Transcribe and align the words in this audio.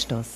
Anstoß, 0.00 0.28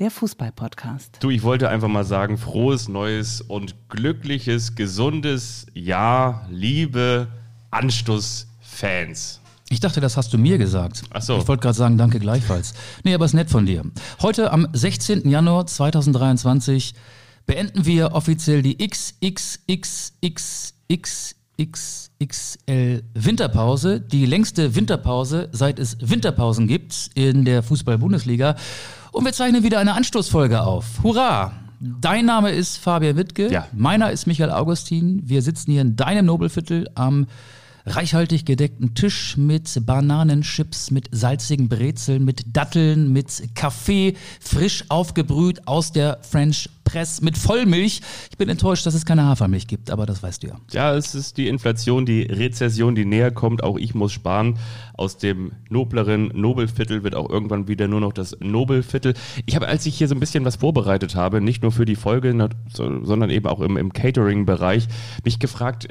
der 0.00 0.10
Fußball-Podcast. 0.10 1.18
Du, 1.20 1.30
ich 1.30 1.44
wollte 1.44 1.68
einfach 1.68 1.86
mal 1.86 2.02
sagen, 2.02 2.36
frohes, 2.36 2.88
neues 2.88 3.40
und 3.40 3.76
glückliches, 3.88 4.74
gesundes 4.74 5.66
Jahr, 5.74 6.44
liebe 6.50 7.28
Anstoß-Fans. 7.70 9.40
Ich 9.68 9.78
dachte, 9.78 10.00
das 10.00 10.16
hast 10.16 10.32
du 10.32 10.38
mir 10.38 10.58
gesagt. 10.58 11.04
Ach 11.10 11.22
so. 11.22 11.38
Ich 11.38 11.46
wollte 11.46 11.62
gerade 11.62 11.78
sagen, 11.78 11.98
danke 11.98 12.18
gleichfalls. 12.18 12.74
Nee, 13.04 13.14
aber 13.14 13.26
ist 13.26 13.34
nett 13.34 13.48
von 13.48 13.64
dir. 13.64 13.84
Heute 14.22 14.52
am 14.52 14.66
16. 14.72 15.30
Januar 15.30 15.68
2023 15.68 16.94
beenden 17.46 17.86
wir 17.86 18.10
offiziell 18.14 18.62
die 18.62 18.76
XXXXXXL 21.60 23.02
Winterpause. 23.14 24.00
Die 24.00 24.26
längste 24.26 24.74
Winterpause, 24.74 25.48
seit 25.52 25.78
es 25.78 25.96
Winterpausen 26.00 26.66
gibt 26.66 27.10
in 27.14 27.44
der 27.44 27.62
Fußball-Bundesliga. 27.62 28.56
Und 29.12 29.24
wir 29.24 29.32
zeichnen 29.32 29.62
wieder 29.62 29.78
eine 29.78 29.94
Anstoßfolge 29.94 30.62
auf. 30.62 31.02
Hurra! 31.02 31.52
Dein 31.80 32.26
Name 32.26 32.50
ist 32.50 32.76
Fabian 32.76 33.16
Wittke. 33.16 33.50
Ja. 33.50 33.66
Meiner 33.72 34.10
ist 34.10 34.26
Michael 34.26 34.50
Augustin. 34.50 35.22
Wir 35.24 35.40
sitzen 35.40 35.72
hier 35.72 35.80
in 35.80 35.96
deinem 35.96 36.26
Nobelviertel 36.26 36.88
am 36.94 37.26
reichhaltig 37.86 38.44
gedeckten 38.44 38.94
Tisch 38.94 39.38
mit 39.38 39.86
Bananenchips, 39.86 40.90
mit 40.90 41.08
salzigen 41.12 41.68
Brezeln, 41.68 42.24
mit 42.24 42.44
Datteln, 42.54 43.12
mit 43.12 43.54
Kaffee, 43.54 44.14
frisch 44.40 44.84
aufgebrüht 44.88 45.66
aus 45.66 45.92
der 45.92 46.18
French 46.22 46.68
Press, 46.90 47.20
mit 47.20 47.38
Vollmilch. 47.38 48.00
Ich 48.30 48.36
bin 48.36 48.48
enttäuscht, 48.48 48.84
dass 48.84 48.94
es 48.94 49.06
keine 49.06 49.24
Hafermilch 49.24 49.68
gibt, 49.68 49.90
aber 49.90 50.06
das 50.06 50.22
weißt 50.22 50.42
du 50.42 50.48
ja. 50.48 50.60
Ja, 50.72 50.94
es 50.96 51.14
ist 51.14 51.36
die 51.36 51.46
Inflation, 51.46 52.04
die 52.04 52.22
Rezession, 52.22 52.94
die 52.94 53.04
näher 53.04 53.30
kommt. 53.30 53.62
Auch 53.62 53.78
ich 53.78 53.94
muss 53.94 54.12
sparen. 54.12 54.58
Aus 54.94 55.16
dem 55.16 55.52
nobleren 55.68 56.32
Nobelviertel 56.34 57.04
wird 57.04 57.14
auch 57.14 57.30
irgendwann 57.30 57.68
wieder 57.68 57.86
nur 57.86 58.00
noch 58.00 58.12
das 58.12 58.36
Nobelviertel. 58.40 59.14
Ich 59.46 59.54
habe, 59.54 59.68
als 59.68 59.86
ich 59.86 59.96
hier 59.96 60.08
so 60.08 60.16
ein 60.16 60.20
bisschen 60.20 60.44
was 60.44 60.56
vorbereitet 60.56 61.14
habe, 61.14 61.40
nicht 61.40 61.62
nur 61.62 61.70
für 61.70 61.84
die 61.84 61.96
Folge, 61.96 62.48
sondern 62.74 63.30
eben 63.30 63.46
auch 63.46 63.60
im, 63.60 63.76
im 63.76 63.92
Catering-Bereich, 63.92 64.88
mich 65.24 65.38
gefragt, 65.38 65.86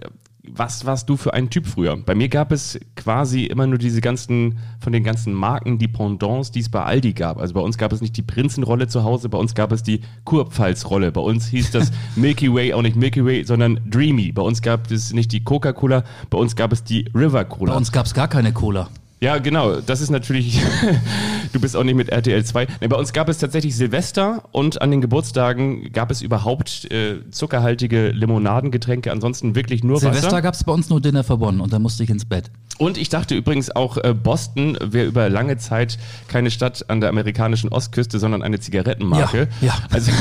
was 0.54 0.86
warst 0.86 1.10
du 1.10 1.18
für 1.18 1.34
ein 1.34 1.50
Typ 1.50 1.68
früher? 1.68 1.98
Bei 1.98 2.16
mir 2.16 2.30
gab 2.30 2.52
es 2.52 2.80
quasi 2.96 3.46
immer 3.46 3.68
nur 3.68 3.78
diese 3.78 4.02
ganzen, 4.02 4.60
von 4.80 4.94
den 4.94 5.04
ganzen 5.04 5.34
Marken, 5.34 5.78
die 5.78 5.88
Pendants, 5.88 6.52
die 6.52 6.60
es 6.60 6.70
bei 6.70 6.84
Aldi 6.84 7.14
gab. 7.14 7.38
Also 7.38 7.54
bei 7.54 7.62
uns 7.62 7.78
gab 7.78 7.92
es 7.94 8.02
nicht 8.02 8.16
die 8.18 8.22
Prinzenrolle 8.22 8.88
zu 8.88 9.04
Hause, 9.04 9.30
bei 9.30 9.38
uns 9.38 9.56
gab 9.56 9.72
es 9.72 9.84
die 9.84 10.02
Kurpfalzrolle. 10.26 11.12
Bei 11.12 11.22
uns 11.22 11.48
hieß 11.48 11.72
das 11.72 11.92
Milky 12.16 12.54
Way 12.54 12.74
auch 12.74 12.82
nicht 12.82 12.96
Milky 12.96 13.26
Way, 13.26 13.44
sondern 13.44 13.80
Dreamy. 13.90 14.32
Bei 14.32 14.42
uns 14.42 14.62
gab 14.62 14.90
es 14.92 15.14
nicht 15.14 15.32
die 15.32 15.44
Coca-Cola, 15.44 16.04
bei 16.30 16.38
uns 16.38 16.56
gab 16.56 16.72
es 16.72 16.84
die 16.84 17.10
River 17.16 17.46
Cola. 17.46 17.72
Bei 17.74 17.78
uns 17.78 17.92
gab 17.92 18.06
es 18.06 18.14
gar 18.14 18.28
keine 18.28 18.54
Cola. 18.54 18.90
Ja, 19.22 19.38
genau. 19.38 19.82
Das 19.82 20.00
ist 20.02 20.10
natürlich. 20.10 20.62
du 21.54 21.60
bist 21.60 21.76
auch 21.76 21.84
nicht 21.84 21.96
mit 21.96 22.10
RTL 22.10 22.44
2. 22.44 22.68
Nee, 22.82 22.88
bei 22.88 22.96
uns 22.96 23.12
gab 23.12 23.28
es 23.28 23.38
tatsächlich 23.38 23.76
Silvester 23.76 24.44
und 24.52 24.82
an 24.82 24.92
den 24.92 25.02
Geburtstagen 25.02 25.92
gab 25.92 26.10
es 26.10 26.22
überhaupt 26.22 26.90
äh, 26.92 27.30
zuckerhaltige 27.30 28.10
Limonadengetränke. 28.10 29.12
Ansonsten 29.12 29.56
wirklich 29.56 29.84
nur 29.84 30.00
Silvester 30.00 30.28
Wasser. 30.28 30.42
gab 30.42 30.54
es 30.54 30.64
bei 30.64 30.72
uns 30.72 30.90
nur 30.90 31.02
Dinner 31.02 31.24
verbonnen 31.24 31.60
und 31.60 31.74
dann 31.74 31.82
musste 31.82 32.04
ich 32.04 32.10
ins 32.10 32.26
Bett. 32.26 32.50
Und 32.80 32.98
ich 32.98 33.10
dachte 33.10 33.36
übrigens 33.36 33.76
auch, 33.76 33.98
äh, 33.98 34.14
Boston 34.14 34.78
wäre 34.82 35.06
über 35.06 35.30
lange 35.30 35.58
Zeit 35.58 36.00
keine 36.30 36.50
Stadt 36.50 36.86
an 36.90 37.02
der 37.02 37.10
amerikanischen 37.10 37.70
Ostküste, 37.70 38.20
sondern 38.20 38.42
eine 38.42 38.60
Zigarettenmarke. 38.62 39.50
Ja, 39.62 39.68
ja. 39.68 39.74
Also, 39.92 40.12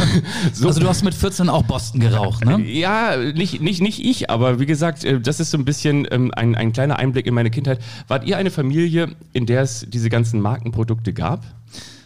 so 0.52 0.66
Also 0.66 0.80
du 0.80 0.88
hast 0.88 1.04
mit 1.04 1.14
14 1.14 1.48
auch 1.48 1.62
Boston 1.62 2.00
geraucht, 2.00 2.44
ne? 2.44 2.60
ja, 2.64 3.16
nicht, 3.16 3.60
nicht, 3.62 3.80
nicht 3.80 4.04
ich, 4.04 4.28
aber 4.28 4.58
wie 4.58 4.66
gesagt, 4.66 5.04
äh, 5.04 5.20
das 5.20 5.38
ist 5.38 5.52
so 5.52 5.56
ein 5.58 5.64
bisschen 5.64 6.06
ähm, 6.10 6.32
ein, 6.34 6.56
ein 6.56 6.72
kleiner 6.72 6.98
Einblick 6.98 7.26
in 7.28 7.34
meine 7.34 7.50
Kindheit. 7.50 7.78
Wart 8.08 8.26
ihr 8.26 8.36
eine 8.36 8.50
Familie, 8.50 9.08
in 9.32 9.46
der 9.46 9.62
es 9.62 9.86
diese 9.88 10.10
ganzen 10.10 10.40
Markenprodukte 10.40 11.12
gab? 11.12 11.44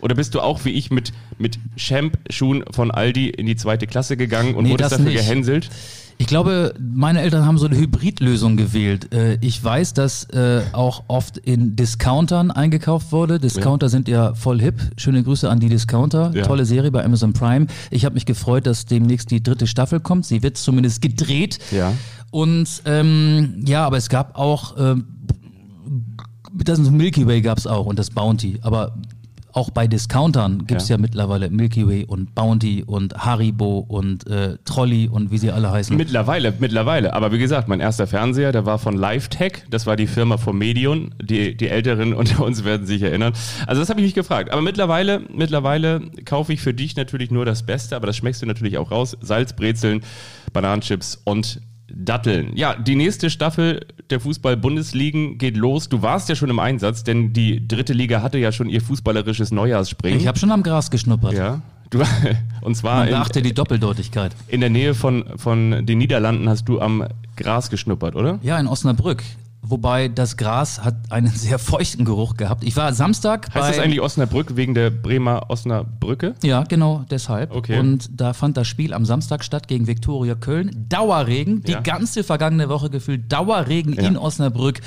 Oder 0.00 0.14
bist 0.16 0.34
du 0.34 0.40
auch 0.40 0.64
wie 0.66 0.70
ich 0.70 0.90
mit, 0.90 1.12
mit 1.38 1.58
Champ-Schuhen 1.76 2.64
von 2.72 2.90
Aldi 2.90 3.30
in 3.30 3.46
die 3.46 3.56
zweite 3.56 3.86
Klasse 3.86 4.16
gegangen 4.18 4.54
und 4.54 4.64
Nee, 4.64 4.70
wurdest 4.72 4.92
dafür 4.92 5.06
nicht. 5.06 5.16
gehänselt? 5.16 5.70
Ich 6.18 6.26
glaube, 6.26 6.74
meine 6.78 7.20
Eltern 7.20 7.44
haben 7.44 7.58
so 7.58 7.66
eine 7.66 7.76
Hybridlösung 7.76 8.56
gewählt. 8.56 9.12
Äh, 9.12 9.38
Ich 9.40 9.62
weiß, 9.62 9.94
dass 9.94 10.24
äh, 10.30 10.62
auch 10.72 11.04
oft 11.08 11.36
in 11.38 11.74
Discountern 11.76 12.50
eingekauft 12.50 13.12
wurde. 13.12 13.38
Discounter 13.40 13.88
sind 13.88 14.08
ja 14.08 14.34
voll 14.34 14.60
hip. 14.60 14.80
Schöne 14.96 15.22
Grüße 15.22 15.48
an 15.50 15.58
die 15.60 15.68
Discounter. 15.68 16.30
Ja. 16.34 16.44
Tolle 16.44 16.64
Serie 16.64 16.90
bei 16.90 17.04
Amazon 17.04 17.32
Prime. 17.32 17.66
Ich 17.90 18.04
habe 18.04 18.14
mich 18.14 18.26
gefreut, 18.26 18.66
dass 18.66 18.86
demnächst 18.86 19.30
die 19.30 19.42
dritte 19.42 19.66
Staffel 19.66 20.00
kommt. 20.00 20.24
Sie 20.26 20.42
wird 20.42 20.56
zumindest 20.56 21.02
gedreht. 21.02 21.58
Ja. 21.70 21.92
Und 22.30 22.68
ähm, 22.86 23.62
ja, 23.66 23.84
aber 23.84 23.96
es 23.96 24.08
gab 24.08 24.38
auch, 24.38 24.76
ähm, 24.78 25.06
das 26.54 26.78
Milky 26.78 27.26
Way 27.26 27.42
gab 27.42 27.58
es 27.58 27.66
auch 27.66 27.86
und 27.86 27.98
das 27.98 28.10
Bounty. 28.10 28.58
Aber 28.62 28.94
auch 29.52 29.70
bei 29.70 29.86
Discountern 29.86 30.66
gibt 30.66 30.82
es 30.82 30.88
Ja. 30.88 30.96
ja. 30.96 31.00
mittlerweile 31.00 31.50
Milky 31.50 31.86
Way 31.86 32.04
und 32.06 32.34
Bounty 32.34 32.82
und 32.86 33.14
Haribo 33.14 33.78
und 33.78 34.26
äh, 34.26 34.56
Trolli 34.64 35.08
und 35.08 35.30
wie 35.30 35.38
sie 35.38 35.50
alle 35.50 35.70
heißen. 35.70 35.96
Mittlerweile, 35.96 36.54
mittlerweile. 36.58 37.12
Aber 37.14 37.32
wie 37.32 37.38
gesagt, 37.38 37.68
mein 37.68 37.80
erster 37.80 38.06
Fernseher, 38.06 38.52
der 38.52 38.66
war 38.66 38.78
von 38.78 38.96
LiveTech. 38.96 39.64
Das 39.70 39.86
war 39.86 39.96
die 39.96 40.06
Firma 40.06 40.36
von 40.36 40.56
Medion. 40.56 41.14
Die, 41.22 41.56
die 41.56 41.68
Älteren 41.68 42.14
unter 42.22 42.44
uns 42.44 42.64
werden 42.64 42.86
sich 42.86 43.02
erinnern. 43.02 43.32
Also 43.66 43.80
das 43.80 43.88
habe 43.90 44.00
ich 44.00 44.06
mich 44.06 44.14
gefragt. 44.14 44.50
Aber 44.50 44.62
mittlerweile, 44.62 45.22
mittlerweile 45.32 46.00
kaufe 46.24 46.52
ich 46.52 46.60
für 46.60 46.74
dich 46.74 46.96
natürlich 46.96 47.30
nur 47.30 47.44
das 47.44 47.64
Beste, 47.64 47.96
aber 47.96 48.06
das 48.06 48.16
schmeckst 48.16 48.42
du 48.42 48.46
natürlich 48.46 48.78
auch 48.78 48.90
raus. 48.90 49.16
Salz, 49.20 49.52
Brezeln, 49.52 50.02
Bananenchips 50.52 51.20
und 51.24 51.60
Datteln. 51.94 52.56
Ja, 52.56 52.74
die 52.74 52.94
nächste 52.96 53.30
Staffel 53.30 53.86
der 54.10 54.20
Fußball-Bundesligen 54.20 55.38
geht 55.38 55.56
los. 55.56 55.88
Du 55.88 56.02
warst 56.02 56.28
ja 56.28 56.34
schon 56.34 56.50
im 56.50 56.58
Einsatz, 56.58 57.04
denn 57.04 57.32
die 57.32 57.66
dritte 57.66 57.92
Liga 57.92 58.22
hatte 58.22 58.38
ja 58.38 58.52
schon 58.52 58.68
ihr 58.68 58.80
fußballerisches 58.80 59.50
Neujahrsspringen. 59.52 60.18
ich 60.20 60.26
habe 60.26 60.38
schon 60.38 60.50
am 60.50 60.62
Gras 60.62 60.90
geschnuppert. 60.90 61.32
ja. 61.34 61.60
Du, 61.90 62.00
und 62.62 62.74
zwar 62.74 63.00
Man 63.00 63.08
in, 63.08 63.14
beachte 63.14 63.42
die 63.42 63.52
Doppeldeutigkeit. 63.52 64.34
in 64.48 64.60
der 64.60 64.70
Nähe 64.70 64.94
von, 64.94 65.24
von 65.36 65.84
den 65.84 65.98
Niederlanden 65.98 66.48
hast 66.48 66.64
du 66.64 66.80
am 66.80 67.06
Gras 67.36 67.68
geschnuppert, 67.68 68.16
oder? 68.16 68.38
Ja, 68.42 68.58
in 68.58 68.66
Osnabrück. 68.66 69.22
Wobei 69.64 70.08
das 70.08 70.36
Gras 70.36 70.80
hat 70.84 70.96
einen 71.10 71.28
sehr 71.34 71.58
feuchten 71.58 72.04
Geruch 72.04 72.36
gehabt. 72.36 72.64
Ich 72.64 72.76
war 72.76 72.92
Samstag 72.92 73.46
Heißt 73.46 73.54
bei... 73.54 73.68
das 73.68 73.78
eigentlich 73.78 74.00
Osnabrück 74.00 74.56
wegen 74.56 74.74
der 74.74 74.90
Bremer 74.90 75.46
Osnabrücke? 75.50 76.34
Ja, 76.42 76.64
genau, 76.64 77.04
deshalb. 77.10 77.54
Okay. 77.54 77.78
Und 77.78 78.10
da 78.20 78.32
fand 78.32 78.56
das 78.56 78.66
Spiel 78.66 78.92
am 78.92 79.04
Samstag 79.04 79.44
statt 79.44 79.68
gegen 79.68 79.86
Viktoria 79.86 80.34
Köln. 80.34 80.86
Dauerregen, 80.88 81.62
die 81.62 81.72
Ja. 81.72 81.80
ganze 81.80 82.24
vergangene 82.24 82.68
Woche 82.68 82.90
gefühlt 82.90 83.32
Dauerregen 83.32 83.94
Ja. 83.94 84.02
in 84.02 84.16
Osnabrück. 84.16 84.80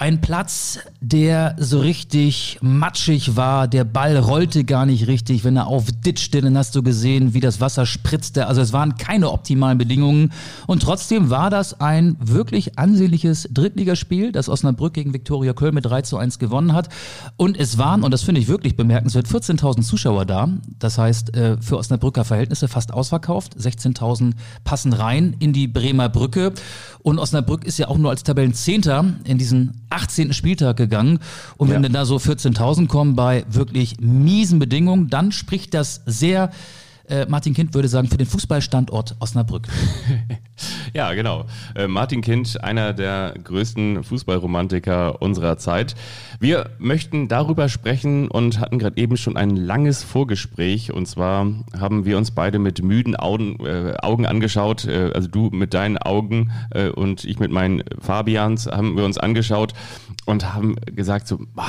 Ein 0.00 0.22
Platz, 0.22 0.78
der 1.02 1.56
so 1.58 1.78
richtig 1.78 2.58
matschig 2.62 3.36
war. 3.36 3.68
Der 3.68 3.84
Ball 3.84 4.16
rollte 4.16 4.64
gar 4.64 4.86
nicht 4.86 5.08
richtig. 5.08 5.44
Wenn 5.44 5.58
er 5.58 5.66
aufditschte, 5.66 6.40
dann 6.40 6.56
hast 6.56 6.74
du 6.74 6.82
gesehen, 6.82 7.34
wie 7.34 7.40
das 7.40 7.60
Wasser 7.60 7.84
spritzte. 7.84 8.46
Also 8.46 8.62
es 8.62 8.72
waren 8.72 8.96
keine 8.96 9.30
optimalen 9.30 9.76
Bedingungen. 9.76 10.32
Und 10.66 10.82
trotzdem 10.82 11.28
war 11.28 11.50
das 11.50 11.82
ein 11.82 12.16
wirklich 12.18 12.78
ansehnliches 12.78 13.46
Drittligaspiel, 13.52 14.32
das 14.32 14.48
Osnabrück 14.48 14.94
gegen 14.94 15.12
Viktoria 15.12 15.52
Köln 15.52 15.74
mit 15.74 15.84
3 15.84 16.00
zu 16.00 16.16
1 16.16 16.38
gewonnen 16.38 16.72
hat. 16.72 16.88
Und 17.36 17.60
es 17.60 17.76
waren, 17.76 18.02
und 18.02 18.10
das 18.10 18.22
finde 18.22 18.40
ich 18.40 18.48
wirklich 18.48 18.76
bemerkenswert, 18.76 19.26
14.000 19.26 19.82
Zuschauer 19.82 20.24
da. 20.24 20.48
Das 20.78 20.96
heißt, 20.96 21.36
äh, 21.36 21.58
für 21.60 21.76
Osnabrücker 21.76 22.24
Verhältnisse 22.24 22.68
fast 22.68 22.94
ausverkauft. 22.94 23.54
16.000 23.58 24.32
passen 24.64 24.94
rein 24.94 25.36
in 25.40 25.52
die 25.52 25.68
Bremer 25.68 26.08
Brücke. 26.08 26.54
Und 27.02 27.18
Osnabrück 27.18 27.64
ist 27.64 27.78
ja 27.78 27.88
auch 27.88 27.98
nur 27.98 28.10
als 28.10 28.22
Tabellenzehnter 28.22 29.04
in 29.24 29.38
diesen 29.38 29.72
18. 29.90 30.32
Spieltag 30.32 30.76
gegangen. 30.76 31.18
Und 31.56 31.68
wenn 31.68 31.76
Ja. 31.76 31.82
dann 31.82 31.92
da 31.92 32.04
so 32.04 32.16
14.000 32.18 32.88
kommen 32.88 33.16
bei 33.16 33.44
wirklich 33.48 34.00
miesen 34.00 34.58
Bedingungen, 34.58 35.08
dann 35.08 35.32
spricht 35.32 35.74
das 35.74 36.02
sehr, 36.06 36.50
äh, 37.10 37.26
Martin 37.28 37.54
Kind 37.54 37.74
würde 37.74 37.88
sagen, 37.88 38.08
für 38.08 38.16
den 38.16 38.26
Fußballstandort 38.26 39.16
Osnabrück. 39.20 39.68
Ja, 40.92 41.14
genau. 41.14 41.46
Äh, 41.74 41.86
Martin 41.86 42.20
Kind, 42.20 42.62
einer 42.62 42.92
der 42.92 43.34
größten 43.42 44.02
Fußballromantiker 44.02 45.22
unserer 45.22 45.56
Zeit. 45.56 45.94
Wir 46.40 46.70
möchten 46.78 47.28
darüber 47.28 47.68
sprechen 47.68 48.28
und 48.28 48.58
hatten 48.58 48.78
gerade 48.78 48.96
eben 48.96 49.16
schon 49.16 49.36
ein 49.36 49.56
langes 49.56 50.02
Vorgespräch. 50.02 50.92
Und 50.92 51.06
zwar 51.06 51.46
haben 51.78 52.04
wir 52.04 52.18
uns 52.18 52.32
beide 52.32 52.58
mit 52.58 52.82
müden 52.82 53.14
Augen, 53.14 53.64
äh, 53.64 53.94
Augen 54.02 54.26
angeschaut. 54.26 54.84
Äh, 54.84 55.12
also 55.14 55.28
du 55.28 55.50
mit 55.50 55.74
deinen 55.74 55.98
Augen 55.98 56.50
äh, 56.70 56.88
und 56.88 57.24
ich 57.24 57.38
mit 57.38 57.52
meinen 57.52 57.84
Fabians 58.00 58.66
haben 58.66 58.96
wir 58.96 59.04
uns 59.04 59.18
angeschaut 59.18 59.74
und 60.26 60.52
haben 60.54 60.76
gesagt 60.86 61.28
so, 61.28 61.38
ah, 61.56 61.66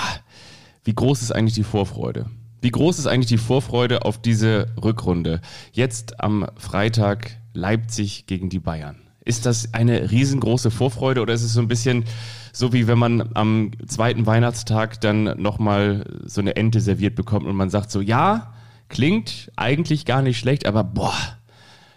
wie 0.84 0.96
groß 0.96 1.22
ist 1.22 1.32
eigentlich 1.32 1.54
die 1.54 1.64
Vorfreude? 1.64 2.26
Wie 2.62 2.72
groß 2.72 3.00
ist 3.00 3.08
eigentlich 3.08 3.28
die 3.28 3.38
Vorfreude 3.38 4.06
auf 4.06 4.22
diese 4.22 4.68
Rückrunde? 4.81 5.42
Jetzt 5.72 6.19
am 6.19 6.46
Freitag 6.58 7.38
Leipzig 7.54 8.28
gegen 8.28 8.50
die 8.50 8.60
Bayern. 8.60 8.98
Ist 9.25 9.46
das 9.46 9.74
eine 9.74 10.12
riesengroße 10.12 10.72
Vorfreude 10.72 11.22
oder 11.22 11.34
ist 11.34 11.44
es 11.44 11.54
so 11.54 11.60
ein 11.60 11.68
bisschen 11.68 12.06
so 12.54 12.74
wie 12.74 12.88
wenn 12.88 13.00
man 13.00 13.30
am 13.34 13.72
zweiten 13.88 14.25
Weihnachtstag 14.25 15.00
dann 15.02 15.42
nochmal 15.42 16.06
so 16.25 16.42
eine 16.42 16.56
Ente 16.56 16.81
serviert 16.81 17.16
bekommt 17.16 17.46
und 17.48 17.56
man 17.56 17.69
sagt 17.69 17.92
so, 17.92 18.02
ja, 18.02 18.54
klingt 18.90 19.52
eigentlich 19.56 20.06
gar 20.06 20.22
nicht 20.22 20.38
schlecht, 20.38 20.66
aber 20.66 20.84
boah, 20.84 21.16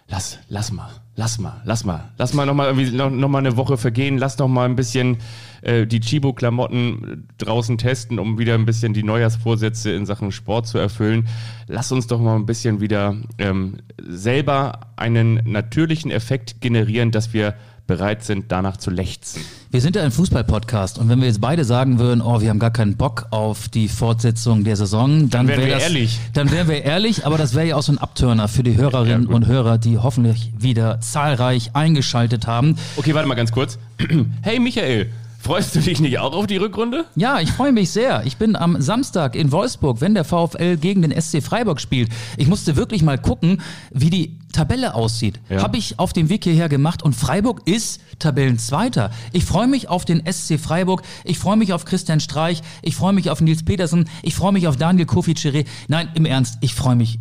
lass, 0.07 0.39
lass 0.47 0.71
mal. 0.71 0.89
Lass 1.15 1.39
mal, 1.39 1.61
lass 1.63 1.85
mal, 1.85 2.09
lass 2.17 2.33
mal 2.33 2.45
noch 2.45 2.53
mal 2.53 2.67
irgendwie 2.67 2.91
noch, 2.95 3.09
noch 3.09 3.29
mal 3.29 3.39
eine 3.39 3.57
Woche 3.57 3.77
vergehen, 3.77 4.17
lass 4.17 4.37
noch 4.37 4.47
mal 4.47 4.65
ein 4.65 4.75
bisschen 4.75 5.17
äh, 5.61 5.87
die 5.87 6.01
Chibo-Klamotten 6.01 7.27
draußen 7.37 7.77
testen, 7.77 8.19
um 8.19 8.37
wieder 8.37 8.53
ein 8.55 8.65
bisschen 8.65 8.93
die 8.93 9.03
Neujahrsvorsätze 9.03 9.91
in 9.91 10.05
Sachen 10.05 10.31
Sport 10.31 10.67
zu 10.67 10.77
erfüllen. 10.77 11.27
Lass 11.67 11.91
uns 11.91 12.07
doch 12.07 12.19
mal 12.19 12.35
ein 12.35 12.45
bisschen 12.45 12.81
wieder 12.81 13.15
ähm, 13.37 13.77
selber 13.97 14.81
einen 14.97 15.41
natürlichen 15.45 16.11
Effekt 16.11 16.59
generieren, 16.61 17.11
dass 17.11 17.33
wir 17.33 17.55
bereit 17.87 18.23
sind, 18.23 18.45
danach 18.51 18.77
zu 18.77 18.89
lechzen. 18.89 19.41
Wir 19.71 19.81
sind 19.81 19.95
ja 19.95 20.03
ein 20.03 20.11
Fußball-Podcast 20.11 20.97
und 20.99 21.09
wenn 21.09 21.19
wir 21.19 21.27
jetzt 21.27 21.41
beide 21.41 21.65
sagen 21.65 21.99
würden, 21.99 22.21
oh, 22.21 22.41
wir 22.41 22.49
haben 22.49 22.59
gar 22.59 22.71
keinen 22.71 22.95
Bock 22.97 23.27
auf 23.29 23.69
die 23.69 23.87
Fortsetzung 23.87 24.63
der 24.63 24.75
Saison, 24.75 25.29
dann, 25.29 25.47
wären 25.47 25.59
wär 25.59 25.67
wir 25.67 25.73
das, 25.75 25.83
ehrlich. 25.83 26.19
Dann 26.33 26.51
wären 26.51 26.67
wir 26.67 26.83
ehrlich, 26.83 27.25
aber 27.25 27.37
das 27.37 27.53
wäre 27.53 27.67
ja 27.67 27.75
auch 27.75 27.83
so 27.83 27.91
ein 27.91 27.97
Abturner 27.97 28.47
für 28.47 28.63
die 28.63 28.77
Hörerinnen 28.77 29.29
Ja, 29.29 29.35
und 29.35 29.47
Hörer, 29.47 29.77
die 29.77 29.97
hoffentlich 29.97 30.51
wieder 30.57 30.99
zahlreich 31.01 31.71
eingeschaltet 31.75 32.47
haben. 32.47 32.75
Okay, 32.95 33.13
warte 33.13 33.27
mal 33.27 33.35
ganz 33.35 33.51
kurz. 33.51 33.77
Hey 34.41 34.59
Michael, 34.59 35.09
freust 35.45 35.75
du 35.75 35.79
dich 35.79 35.99
nicht 35.99 36.17
auch 36.17 36.33
auf 36.33 36.47
die 36.47 36.57
Rückrunde? 36.57 37.05
Ja, 37.15 37.39
ich 37.39 37.51
freue 37.51 37.71
mich 37.71 37.91
sehr. 37.91 38.23
Ich 38.25 38.37
bin 38.37 38.55
am 38.55 38.81
Samstag 38.81 39.35
in 39.35 39.51
Wolfsburg, 39.51 40.01
wenn 40.01 40.15
der 40.15 40.23
VfL 40.23 40.77
gegen 40.77 41.03
den 41.03 41.11
SC 41.21 41.43
Freiburg 41.43 41.79
spielt. 41.79 42.09
Ich 42.37 42.47
musste 42.47 42.75
wirklich 42.75 43.03
mal 43.03 43.19
gucken, 43.19 43.61
wie 43.91 44.09
die 44.09 44.39
Tabelle 44.53 44.95
aussieht. 44.95 45.39
Ja. 45.49 45.61
Habe 45.61 45.77
ich 45.77 45.99
auf 45.99 46.13
dem 46.13 46.29
Weg 46.29 46.45
hierher 46.45 46.67
gemacht 46.67 47.03
und 47.03 47.13
Freiburg 47.15 47.61
ist 47.65 48.01
Tabellenzweiter. 48.17 49.11
Ich 49.33 49.45
freue 49.45 49.67
mich 49.67 49.87
auf 49.87 50.03
den 50.03 50.23
SC 50.25 50.59
Freiburg. 50.59 51.03
Ich 51.23 51.37
freue 51.37 51.57
mich 51.57 51.73
auf 51.73 51.85
Christian 51.85 52.19
Streich. 52.19 52.63
Ich 52.81 52.95
freue 52.95 53.13
mich 53.13 53.29
auf 53.29 53.39
Nils 53.39 53.63
Petersen. 53.63 54.09
Ich 54.23 54.33
freue 54.33 54.51
mich 54.51 54.67
auf 54.67 54.77
Daniel 54.77 55.05
Kofi-Chiré. 55.05 55.67
Nein, 55.87 56.09
im 56.15 56.25
Ernst, 56.25 56.57
ich 56.61 56.73
freue 56.73 56.95
mich 56.95 57.19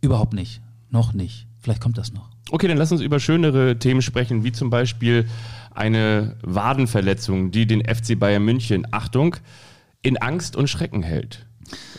überhaupt 0.00 0.32
nicht. 0.32 0.62
Noch 0.88 1.12
nicht. 1.12 1.46
Vielleicht 1.60 1.82
kommt 1.82 1.98
das 1.98 2.14
noch. 2.14 2.30
Okay, 2.50 2.66
dann 2.66 2.78
lass 2.78 2.92
uns 2.92 3.02
über 3.02 3.20
schönere 3.20 3.78
Themen 3.78 4.00
sprechen, 4.00 4.42
wie 4.42 4.52
zum 4.52 4.70
Beispiel 4.70 5.28
eine 5.78 6.36
Wadenverletzung, 6.42 7.50
die 7.50 7.66
den 7.66 7.82
FC 7.82 8.18
Bayern 8.18 8.44
München, 8.44 8.86
Achtung, 8.90 9.36
in 10.02 10.16
Angst 10.16 10.56
und 10.56 10.68
Schrecken 10.68 11.02
hält. 11.02 11.46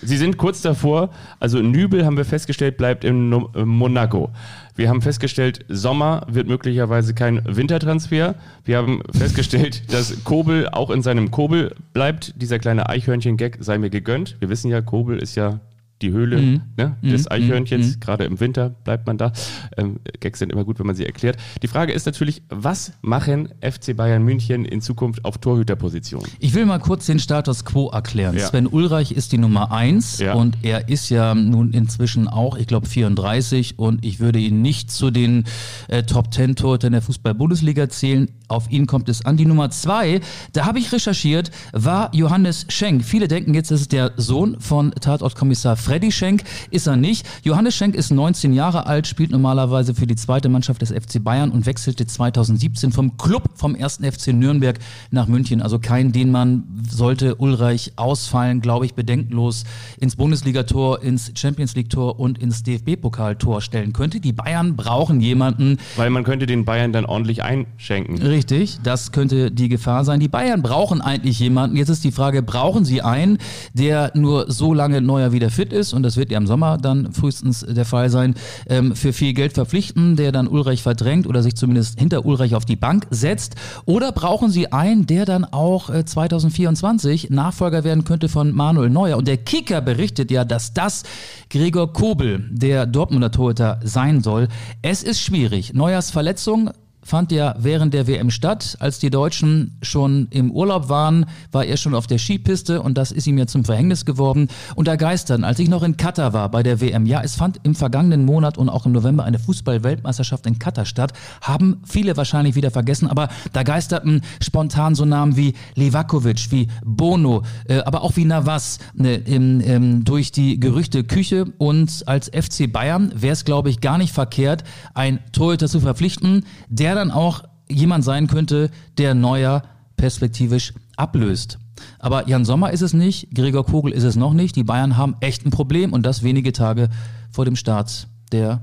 Sie 0.01 0.17
sind 0.17 0.37
kurz 0.37 0.61
davor, 0.61 1.09
also 1.39 1.59
Nübel 1.61 2.05
haben 2.05 2.17
wir 2.17 2.25
festgestellt, 2.25 2.77
bleibt 2.77 3.03
in 3.03 3.31
äh, 3.31 3.65
Monaco. 3.65 4.31
Wir 4.75 4.89
haben 4.89 5.01
festgestellt, 5.01 5.65
Sommer 5.67 6.25
wird 6.29 6.47
möglicherweise 6.47 7.13
kein 7.13 7.41
Wintertransfer. 7.45 8.35
Wir 8.63 8.77
haben 8.77 9.01
festgestellt, 9.11 9.91
dass 9.93 10.23
Kobel 10.23 10.69
auch 10.69 10.89
in 10.89 11.01
seinem 11.01 11.31
Kobel 11.31 11.75
bleibt. 11.93 12.41
Dieser 12.41 12.59
kleine 12.59 12.89
Eichhörnchen-Gag 12.89 13.57
sei 13.59 13.77
mir 13.77 13.89
gegönnt. 13.89 14.37
Wir 14.39 14.49
wissen 14.49 14.71
ja, 14.71 14.81
Kobel 14.81 15.19
ist 15.19 15.35
ja 15.35 15.59
die 16.01 16.11
Höhle 16.11 16.61
ne, 16.77 16.95
des 17.01 17.29
Eichhörnchens. 17.29 17.99
Gerade 17.99 18.23
im 18.23 18.39
Winter 18.39 18.69
bleibt 18.69 19.05
man 19.07 19.17
da. 19.17 19.31
Ähm, 19.77 19.99
Gags 20.19 20.39
sind 20.39 20.51
immer 20.51 20.63
gut, 20.63 20.79
wenn 20.79 20.87
man 20.87 20.95
sie 20.95 21.05
erklärt. 21.05 21.37
Die 21.61 21.67
Frage 21.67 21.91
ist 21.93 22.05
natürlich, 22.05 22.41
was 22.49 22.93
machen 23.01 23.49
FC 23.61 23.95
Bayern 23.95 24.23
München 24.23 24.65
in 24.65 24.81
Zukunft 24.81 25.25
auf 25.25 25.37
Torhüterposition? 25.37 26.23
Ich 26.39 26.53
will 26.53 26.65
mal 26.65 26.79
kurz 26.79 27.05
den 27.05 27.19
Status 27.19 27.65
quo 27.65 27.89
erklären. 27.89 28.35
Ja. 28.37 28.47
Sven 28.47 28.67
Ulreich 28.67 29.11
ist 29.11 29.31
die 29.31 29.37
Nummer 29.37 29.71
eins 29.71 30.19
Ja. 30.19 30.33
und 30.33 30.57
er 30.63 30.89
ist 30.89 31.09
ja 31.09 31.35
nun 31.35 31.71
inzwischen 31.71 32.27
auch, 32.27 32.57
ich 32.57 32.67
glaube, 32.67 32.87
34 32.87 33.77
und 33.77 34.05
ich 34.05 34.19
würde 34.19 34.39
ihn 34.39 34.61
nicht 34.61 34.91
zu 34.91 35.11
den 35.11 35.43
äh, 35.87 36.03
Top 36.03 36.33
10 36.33 36.55
Torhütern 36.55 36.93
der 36.93 37.01
Fußball-Bundesliga 37.01 37.89
zählen. 37.89 38.29
Auf 38.47 38.71
ihn 38.71 38.87
kommt 38.87 39.09
es 39.09 39.25
an. 39.25 39.37
Die 39.37 39.45
Nummer 39.45 39.69
zwei, 39.69 40.21
da 40.53 40.65
habe 40.65 40.79
ich 40.79 40.91
recherchiert, 40.91 41.51
war 41.71 42.13
Johannes 42.15 42.65
Schenk. 42.69 43.03
Viele 43.03 43.27
denken 43.27 43.53
jetzt, 43.53 43.69
es 43.71 43.81
ist 43.81 43.91
der 43.91 44.13
Sohn 44.17 44.59
von 44.59 44.91
Tatortkommissar 44.91 45.75
Freddy 45.89 46.11
Schenk. 46.11 46.43
Ist 46.69 46.85
er 46.85 46.97
nicht. 46.97 47.25
Johannes 47.41 47.75
Schenk 47.75 47.95
ist 47.95 48.11
19 48.11 48.53
Jahre 48.53 48.85
alt, 48.85 49.07
spielt 49.07 49.31
normalerweise 49.31 49.95
für 49.95 50.05
die 50.05 50.15
zweite 50.15 50.47
Mannschaft 50.47 50.83
des 50.83 50.91
FC 50.91 51.23
Bayern 51.23 51.49
und 51.49 51.65
wechselte 51.65 52.05
2017 52.05 52.91
vom 52.91 53.17
Club 53.17 53.49
vom 53.55 53.73
ersten 53.73 54.03
FC 54.03 54.27
Nürnberg 54.27 54.77
nach 55.09 55.25
München. 55.25 55.63
Also 55.63 55.79
kein, 55.79 56.11
den 56.11 56.29
man 56.29 56.65
sollte 56.87 57.37
Ulreich 57.37 57.93
ausfallen, 57.95 58.61
glaube 58.61 58.85
ich, 58.85 58.93
bedenkenlos 58.93 59.63
ins 59.99 60.15
Bundesligator, 60.15 61.01
ins 61.01 61.31
Champions 61.33 61.73
League 61.75 61.89
Tor 61.89 62.19
und 62.19 62.37
ins 62.37 62.61
DFB-Pokaltor 62.61 63.59
stellen 63.59 63.91
könnte. 63.91 64.19
Die 64.19 64.31
Bayern 64.31 64.75
brauchen 64.75 65.21
jemanden, 65.21 65.79
Weil 65.95 66.11
man 66.11 66.23
könnte 66.23 66.45
den 66.45 66.65
Bayern 66.65 66.93
dann 66.93 67.05
ordentlich 67.05 67.41
einschenken. 67.41 68.21
Richtig, 68.21 68.77
das 68.83 69.11
könnte 69.11 69.49
die 69.49 69.69
Gefahr 69.69 70.05
sein. 70.05 70.19
Die 70.19 70.27
Bayern 70.27 70.61
brauchen 70.61 71.01
eigentlich 71.01 71.39
jemanden. 71.39 71.77
Jetzt 71.77 71.89
ist 71.89 72.03
die 72.03 72.11
Frage, 72.11 72.43
brauchen 72.43 72.85
sie 72.85 73.01
einen, 73.01 73.39
der 73.73 74.11
nur 74.13 74.51
so 74.51 74.71
lange 74.75 75.01
neuer 75.01 75.31
wieder 75.31 75.49
fit 75.49 75.73
ist, 75.73 75.78
und 75.79 76.03
das 76.03 76.17
wird 76.17 76.31
ja 76.31 76.37
im 76.37 76.47
Sommer 76.47 76.77
dann 76.77 77.13
frühestens 77.13 77.65
der 77.67 77.85
Fall 77.85 78.09
sein, 78.09 78.35
ähm, 78.67 78.95
für 78.95 79.13
viel 79.13 79.33
Geld 79.33 79.53
verpflichten, 79.53 80.15
der 80.15 80.31
dann 80.31 80.47
Ulreich 80.47 80.83
verdrängt 80.83 81.25
oder 81.25 81.41
sich 81.41 81.55
zumindest 81.55 81.99
hinter 81.99 82.25
Ulreich 82.25 82.55
auf 82.55 82.65
die 82.65 82.75
Bank 82.75 83.07
setzt? 83.09 83.55
Oder 83.85 84.11
brauchen 84.11 84.49
sie 84.49 84.71
einen, 84.71 85.07
der 85.07 85.25
dann 85.25 85.45
auch 85.45 85.89
äh, 85.89 86.05
2024 86.05 87.29
Nachfolger 87.29 87.83
werden 87.83 88.03
könnte 88.03 88.29
von 88.29 88.53
Manuel 88.53 88.89
Neuer? 88.89 89.17
Und 89.17 89.27
der 89.27 89.37
Kicker 89.37 89.81
berichtet 89.81 90.31
ja, 90.31 90.45
dass 90.45 90.73
das 90.73 91.03
Gregor 91.49 91.93
Kobel, 91.93 92.45
der 92.51 92.85
Dortmunder 92.85 93.31
Torhüter, 93.31 93.79
sein 93.83 94.21
soll. 94.21 94.47
Es 94.81 95.03
ist 95.03 95.21
schwierig. 95.21 95.73
Neuers 95.73 96.11
Verletzung 96.11 96.71
fand 97.03 97.31
ja 97.31 97.55
während 97.57 97.93
der 97.93 98.07
WM 98.07 98.29
statt. 98.29 98.77
Als 98.79 98.99
die 98.99 99.09
Deutschen 99.09 99.77
schon 99.81 100.27
im 100.31 100.51
Urlaub 100.51 100.89
waren, 100.89 101.25
war 101.51 101.65
er 101.65 101.77
schon 101.77 101.95
auf 101.95 102.07
der 102.07 102.17
Skipiste 102.17 102.81
und 102.81 102.97
das 102.97 103.11
ist 103.11 103.27
ihm 103.27 103.37
ja 103.37 103.47
zum 103.47 103.65
Verhängnis 103.65 104.05
geworden. 104.05 104.47
Und 104.75 104.87
da 104.87 104.95
geistern, 104.95 105.43
als 105.43 105.59
ich 105.59 105.69
noch 105.69 105.83
in 105.83 105.97
Katar 105.97 106.33
war 106.33 106.49
bei 106.49 106.63
der 106.63 106.81
WM, 106.81 107.05
ja, 107.05 107.21
es 107.21 107.35
fand 107.35 107.59
im 107.63 107.75
vergangenen 107.75 108.25
Monat 108.25 108.57
und 108.57 108.69
auch 108.69 108.85
im 108.85 108.91
November 108.91 109.23
eine 109.23 109.39
Fußball-Weltmeisterschaft 109.39 110.45
in 110.45 110.59
Katar 110.59 110.85
statt, 110.85 111.13
haben 111.41 111.81
viele 111.85 112.17
wahrscheinlich 112.17 112.55
wieder 112.55 112.71
vergessen, 112.71 113.07
aber 113.07 113.29
da 113.53 113.63
geisterten 113.63 114.21
spontan 114.41 114.95
so 114.95 115.05
Namen 115.05 115.35
wie 115.35 115.53
Levakovic, 115.75 116.51
wie 116.51 116.67
Bono, 116.85 117.43
äh, 117.67 117.79
aber 117.79 118.01
auch 118.03 118.15
wie 118.15 118.25
Navas 118.25 118.79
ne, 118.93 119.15
im, 119.15 119.61
ähm, 119.61 120.03
durch 120.03 120.31
die 120.31 120.59
Gerüchte 120.59 121.03
Küche 121.03 121.45
und 121.57 122.03
als 122.05 122.29
FC 122.29 122.71
Bayern 122.71 123.11
wäre 123.15 123.33
es, 123.33 123.45
glaube 123.45 123.69
ich, 123.69 123.81
gar 123.81 123.97
nicht 123.97 124.13
verkehrt, 124.13 124.63
ein 124.93 125.19
Torhüter 125.31 125.67
zu 125.67 125.79
verpflichten, 125.79 126.45
der 126.67 126.88
dann 126.95 127.11
auch 127.11 127.43
jemand 127.69 128.03
sein 128.03 128.27
könnte, 128.27 128.71
der 128.97 129.13
Neuer 129.13 129.63
perspektivisch 129.97 130.73
ablöst. 130.95 131.59
Aber 131.97 132.27
Jan 132.27 132.45
Sommer 132.45 132.71
ist 132.71 132.81
es 132.81 132.93
nicht, 132.93 133.33
Gregor 133.33 133.65
Kogel 133.65 133.93
ist 133.93 134.03
es 134.03 134.15
noch 134.15 134.33
nicht. 134.33 134.55
Die 134.55 134.63
Bayern 134.63 134.97
haben 134.97 135.15
echt 135.21 135.45
ein 135.45 135.51
Problem 135.51 135.93
und 135.93 136.05
das 136.05 136.23
wenige 136.23 136.51
Tage 136.51 136.89
vor 137.31 137.45
dem 137.45 137.55
Start 137.55 138.07
der 138.31 138.61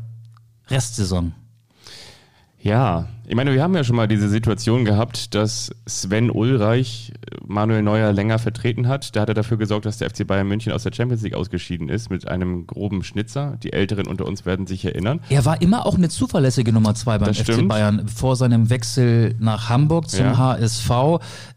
Restsaison. 0.69 1.33
Ja, 2.61 3.09
ich 3.29 3.35
meine, 3.35 3.53
wir 3.53 3.63
haben 3.63 3.75
ja 3.75 3.83
schon 3.85 3.97
mal 3.97 4.07
diese 4.09 4.29
Situation 4.29 4.85
gehabt, 4.85 5.35
dass 5.35 5.71
Sven 5.87 6.31
Ulreich 6.31 7.13
Manuel 7.47 7.83
Neuer 7.83 8.13
länger 8.13 8.39
vertreten 8.39 8.89
hat. 8.89 9.15
Da 9.17 9.23
hat 9.23 9.29
er 9.29 9.35
dafür 9.35 9.57
gesorgt, 9.57 9.87
dass 9.87 9.99
der 9.99 10.11
FC 10.11 10.27
Bayern 10.27 10.47
München 10.49 10.73
aus 10.73 10.83
der 10.83 10.93
Champions 10.93 11.23
League 11.23 11.35
ausgeschieden 11.35 11.89
ist 11.89 12.11
mit 12.11 12.27
einem 12.29 12.67
groben 12.67 13.03
Schnitzer. 13.05 13.57
Die 13.63 13.73
Älteren 13.73 14.07
unter 14.07 14.27
uns 14.27 14.47
werden 14.47 14.67
sich 14.67 14.85
erinnern. 14.85 15.21
Er 15.29 15.45
war 15.45 15.61
immer 15.63 15.87
auch 15.87 15.97
eine 15.97 16.09
zuverlässige 16.09 16.73
Nummer 16.73 16.95
zwei 16.95 17.19
beim 17.19 17.29
Das 17.29 17.39
FC 17.39 17.53
stimmt. 17.55 17.69
Bayern 17.69 18.09
vor 18.09 18.37
seinem 18.37 18.71
Wechsel 18.71 19.35
nach 19.39 19.69
Hamburg 19.69 20.09
zum 20.11 20.27
Ja. 20.27 20.37
HSV. 20.39 20.91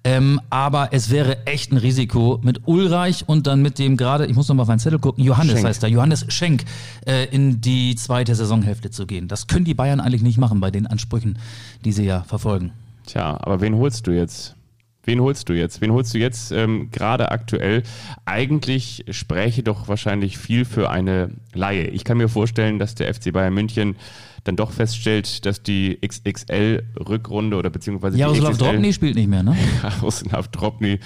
Ähm, 0.03 0.39
aber 0.49 0.89
es 0.91 1.09
wäre 1.09 1.45
echt 1.45 1.71
ein 1.71 1.77
Risiko 1.77 2.39
mit 2.43 2.61
Ulreich 2.67 3.23
und 3.27 3.47
dann 3.47 3.61
mit 3.61 3.79
dem 3.79 3.97
gerade, 3.97 4.25
ich 4.25 4.35
muss 4.35 4.47
noch 4.47 4.55
mal 4.55 4.63
auf 4.63 4.67
meinen 4.69 4.79
Zettel 4.79 4.99
gucken, 4.99 5.23
Johannes 5.23 5.53
Schenk. 5.55 5.67
heißt 5.67 5.83
er, 5.83 5.89
Johannes 5.89 6.25
Schenk, 6.29 6.63
äh, 7.05 7.25
in 7.25 7.61
die 7.61 7.95
zweite 7.95 8.33
Saisonhälfte 8.35 8.89
zu 8.91 9.05
gehen. 9.05 9.27
Das 9.27 9.47
können 9.47 9.65
die 9.65 9.73
Bayern 9.73 9.99
eigentlich 9.99 10.21
nicht 10.21 10.38
machen 10.38 10.59
bei 10.59 10.71
den 10.71 10.88
Ansprüchen, 10.88 11.38
die 11.85 11.91
sie 11.91 12.05
ja 12.05 12.23
verfolgen. 12.23 12.71
Tja, 13.05 13.37
aber 13.41 13.61
wen 13.61 13.75
holst 13.75 14.07
du 14.07 14.11
jetzt? 14.11 14.55
Wen 15.03 15.21
holst 15.21 15.49
du 15.49 15.53
jetzt? 15.53 15.81
Wen 15.81 15.91
holst 15.91 16.13
du 16.13 16.19
jetzt 16.19 16.51
ähm, 16.51 16.91
gerade 16.91 17.31
aktuell? 17.31 17.83
Eigentlich 18.25 19.05
spräche 19.09 19.63
doch 19.63 19.87
wahrscheinlich 19.87 20.37
viel 20.37 20.65
für 20.65 20.91
eine 20.91 21.31
Laie. 21.53 21.87
Ich 21.87 22.03
kann 22.03 22.17
mir 22.17 22.29
vorstellen, 22.29 22.77
dass 22.77 22.95
der 22.95 23.11
FC 23.11 23.33
Bayern 23.33 23.53
München 23.53 23.95
dann 24.43 24.55
doch 24.55 24.71
feststellt, 24.71 25.45
dass 25.45 25.63
die 25.63 25.97
XXL-Rückrunde 26.05 27.57
oder 27.57 27.69
beziehungsweise 27.69 28.17
Jaroslav 28.17 28.57
die 28.57 28.63
Drobny 28.63 28.93
spielt 28.93 29.15
nicht 29.15 29.29
mehr, 29.29 29.41
ne? 29.41 29.57
Jaroslav 29.83 30.47
Drobny 30.49 30.99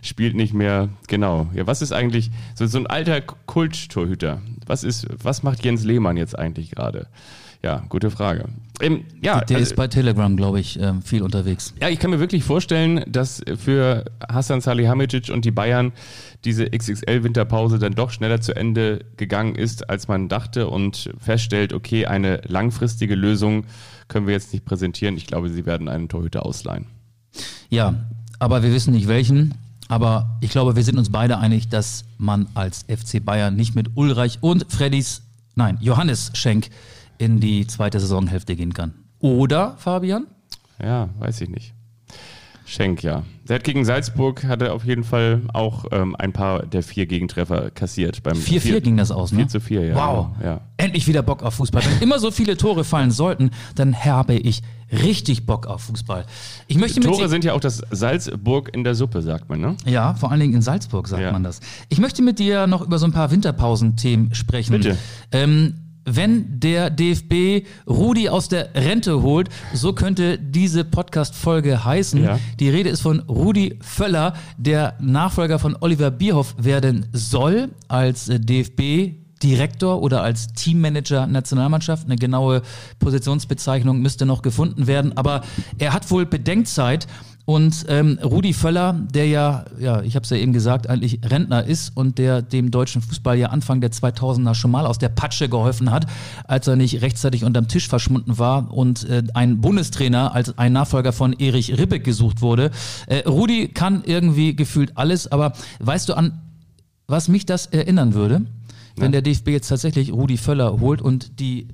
spielt 0.00 0.36
nicht 0.36 0.54
mehr. 0.54 0.88
Genau. 1.08 1.48
Ja, 1.54 1.66
was 1.66 1.82
ist 1.82 1.92
eigentlich 1.92 2.30
so, 2.54 2.66
so 2.66 2.78
ein 2.78 2.86
alter 2.86 3.20
Kulttorhüter? 3.20 4.42
Was 4.66 4.84
ist, 4.84 5.06
was 5.22 5.42
macht 5.42 5.64
Jens 5.64 5.84
Lehmann 5.84 6.16
jetzt 6.16 6.38
eigentlich 6.38 6.70
gerade? 6.70 7.08
Ja, 7.64 7.82
gute 7.88 8.10
Frage. 8.10 8.44
Ähm, 8.82 9.04
ja, 9.22 9.40
Der 9.40 9.56
also- 9.56 9.70
ist 9.70 9.76
bei 9.76 9.88
Telegram, 9.88 10.36
glaube 10.36 10.60
ich, 10.60 10.78
ähm, 10.78 11.00
viel 11.00 11.22
unterwegs. 11.22 11.72
ja, 11.80 11.88
ich 11.88 11.98
kann 11.98 12.10
mir 12.10 12.20
wirklich 12.20 12.44
vorstellen, 12.44 13.02
dass 13.08 13.40
für 13.56 14.04
Hassan 14.28 14.60
Salihamidzic 14.60 15.30
und 15.30 15.46
die 15.46 15.50
Bayern 15.50 15.92
diese 16.44 16.66
XXL-Winterpause 16.66 17.78
dann 17.78 17.94
doch 17.94 18.10
schneller 18.10 18.42
zu 18.42 18.54
Ende 18.54 19.06
gegangen 19.16 19.54
ist, 19.54 19.88
als 19.88 20.08
man 20.08 20.28
dachte 20.28 20.68
und 20.68 21.10
feststellt, 21.18 21.72
okay, 21.72 22.04
eine 22.04 22.42
langfristige 22.46 23.14
Lösung 23.14 23.64
können 24.08 24.26
wir 24.26 24.34
jetzt 24.34 24.52
nicht 24.52 24.66
präsentieren. 24.66 25.16
Ich 25.16 25.26
glaube, 25.26 25.48
sie 25.48 25.64
werden 25.64 25.88
einen 25.88 26.10
Torhüter 26.10 26.44
ausleihen. 26.44 26.84
Ja, 27.70 27.94
aber 28.40 28.62
wir 28.62 28.72
wissen 28.74 28.92
nicht 28.92 29.08
welchen. 29.08 29.54
Aber 29.88 30.36
ich 30.42 30.50
glaube, 30.50 30.76
wir 30.76 30.82
sind 30.82 30.98
uns 30.98 31.10
beide 31.10 31.38
einig, 31.38 31.68
dass 31.68 32.04
man 32.18 32.46
als 32.54 32.84
FC 32.88 33.24
Bayern 33.24 33.56
nicht 33.56 33.74
mit 33.74 33.92
Ulreich 33.94 34.38
und 34.42 34.66
Freddys, 34.70 35.22
nein, 35.54 35.78
Johannes 35.80 36.30
Schenk 36.34 36.68
in 37.18 37.40
die 37.40 37.66
zweite 37.66 38.00
Saisonhälfte 38.00 38.56
gehen 38.56 38.74
kann. 38.74 38.94
Oder, 39.20 39.76
Fabian? 39.78 40.26
Ja, 40.82 41.08
weiß 41.18 41.40
ich 41.40 41.48
nicht. 41.48 41.74
Schenk, 42.66 43.02
ja. 43.02 43.24
Der 43.46 43.56
hat 43.56 43.64
gegen 43.64 43.84
Salzburg 43.84 44.44
hatte 44.44 44.72
auf 44.72 44.86
jeden 44.86 45.04
Fall 45.04 45.42
auch 45.52 45.84
ähm, 45.92 46.16
ein 46.16 46.32
paar 46.32 46.64
der 46.64 46.82
vier 46.82 47.04
Gegentreffer 47.04 47.70
kassiert. 47.70 48.22
Beim 48.22 48.38
4-4 48.38 48.80
ging 48.80 48.96
das 48.96 49.10
aus, 49.10 49.32
ne? 49.32 49.40
4 49.40 49.48
zu 49.48 49.60
4, 49.60 49.84
ja. 49.88 49.94
Wow. 49.94 50.28
Ja. 50.42 50.60
Endlich 50.78 51.06
wieder 51.06 51.22
Bock 51.22 51.42
auf 51.42 51.54
Fußball. 51.54 51.82
Wenn 51.84 52.00
immer 52.02 52.18
so 52.18 52.30
viele 52.30 52.56
Tore 52.56 52.84
fallen 52.84 53.10
sollten, 53.10 53.50
dann 53.74 53.94
habe 54.02 54.34
ich 54.34 54.62
richtig 54.90 55.44
Bock 55.44 55.66
auf 55.66 55.82
Fußball. 55.82 56.24
Ich 56.66 56.78
möchte 56.78 57.00
mit 57.00 57.08
Tore 57.08 57.28
sind 57.28 57.44
ja 57.44 57.52
auch 57.52 57.60
das 57.60 57.82
Salzburg 57.90 58.74
in 58.74 58.82
der 58.82 58.94
Suppe, 58.94 59.20
sagt 59.20 59.50
man, 59.50 59.60
ne? 59.60 59.76
Ja, 59.84 60.14
vor 60.14 60.30
allen 60.30 60.40
Dingen 60.40 60.54
in 60.54 60.62
Salzburg 60.62 61.06
sagt 61.06 61.22
Ja. 61.22 61.32
man 61.32 61.42
das. 61.42 61.60
Ich 61.90 61.98
möchte 62.00 62.22
mit 62.22 62.38
dir 62.38 62.66
noch 62.66 62.80
über 62.80 62.98
so 62.98 63.04
ein 63.04 63.12
paar 63.12 63.30
Winterpausenthemen 63.30 64.34
sprechen. 64.34 64.72
Bitte. 64.72 64.96
Ähm, 65.32 65.74
wenn 66.04 66.60
der 66.60 66.90
DFB 66.90 67.66
Rudi 67.86 68.28
aus 68.28 68.48
der 68.48 68.74
Rente 68.74 69.22
holt, 69.22 69.48
so 69.72 69.92
könnte 69.92 70.38
diese 70.38 70.84
Podcast-Folge 70.84 71.84
heißen. 71.84 72.22
Ja. 72.22 72.38
Die 72.60 72.68
Rede 72.68 72.90
ist 72.90 73.00
von 73.00 73.20
Rudi 73.20 73.78
Völler, 73.80 74.34
der 74.58 74.94
Nachfolger 75.00 75.58
von 75.58 75.76
Oliver 75.80 76.10
Bierhoff 76.10 76.54
werden 76.58 77.06
soll 77.12 77.70
als 77.88 78.28
äh, 78.28 78.40
DFB. 78.40 79.24
Direktor 79.42 80.00
oder 80.00 80.22
als 80.22 80.54
Teammanager 80.54 81.26
Nationalmannschaft. 81.26 82.06
Eine 82.06 82.16
genaue 82.16 82.62
Positionsbezeichnung 82.98 84.00
müsste 84.00 84.24
noch 84.24 84.40
gefunden 84.40 84.86
werden. 84.86 85.14
Aber 85.18 85.42
er 85.76 85.92
hat 85.92 86.10
wohl 86.10 86.24
Bedenkzeit. 86.24 87.06
Und 87.46 87.84
ähm, 87.88 88.18
Rudi 88.22 88.54
Völler, 88.54 88.94
der 89.12 89.26
ja, 89.26 89.66
ja, 89.78 90.00
ich 90.00 90.16
habe 90.16 90.24
es 90.24 90.30
ja 90.30 90.38
eben 90.38 90.54
gesagt, 90.54 90.88
eigentlich 90.88 91.20
Rentner 91.24 91.64
ist 91.64 91.94
und 91.94 92.16
der 92.16 92.40
dem 92.40 92.70
deutschen 92.70 93.02
Fußball 93.02 93.36
ja 93.36 93.48
Anfang 93.48 93.82
der 93.82 93.90
2000er 93.90 94.54
schon 94.54 94.70
mal 94.70 94.86
aus 94.86 94.98
der 94.98 95.10
Patsche 95.10 95.50
geholfen 95.50 95.90
hat, 95.90 96.06
als 96.44 96.66
er 96.68 96.76
nicht 96.76 97.02
rechtzeitig 97.02 97.44
unterm 97.44 97.68
Tisch 97.68 97.88
verschwunden 97.88 98.38
war 98.38 98.72
und 98.72 99.08
äh, 99.10 99.22
ein 99.34 99.60
Bundestrainer 99.60 100.34
als 100.34 100.56
ein 100.56 100.72
Nachfolger 100.72 101.12
von 101.12 101.34
Erich 101.34 101.76
Ribbeck 101.76 102.02
gesucht 102.02 102.40
wurde. 102.40 102.70
Äh, 103.06 103.28
Rudi 103.28 103.68
kann 103.68 104.02
irgendwie 104.06 104.56
gefühlt 104.56 104.96
alles, 104.96 105.30
aber 105.30 105.52
weißt 105.80 106.08
du 106.08 106.14
an 106.14 106.40
was 107.06 107.28
mich 107.28 107.44
das 107.46 107.66
erinnern 107.66 108.14
würde, 108.14 108.46
wenn 108.96 109.12
der 109.12 109.22
DFB 109.22 109.48
jetzt 109.48 109.68
tatsächlich 109.68 110.12
Rudi 110.12 110.36
Völler 110.36 110.80
holt 110.80 111.02
und 111.02 111.40
die 111.40 111.68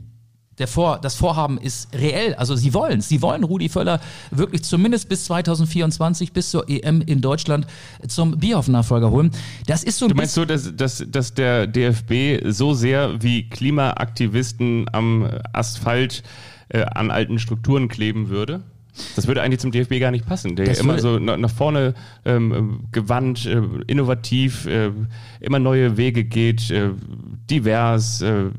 der 0.61 0.69
Vor, 0.69 0.99
das 1.01 1.17
Vorhaben 1.17 1.59
ist 1.59 1.89
reell, 1.95 2.35
also 2.35 2.55
sie 2.55 2.73
wollen 2.75 3.01
es. 3.01 3.09
Sie 3.09 3.23
wollen 3.23 3.43
Rudi 3.45 3.69
Völler 3.69 4.01
wirklich 4.31 4.63
zumindest 4.63 5.09
bis 5.09 5.25
2024, 5.25 6.33
bis 6.33 6.51
zur 6.51 6.69
EM 6.69 7.01
in 7.01 7.21
Deutschland 7.21 7.67
zum 8.07 8.39
Bierhoff-Nachfolger 8.39 9.11
holen. 9.11 9.31
Das 9.67 9.83
ist 9.83 9.99
so 9.99 10.07
ein 10.07 10.11
Du 10.11 10.15
meinst 10.15 10.35
so, 10.35 10.45
dass, 10.45 10.77
dass, 10.77 11.05
dass 11.09 11.35
der 11.35 11.67
DFB 11.67 12.47
so 12.51 12.75
sehr 12.75 13.23
wie 13.23 13.49
Klimaaktivisten 13.49 14.87
am 14.93 15.29
Asphalt 15.53 16.23
äh, 16.69 16.83
an 16.85 17.11
alten 17.11 17.39
Strukturen 17.39 17.89
kleben 17.89 18.29
würde? 18.29 18.63
Das 19.17 19.27
würde 19.27 19.43
eigentlich 19.43 19.61
zum 19.61 19.71
DFB 19.71 19.99
gar 19.99 20.11
nicht 20.11 20.27
passen. 20.27 20.57
Der 20.57 20.67
Das 20.67 20.81
immer 20.81 20.99
so 20.99 21.19
nach, 21.19 21.37
nach 21.37 21.51
vorne 21.51 21.95
ähm, 22.25 22.81
gewandt, 22.93 23.47
äh, 23.47 23.63
innovativ, 23.87 24.67
äh, 24.67 24.91
immer 25.41 25.59
neue 25.59 25.97
Wege 25.97 26.25
geht, 26.25 26.71
äh, 26.71 26.91
divers, 27.49 28.21
äh, 28.21 28.51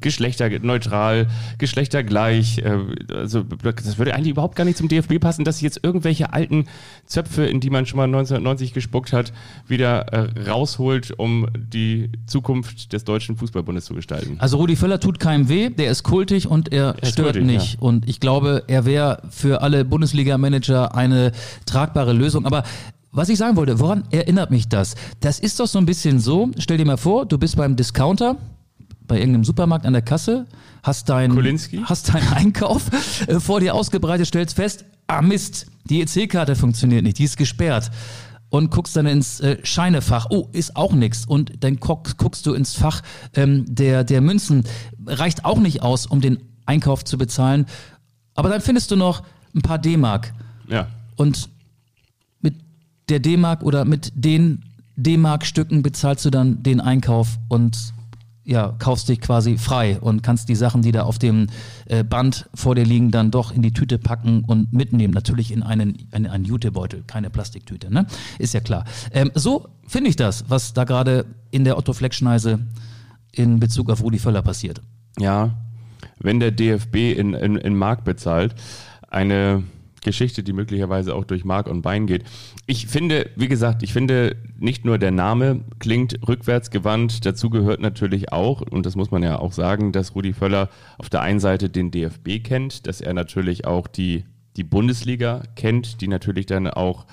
geschlechterneutral, 0.00 1.28
geschlechtergleich. 1.58 2.58
Äh, 2.58 2.78
also 3.14 3.42
das 3.42 3.98
würde 3.98 4.14
eigentlich 4.14 4.30
überhaupt 4.30 4.56
gar 4.56 4.64
nicht 4.64 4.76
zum 4.76 4.88
DFB 4.88 5.20
passen, 5.20 5.44
dass 5.44 5.60
jetzt 5.60 5.80
irgendwelche 5.82 6.32
alten 6.32 6.66
Zöpfe, 7.06 7.46
in 7.46 7.60
die 7.60 7.70
man 7.70 7.86
schon 7.86 7.98
mal 7.98 8.04
1990 8.04 8.72
gespuckt 8.72 9.12
hat, 9.12 9.32
wieder 9.66 10.12
äh, 10.12 10.48
rausholt, 10.48 11.18
um 11.18 11.46
die 11.56 12.10
Zukunft 12.26 12.92
des 12.92 13.04
deutschen 13.04 13.36
Fußballbundes 13.36 13.84
zu 13.84 13.94
gestalten. 13.94 14.36
Also 14.38 14.56
Rudi 14.58 14.76
Völler 14.76 15.00
tut 15.00 15.18
keinem 15.18 15.48
weh, 15.48 15.70
der 15.70 15.90
ist 15.90 16.02
kultig 16.02 16.48
und 16.48 16.72
er, 16.72 16.96
ist 17.02 17.12
stört 17.12 17.34
kultig, 17.34 17.44
nicht. 17.46 17.74
ja. 17.74 17.80
Und 17.80 18.08
ich 18.08 18.20
glaube, 18.20 18.64
er 18.66 18.84
wäre 18.84 19.22
für 19.30 19.62
alle 19.62 19.84
Bundesliga-Manager 19.84 20.94
eine 20.94 21.32
tragbare 21.66 22.12
Lösung. 22.12 22.46
Aber 22.46 22.64
was 23.12 23.30
ich 23.30 23.38
sagen 23.38 23.56
wollte, 23.56 23.80
woran 23.80 24.04
erinnert 24.10 24.50
mich 24.50 24.68
das? 24.68 24.94
Das 25.20 25.38
ist 25.38 25.58
doch 25.58 25.66
so 25.66 25.78
ein 25.78 25.86
bisschen 25.86 26.20
so, 26.20 26.50
stell 26.58 26.76
dir 26.76 26.84
mal 26.84 26.98
vor, 26.98 27.24
du 27.24 27.38
bist 27.38 27.56
beim 27.56 27.74
Discounter, 27.74 28.36
bei 29.06 29.18
irgendeinem 29.18 29.44
Supermarkt 29.44 29.86
an 29.86 29.92
der 29.92 30.02
Kasse, 30.02 30.46
hast 30.82 31.08
deinen 31.08 31.34
Kolinski? 31.34 31.82
hast 31.84 32.12
deinen 32.12 32.28
Einkauf 32.32 32.90
äh, 33.26 33.40
vor 33.40 33.60
dir 33.60 33.74
ausgebreitet, 33.74 34.26
stellst 34.26 34.56
fest, 34.56 34.84
ah 35.06 35.22
Mist, 35.22 35.66
die 35.84 36.02
EC-Karte 36.02 36.56
funktioniert 36.56 37.02
nicht, 37.02 37.18
die 37.18 37.24
ist 37.24 37.36
gesperrt. 37.36 37.90
Und 38.48 38.70
guckst 38.70 38.94
dann 38.96 39.06
ins 39.06 39.40
äh, 39.40 39.58
Scheinefach. 39.64 40.28
Oh, 40.30 40.48
ist 40.52 40.76
auch 40.76 40.92
nix. 40.92 41.26
Und 41.26 41.64
dann 41.64 41.80
guck, 41.80 42.16
guckst 42.16 42.46
du 42.46 42.54
ins 42.54 42.74
Fach 42.74 43.02
ähm, 43.34 43.64
der, 43.68 44.04
der 44.04 44.20
Münzen. 44.20 44.62
Reicht 45.04 45.44
auch 45.44 45.58
nicht 45.58 45.82
aus, 45.82 46.06
um 46.06 46.20
den 46.20 46.38
Einkauf 46.64 47.04
zu 47.04 47.18
bezahlen. 47.18 47.66
Aber 48.34 48.48
dann 48.48 48.60
findest 48.60 48.92
du 48.92 48.96
noch 48.96 49.24
ein 49.54 49.62
paar 49.62 49.78
D-Mark. 49.78 50.32
Ja. 50.68 50.86
Und 51.16 51.48
mit 52.40 52.54
der 53.08 53.18
D-Mark 53.18 53.64
oder 53.64 53.84
mit 53.84 54.12
den 54.14 54.62
D-Mark-Stücken 54.96 55.82
bezahlst 55.82 56.24
du 56.24 56.30
dann 56.30 56.62
den 56.62 56.80
Einkauf 56.80 57.38
und 57.48 57.94
ja, 58.46 58.74
kaufst 58.78 59.08
dich 59.08 59.20
quasi 59.20 59.58
frei 59.58 59.98
und 60.00 60.22
kannst 60.22 60.48
die 60.48 60.54
Sachen, 60.54 60.80
die 60.80 60.92
da 60.92 61.02
auf 61.02 61.18
dem 61.18 61.48
äh, 61.86 62.04
Band 62.04 62.48
vor 62.54 62.76
dir 62.76 62.84
liegen, 62.84 63.10
dann 63.10 63.32
doch 63.32 63.52
in 63.52 63.60
die 63.60 63.72
Tüte 63.72 63.98
packen 63.98 64.44
und 64.46 64.72
mitnehmen. 64.72 65.12
Natürlich 65.12 65.52
in 65.52 65.64
einen, 65.64 66.06
in 66.12 66.26
einen 66.26 66.44
Jutebeutel, 66.44 67.02
keine 67.06 67.28
Plastiktüte, 67.28 67.92
ne? 67.92 68.06
Ist 68.38 68.54
ja 68.54 68.60
klar. 68.60 68.84
Ähm, 69.12 69.32
so 69.34 69.68
finde 69.86 70.10
ich 70.10 70.16
das, 70.16 70.44
was 70.48 70.72
da 70.74 70.84
gerade 70.84 71.26
in 71.50 71.64
der 71.64 71.76
Otto-Fleck-Schneise 71.76 72.60
in 73.32 73.58
Bezug 73.58 73.90
auf 73.90 74.02
Rudi 74.02 74.20
Völler 74.20 74.42
passiert. 74.42 74.80
Ja, 75.18 75.50
wenn 76.18 76.38
der 76.38 76.52
DFB 76.52 77.16
in, 77.16 77.34
in, 77.34 77.56
in 77.56 77.74
Mark 77.74 78.04
bezahlt, 78.04 78.54
eine 79.08 79.64
Geschichte, 80.06 80.42
die 80.42 80.54
möglicherweise 80.54 81.14
auch 81.14 81.24
durch 81.24 81.44
Mark 81.44 81.66
und 81.66 81.82
Bein 81.82 82.06
geht. 82.06 82.24
Ich 82.66 82.86
finde, 82.86 83.28
wie 83.36 83.48
gesagt, 83.48 83.82
ich 83.82 83.92
finde 83.92 84.36
nicht 84.58 84.84
nur 84.84 84.98
der 84.98 85.10
Name 85.10 85.60
klingt 85.80 86.16
rückwärtsgewandt, 86.26 87.26
dazu 87.26 87.50
gehört 87.50 87.80
natürlich 87.80 88.32
auch, 88.32 88.62
und 88.62 88.86
das 88.86 88.96
muss 88.96 89.10
man 89.10 89.22
ja 89.22 89.38
auch 89.38 89.52
sagen, 89.52 89.92
dass 89.92 90.14
Rudi 90.14 90.32
Völler 90.32 90.70
auf 90.96 91.10
der 91.10 91.20
einen 91.20 91.40
Seite 91.40 91.68
den 91.68 91.90
DFB 91.90 92.42
kennt, 92.42 92.86
dass 92.86 93.00
er 93.02 93.12
natürlich 93.12 93.66
auch 93.66 93.88
die, 93.88 94.24
die 94.56 94.64
Bundesliga 94.64 95.42
kennt, 95.56 96.00
die 96.00 96.08
natürlich 96.08 96.46
dann 96.46 96.68
auch 96.68 97.04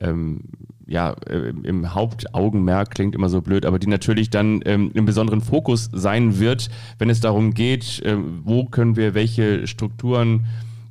ähm, 0.00 0.40
ja, 0.86 1.14
im 1.62 1.94
Hauptaugenmerk 1.94 2.90
klingt 2.90 3.14
immer 3.14 3.28
so 3.28 3.40
blöd, 3.40 3.64
aber 3.64 3.78
die 3.78 3.86
natürlich 3.86 4.28
dann 4.28 4.60
ähm, 4.64 4.90
im 4.92 5.04
besonderen 5.04 5.40
Fokus 5.40 5.88
sein 5.92 6.38
wird, 6.38 6.68
wenn 6.98 7.10
es 7.10 7.20
darum 7.20 7.54
geht, 7.54 8.02
ähm, 8.04 8.42
wo 8.44 8.64
können 8.64 8.96
wir 8.96 9.14
welche 9.14 9.66
Strukturen 9.66 10.46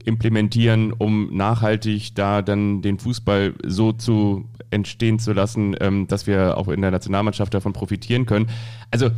implementieren, 0.06 0.92
um 0.92 1.36
nachhaltig 1.36 2.16
da 2.16 2.42
dann 2.42 2.82
den 2.82 3.00
Fußball 3.00 3.54
so 3.66 3.92
zu 3.92 4.46
entstehen 4.72 5.20
zu 5.20 5.34
lassen, 5.34 5.76
ähm, 5.80 6.08
dass 6.08 6.28
wir 6.28 6.58
auch 6.58 6.68
in 6.68 6.82
der 6.82 6.92
Nationalmannschaft 6.92 7.54
davon 7.54 7.74
profitieren 7.74 8.26
können. 8.26 8.50
Also 8.92 9.10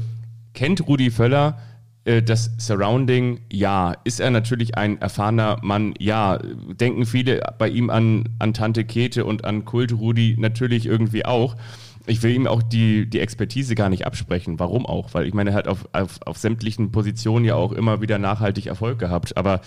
kennt 0.54 0.88
Rudi 0.88 1.12
Völler 1.12 1.58
äh, 2.06 2.22
das 2.22 2.51
Surrounding? 2.58 3.42
Ja. 3.51 3.96
Ist 4.04 4.20
er 4.20 4.30
natürlich 4.30 4.77
ein 4.77 5.01
erfahrener 5.01 5.58
Mann? 5.62 5.94
Ja. 6.00 6.39
Denken 6.80 7.06
viele 7.06 7.42
bei 7.58 7.68
ihm 7.68 7.89
an, 7.89 8.30
an 8.39 8.54
Tante 8.54 8.86
Kete 8.86 9.25
und 9.25 9.44
an 9.44 9.65
Kult 9.65 9.94
Rudi 9.94 10.36
natürlich 10.39 10.86
irgendwie 10.86 11.25
auch. 11.25 11.56
Ich 12.08 12.22
will 12.22 12.36
ihm 12.36 12.46
auch 12.46 12.62
die, 12.62 13.10
die 13.10 13.20
Expertise 13.20 13.74
gar 13.74 13.89
nicht 13.89 14.06
absprechen. 14.06 14.60
Warum 14.60 14.86
auch? 14.86 15.13
Weil 15.15 15.25
ich 15.25 15.34
meine, 15.34 15.50
er 15.50 15.56
hat 15.56 15.68
auf, 15.68 15.89
auf, 15.92 16.20
auf 16.25 16.38
sämtlichen 16.38 16.92
Positionen 16.92 17.46
ja 17.46 17.56
auch 17.56 17.72
immer 17.72 18.00
wieder 18.00 18.20
nachhaltig 18.20 18.68
Erfolg 18.68 19.00
gehabt. 19.00 19.36
Aber 19.38 19.62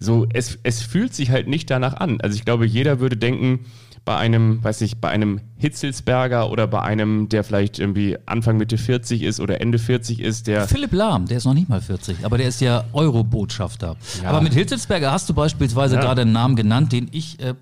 so, 0.00 0.26
es, 0.32 0.58
es 0.64 0.82
fühlt 0.82 1.14
sich 1.14 1.30
halt 1.30 1.46
nicht 1.46 1.70
danach 1.70 1.94
an. 1.94 2.20
Also 2.20 2.34
ich 2.34 2.44
glaube, 2.44 2.66
jeder 2.66 2.98
würde 2.98 3.16
denken, 3.16 3.66
bei 4.06 4.16
einem, 4.16 4.64
weiß 4.64 4.80
nicht, 4.80 4.98
bei 5.02 5.10
einem 5.10 5.40
Hitzelsberger 5.58 6.50
oder 6.50 6.66
bei 6.66 6.80
einem, 6.80 7.28
der 7.28 7.44
vielleicht 7.44 7.78
irgendwie 7.78 8.16
Anfang 8.24 8.56
Mitte 8.56 8.78
40 8.78 9.22
ist 9.22 9.40
oder 9.40 9.60
Ende 9.60 9.78
40 9.78 10.20
ist, 10.20 10.46
der 10.46 10.66
Philipp 10.66 10.92
Lahm, 10.94 11.26
der 11.26 11.36
ist 11.36 11.44
noch 11.44 11.52
nicht 11.52 11.68
mal 11.68 11.82
40, 11.82 12.24
aber 12.24 12.38
der 12.38 12.48
ist 12.48 12.62
ja 12.62 12.84
Euro-Botschafter. 12.94 13.96
Ja. 14.22 14.28
Aber 14.30 14.40
mit 14.40 14.54
Hitzelsberger 14.54 15.12
hast 15.12 15.28
du 15.28 15.34
beispielsweise 15.34 15.96
Ja. 15.96 16.00
gerade 16.00 16.22
einen 16.22 16.32
Namen 16.32 16.56
genannt, 16.56 16.92
den 16.92 17.08
ich 17.12 17.38
äh, 17.40 17.54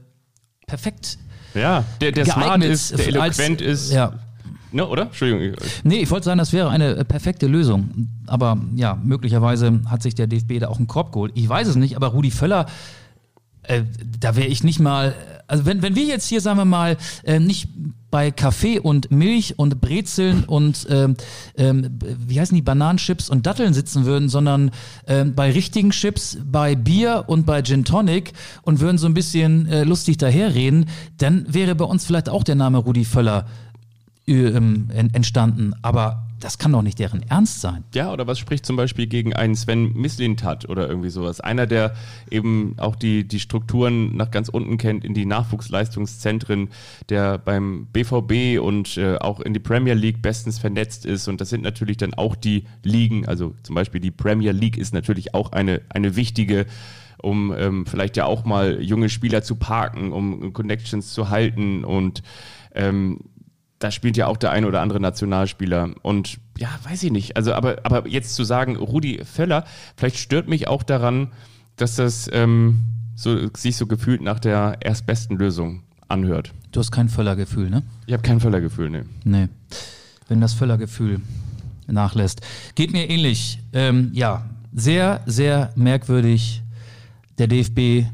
perfekt 0.69 1.19
Ja, 1.55 1.85
der, 2.01 2.13
der 2.13 2.25
smart 2.25 2.63
ist, 2.63 2.97
der 2.97 3.21
als- 3.21 3.39
eloquent 3.39 3.61
ist. 3.61 3.93
Ja. 3.93 4.13
Ne, 4.71 4.87
oder? 4.87 5.03
Entschuldigung. 5.03 5.57
Nee, 5.85 6.01
ich 6.01 6.11
wollte 6.11 6.27
sagen, 6.27 6.39
das 6.39 6.53
wäre 6.53 6.71
eine 6.71 7.05
perfekte 7.05 7.47
Lösung. 7.47 8.09
Aber 8.27 8.59
ja, 8.75 8.99
möglicherweise 9.03 9.81
hat 9.87 10.03
sich 10.03 10.15
der 10.15 10.27
DFB 10.27 10.61
da 10.61 10.69
auch 10.69 10.79
einen 10.79 10.87
Korb 10.87 11.13
geholt. 11.13 11.33
Ich 11.35 11.49
weiß 11.49 11.69
es 11.69 11.77
nicht, 11.77 11.97
aber 11.97 12.09
Rudi 12.09 12.31
Völler, 12.31 12.67
äh, 13.63 13.83
da 14.21 14.37
wäre 14.37 14.49
ich 14.49 14.65
nicht 14.65 14.81
mal. 14.81 15.15
Also 15.47 15.65
wenn, 15.65 15.81
wenn 15.81 15.97
wir 15.97 16.05
jetzt 16.05 16.29
hier, 16.29 16.43
sagen 16.43 16.59
wir 16.59 16.67
mal, 16.67 16.99
äh, 17.25 17.41
nicht 17.41 17.69
bei 18.11 18.31
Kaffee 18.31 18.79
und 18.79 19.11
Milch 19.11 19.59
und 19.59 19.81
Brezeln 19.81 20.45
und 20.45 20.87
ähm, 20.91 21.17
ähm, 21.57 21.99
wie 22.01 22.41
heißen 22.41 22.55
die 22.55 22.63
Bananenchips 22.63 23.29
und 23.29 23.47
Datteln 23.47 23.75
sitzen 23.75 24.05
würden, 24.05 24.29
sondern 24.29 24.71
ähm, 25.07 25.35
bei 25.35 25.51
richtigen 25.51 25.91
Chips, 25.91 26.39
bei 26.45 26.75
Bier 26.75 27.25
und 27.27 27.45
bei 27.45 27.63
Gin 27.63 27.85
Tonic 27.85 28.33
und 28.63 28.81
würden 28.81 28.99
so 28.99 29.07
ein 29.07 29.15
bisschen 29.15 29.69
äh, 29.69 29.85
lustig 29.85 30.17
daherreden, 30.19 30.87
dann 31.19 31.47
wäre 31.49 31.75
bei 31.75 31.85
uns 31.85 32.05
vielleicht 32.05 32.29
auch 32.29 32.45
der 32.45 32.55
Name 32.55 32.79
Rudi 32.79 33.05
Völler 33.05 33.47
entstanden. 34.29 35.75
Aber 35.83 36.25
das 36.41 36.59
kann 36.59 36.73
doch 36.73 36.83
nicht 36.83 36.99
deren 36.99 37.23
Ernst 37.29 37.61
sein. 37.61 37.85
Ja, 37.95 38.13
oder 38.13 38.27
was 38.27 38.39
spricht 38.39 38.65
zum 38.65 38.77
Beispiel 38.77 39.07
gegen 39.07 39.35
einen 39.35 39.55
Sven 39.55 39.93
Mislintat 39.95 40.69
oder 40.69 40.89
irgendwie 40.89 41.11
sowas? 41.11 41.41
Einer, 41.41 41.67
der 41.67 41.95
eben 42.31 42.75
auch 42.79 42.97
die, 42.97 43.27
die 43.27 43.41
Strukturen 43.41 44.17
nach 44.17 44.31
ganz 44.31 44.49
unten 44.49 44.79
kennt, 44.79 45.05
in 45.05 45.15
die 45.15 45.27
Nachwuchsleistungszentren, 45.27 46.69
der 47.09 47.39
beim 47.39 47.87
BVB 47.93 48.61
und 48.61 48.97
äh, 48.97 49.17
auch 49.17 49.41
in 49.41 49.53
die 49.53 49.61
Premier 49.61 49.95
League 49.95 50.23
bestens 50.23 50.59
vernetzt 50.59 51.05
ist. 51.07 51.29
Und 51.29 51.41
das 51.41 51.49
sind 51.49 51.63
natürlich 51.63 51.97
dann 51.97 52.15
auch 52.15 52.37
die 52.37 52.65
Ligen, 52.83 53.27
also 53.27 53.55
zum 53.63 53.75
Beispiel 53.75 54.01
die 54.01 54.11
Premier 54.11 54.53
League 54.53 54.77
ist 54.77 54.95
natürlich 54.95 55.35
auch 55.35 55.53
eine, 55.53 55.83
eine 55.89 56.17
wichtige 56.17 56.67
um 57.21 57.53
ähm, 57.53 57.85
vielleicht 57.85 58.17
ja 58.17 58.27
auch 58.27 58.45
mal 58.45 58.81
junge 58.81 59.09
Spieler 59.09 59.43
zu 59.43 59.57
parken, 59.57 60.13
um 60.13 60.53
Connections 60.53 61.13
zu 61.13 61.31
halten 61.31 61.83
und 61.83 62.23
ähm, 62.77 63.19
da 63.79 63.91
spielt 63.91 64.17
ja 64.17 64.27
auch 64.27 64.37
der 64.37 64.51
eine 64.51 64.67
oder 64.67 64.81
andere 64.81 65.01
Nationalspieler. 65.01 65.91
Und 66.03 66.39
ja, 66.57 66.69
weiß 66.83 67.03
ich 67.05 67.13
nicht. 67.13 67.37
Also, 67.37 67.53
aber, 67.53 67.79
aber 67.85 68.09
jetzt 68.09 68.35
zu 68.35 68.45
sagen, 68.45 68.77
Rudi 68.77 69.25
Völler, 69.25 69.65
vielleicht 69.97 70.19
stört 70.19 70.49
mich 70.49 70.69
auch 70.69 70.83
daran, 70.83 71.29
dass 71.77 71.97
das 71.97 72.29
ähm, 72.33 72.81
so, 73.15 73.49
sich 73.57 73.77
so 73.77 73.87
gefühlt 73.87 74.21
nach 74.21 74.41
der 74.41 74.79
erstbesten 74.81 75.39
Lösung 75.39 75.83
anhört. 76.09 76.53
Du 76.73 76.81
hast 76.81 76.91
kein 76.91 77.09
Völler-Gefühl, 77.09 77.71
ne? 77.71 77.83
Ich 78.07 78.13
habe 78.13 78.23
kein 78.23 78.41
Völler-Gefühl, 78.41 78.91
ne. 78.91 79.07
Nee. 79.25 79.49
Wenn 80.29 80.41
das 80.41 80.55
Völler-Gefühl 80.55 81.21
nachlässt. 81.87 82.41
Geht 82.75 82.93
mir 82.93 83.09
ähnlich. 83.09 83.61
Ähm, 83.73 84.11
ja, 84.13 84.45
sehr, 84.73 85.23
sehr 85.27 85.73
merkwürdig. 85.77 86.63
Der 87.39 87.47
DFB 87.47 88.07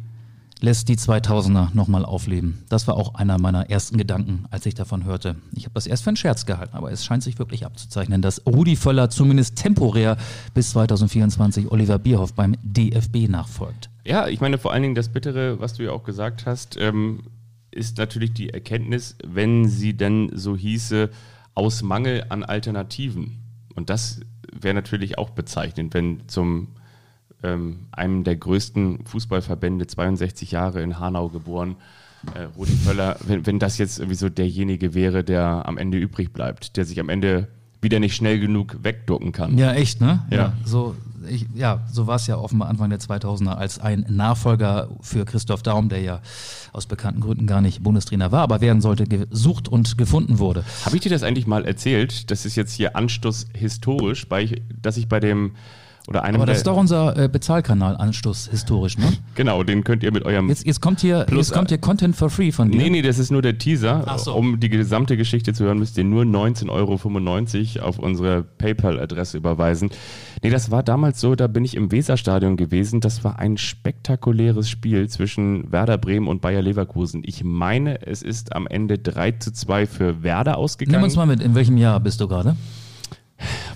lässt 0.64 0.88
die 0.88 0.96
2000er 0.96 1.74
nochmal 1.74 2.06
aufleben. 2.06 2.64
Das 2.70 2.88
war 2.88 2.96
auch 2.96 3.14
einer 3.14 3.38
meiner 3.38 3.68
ersten 3.68 3.98
Gedanken, 3.98 4.46
als 4.50 4.64
ich 4.64 4.74
davon 4.74 5.04
hörte. 5.04 5.36
Ich 5.52 5.64
habe 5.64 5.74
das 5.74 5.86
erst 5.86 6.02
für 6.02 6.10
einen 6.10 6.16
Scherz 6.16 6.46
gehalten, 6.46 6.74
aber 6.74 6.90
es 6.90 7.04
scheint 7.04 7.22
sich 7.22 7.38
wirklich 7.38 7.66
abzuzeichnen, 7.66 8.22
dass 8.22 8.46
Rudi 8.46 8.74
Völler 8.74 9.10
zumindest 9.10 9.56
temporär 9.56 10.16
bis 10.54 10.70
2024 10.70 11.70
Oliver 11.70 11.98
Bierhoff 11.98 12.32
beim 12.32 12.56
DFB 12.62 13.28
nachfolgt. 13.28 13.90
Ja, 14.04 14.26
ich 14.26 14.40
meine 14.40 14.56
vor 14.56 14.72
allen 14.72 14.82
Dingen 14.82 14.94
das 14.94 15.10
Bittere, 15.10 15.60
was 15.60 15.74
du 15.74 15.84
ja 15.84 15.92
auch 15.92 16.02
gesagt 16.02 16.46
hast, 16.46 16.78
ähm, 16.80 17.24
ist 17.70 17.98
natürlich 17.98 18.32
die 18.32 18.48
Erkenntnis, 18.48 19.16
wenn 19.22 19.68
sie 19.68 19.94
denn 19.94 20.30
so 20.34 20.56
hieße, 20.56 21.10
aus 21.54 21.82
Mangel 21.82 22.24
an 22.30 22.42
Alternativen. 22.42 23.38
Und 23.74 23.90
das 23.90 24.20
wäre 24.50 24.74
natürlich 24.74 25.18
auch 25.18 25.30
bezeichnend, 25.30 25.92
wenn 25.92 26.26
zum 26.26 26.68
ähm, 27.44 27.86
einem 27.92 28.24
der 28.24 28.36
größten 28.36 29.04
Fußballverbände, 29.06 29.86
62 29.86 30.50
Jahre 30.50 30.82
in 30.82 30.98
Hanau 30.98 31.28
geboren, 31.28 31.76
äh, 32.34 32.44
Rudi 32.56 32.72
Völler, 32.72 33.16
wenn, 33.26 33.46
wenn 33.46 33.58
das 33.58 33.78
jetzt 33.78 33.98
irgendwie 33.98 34.16
so 34.16 34.28
derjenige 34.28 34.94
wäre, 34.94 35.22
der 35.24 35.66
am 35.66 35.78
Ende 35.78 35.98
übrig 35.98 36.32
bleibt, 36.32 36.76
der 36.76 36.84
sich 36.84 36.98
am 36.98 37.08
Ende 37.08 37.48
wieder 37.80 38.00
nicht 38.00 38.16
schnell 38.16 38.40
genug 38.40 38.78
wegducken 38.82 39.32
kann. 39.32 39.58
Ja, 39.58 39.72
echt, 39.72 40.00
ne? 40.00 40.24
Ja. 40.30 40.54
so, 40.64 40.96
ich, 41.28 41.46
ja, 41.54 41.82
so 41.92 42.06
war 42.06 42.16
es 42.16 42.26
ja 42.26 42.36
offenbar 42.36 42.68
Anfang 42.68 42.88
der 42.90 42.98
2000er, 42.98 43.54
als 43.54 43.78
ein 43.78 44.06
Nachfolger 44.08 44.88
für 45.02 45.24
Christoph 45.24 45.62
Daum, 45.62 45.90
der 45.90 46.00
ja 46.00 46.20
aus 46.72 46.86
bekannten 46.86 47.20
Gründen 47.20 47.46
gar 47.46 47.60
nicht 47.60 47.82
Bundestrainer 47.82 48.32
war, 48.32 48.42
aber 48.42 48.60
werden 48.60 48.80
sollte, 48.80 49.04
gesucht 49.04 49.68
und 49.68 49.98
gefunden 49.98 50.38
wurde. 50.38 50.64
Habe 50.84 50.96
ich 50.96 51.02
dir 51.02 51.10
das 51.10 51.22
eigentlich 51.22 51.46
mal 51.46 51.64
erzählt? 51.64 52.30
Das 52.30 52.46
ist 52.46 52.56
jetzt 52.56 52.72
hier 52.72 52.96
Anstoß 52.96 53.48
historisch, 53.54 54.26
ich, 54.40 54.62
dass 54.80 54.96
ich 54.96 55.06
bei 55.06 55.20
dem 55.20 55.52
oder 56.06 56.22
einem 56.22 56.36
Aber 56.36 56.46
das 56.46 56.58
ist 56.58 56.66
doch 56.66 56.76
unser 56.76 57.16
äh, 57.16 57.28
Bezahlkanal, 57.28 57.96
Anstoß 57.96 58.48
historisch, 58.50 58.98
ne? 58.98 59.10
Genau, 59.34 59.62
den 59.62 59.84
könnt 59.84 60.02
ihr 60.02 60.12
mit 60.12 60.24
eurem 60.24 60.48
Jetzt, 60.48 60.66
jetzt 60.66 60.80
kommt 60.82 61.00
hier, 61.00 61.24
Plus- 61.24 61.48
jetzt 61.48 61.56
kommt 61.56 61.70
hier 61.70 61.78
Content 61.78 62.14
for 62.14 62.28
free 62.28 62.52
von 62.52 62.70
dir. 62.70 62.76
Nee, 62.76 62.90
nee, 62.90 63.02
das 63.02 63.18
ist 63.18 63.30
nur 63.30 63.40
der 63.40 63.56
Teaser. 63.56 64.02
Ach 64.06 64.18
so. 64.18 64.34
Um 64.34 64.60
die 64.60 64.68
gesamte 64.68 65.16
Geschichte 65.16 65.54
zu 65.54 65.64
hören, 65.64 65.78
müsst 65.78 65.96
ihr 65.96 66.04
nur 66.04 66.24
19,95 66.24 66.68
Euro 67.80 67.86
auf 67.86 67.98
unsere 67.98 68.42
PayPal-Adresse 68.42 69.38
überweisen. 69.38 69.90
Nee, 70.42 70.50
das 70.50 70.70
war 70.70 70.82
damals 70.82 71.20
so, 71.20 71.34
da 71.34 71.46
bin 71.46 71.64
ich 71.64 71.74
im 71.74 71.90
Weserstadion 71.90 72.56
gewesen. 72.56 73.00
Das 73.00 73.24
war 73.24 73.38
ein 73.38 73.56
spektakuläres 73.56 74.68
Spiel 74.68 75.08
zwischen 75.08 75.72
Werder 75.72 75.96
Bremen 75.96 76.28
und 76.28 76.42
Bayer 76.42 76.60
Leverkusen. 76.60 77.22
Ich 77.24 77.44
meine, 77.44 78.06
es 78.06 78.22
ist 78.22 78.54
am 78.54 78.66
Ende 78.66 78.98
3 78.98 79.32
zu 79.32 79.52
2 79.52 79.86
für 79.86 80.22
Werder 80.22 80.58
ausgegangen. 80.58 80.96
Nimm 80.98 81.04
uns 81.04 81.16
mal 81.16 81.26
mit, 81.26 81.40
in 81.40 81.54
welchem 81.54 81.78
Jahr 81.78 81.98
bist 82.00 82.20
du 82.20 82.28
gerade? 82.28 82.56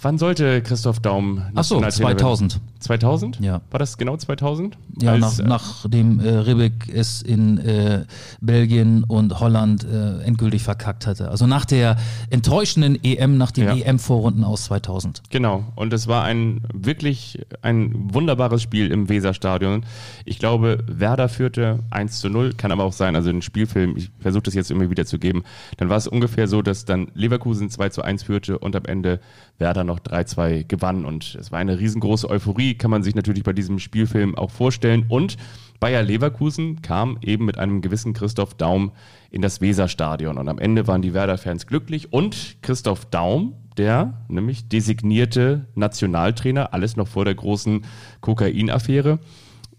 Wann 0.02 0.18
sollte 0.18 0.62
Christoph 0.62 1.00
Daum 1.00 1.42
Ach 1.54 1.64
so, 1.64 1.80
Nationaltrainer 1.80 2.08
werden? 2.08 2.50
2000. 2.50 2.60
2000? 2.80 3.40
Ja. 3.40 3.60
War 3.70 3.78
das 3.78 3.98
genau 3.98 4.16
2000? 4.16 4.78
Ja, 5.00 5.12
Als, 5.12 5.38
nach, 5.38 5.44
äh, 5.44 5.48
nachdem 5.48 6.20
äh, 6.20 6.28
Ribbeck 6.28 6.88
es 6.92 7.22
in 7.22 7.58
äh, 7.58 8.04
Belgien 8.40 9.04
und 9.04 9.40
Holland 9.40 9.84
äh, 9.84 10.20
endgültig 10.22 10.62
verkackt 10.62 11.06
hatte. 11.06 11.28
Also 11.30 11.46
nach 11.46 11.64
der 11.64 11.96
enttäuschenden 12.30 12.98
EM, 13.02 13.36
nach 13.38 13.50
den 13.50 13.64
Ja. 13.64 13.74
EM-Vorrunden 13.76 14.44
aus 14.44 14.64
2000. 14.64 15.22
Genau, 15.30 15.64
und 15.76 15.92
es 15.92 16.06
war 16.06 16.24
ein 16.24 16.62
wirklich 16.72 17.44
ein 17.62 17.92
wunderbares 18.14 18.62
Spiel 18.62 18.90
im 18.90 19.08
Weserstadion. 19.08 19.84
Ich 20.24 20.38
glaube, 20.38 20.84
Werder 20.86 21.28
führte 21.28 21.80
1 21.90 22.20
zu 22.20 22.28
0, 22.28 22.54
kann 22.54 22.72
aber 22.72 22.84
auch 22.84 22.92
sein, 22.92 23.16
also 23.16 23.30
ein 23.30 23.42
Spielfilm, 23.42 23.96
ich 23.96 24.10
versuche 24.20 24.42
das 24.44 24.54
jetzt 24.54 24.70
immer 24.70 24.88
wieder 24.90 25.06
zu 25.06 25.18
geben. 25.18 25.42
Dann 25.76 25.88
war 25.88 25.96
es 25.96 26.06
ungefähr 26.06 26.48
so, 26.48 26.62
dass 26.62 26.84
dann 26.84 27.08
Leverkusen 27.14 27.70
2 27.70 27.88
zu 27.90 28.02
1 28.02 28.22
führte 28.22 28.58
und 28.58 28.76
am 28.76 28.84
Ende 28.84 29.20
Werder 29.58 29.84
noch 29.84 29.98
3-2 29.98 30.64
gewann. 30.64 31.04
Und 31.04 31.36
es 31.40 31.50
war 31.50 31.58
eine 31.58 31.78
riesengroße 31.78 32.28
Euphorie, 32.30 32.67
kann 32.76 32.90
man 32.90 33.02
sich 33.02 33.14
natürlich 33.14 33.42
bei 33.42 33.52
diesem 33.52 33.78
Spielfilm 33.78 34.36
auch 34.36 34.50
vorstellen. 34.50 35.06
Und 35.08 35.36
Bayer 35.80 36.02
Leverkusen 36.02 36.82
kam 36.82 37.18
eben 37.22 37.44
mit 37.44 37.58
einem 37.58 37.80
gewissen 37.80 38.12
Christoph 38.12 38.54
Daum 38.54 38.92
in 39.30 39.42
das 39.42 39.60
Weserstadion. 39.60 40.38
Und 40.38 40.48
am 40.48 40.58
Ende 40.58 40.86
waren 40.86 41.02
die 41.02 41.14
Werder-Fans 41.14 41.66
glücklich 41.66 42.12
und 42.12 42.56
Christoph 42.62 43.06
Daum, 43.06 43.54
der 43.76 44.24
nämlich 44.28 44.68
designierte 44.68 45.68
Nationaltrainer, 45.74 46.74
alles 46.74 46.96
noch 46.96 47.06
vor 47.06 47.24
der 47.24 47.36
großen 47.36 47.84
Kokainaffäre, 48.20 49.20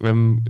ähm, 0.02 0.45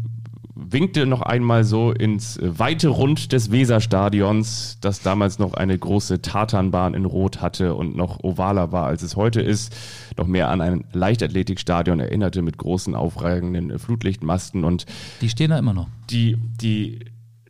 winkte 0.60 1.06
noch 1.06 1.22
einmal 1.22 1.64
so 1.64 1.92
ins 1.92 2.40
weite 2.42 2.90
Rund 2.90 3.32
des 3.32 3.52
Weserstadions, 3.52 4.78
das 4.82 5.02
damals 5.02 5.40
noch 5.40 5.54
eine 5.54 5.78
große 5.78 6.22
Tatanbahn 6.22 6.94
in 6.94 7.06
Rot 7.06 7.42
hatte 7.42 7.76
und 7.76 7.96
noch 7.96 8.24
ovaler 8.24 8.72
war, 8.72 8.86
als 8.86 9.02
es 9.02 9.16
heute 9.16 9.42
ist, 9.42 9.76
noch 10.18 10.28
mehr 10.28 10.50
an 10.50 10.62
ein 10.62 10.86
Leichtathletikstadion 10.94 12.00
erinnerte 12.00 12.42
mit 12.42 12.58
großen 12.58 12.96
aufragenden 12.96 13.80
Flutlichtmasten 13.80 14.64
und 14.64 14.86
Die 15.22 15.30
stehen 15.30 15.52
da 15.52 15.60
immer 15.60 15.74
noch. 15.74 15.88
die, 16.10 16.38
die, 16.62 17.06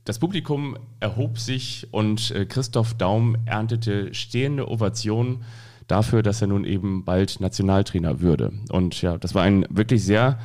das 0.05 0.19
Publikum 0.19 0.77
erhob 0.99 1.39
sich 1.39 1.87
und 1.91 2.31
äh, 2.31 2.45
Christoph 2.45 2.93
Daum 2.93 3.37
erntete 3.45 4.13
stehende 4.13 4.67
Ovationen 4.69 5.43
dafür, 5.87 6.23
dass 6.23 6.41
er 6.41 6.47
nun 6.47 6.65
eben 6.65 7.03
bald 7.03 7.41
Nationaltrainer 7.41 8.21
würde. 8.21 8.53
Und 8.69 9.01
ja, 9.01 9.17
das 9.17 9.35
war 9.35 9.43
ein 9.43 9.65
wirklich 9.69 10.03
sehr 10.03 10.37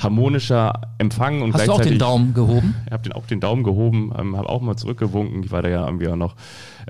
harmonischer 0.00 0.80
Empfang 0.98 1.42
und 1.42 1.52
Hast 1.52 1.66
du 1.66 1.72
auch 1.72 1.76
gleichzeitig 1.76 1.92
den 1.92 1.98
Daumen 1.98 2.34
gehoben? 2.34 2.74
ich 2.86 2.92
habe 2.92 3.02
den, 3.02 3.12
auch 3.12 3.26
den 3.26 3.40
Daumen 3.40 3.62
gehoben, 3.62 4.12
ähm, 4.18 4.36
habe 4.36 4.48
auch 4.48 4.60
mal 4.62 4.76
zurückgewunken. 4.76 5.42
Ich 5.44 5.52
war 5.52 5.62
da 5.62 5.68
ja 5.68 5.84
irgendwie 5.84 6.08
auch 6.08 6.16
noch 6.16 6.36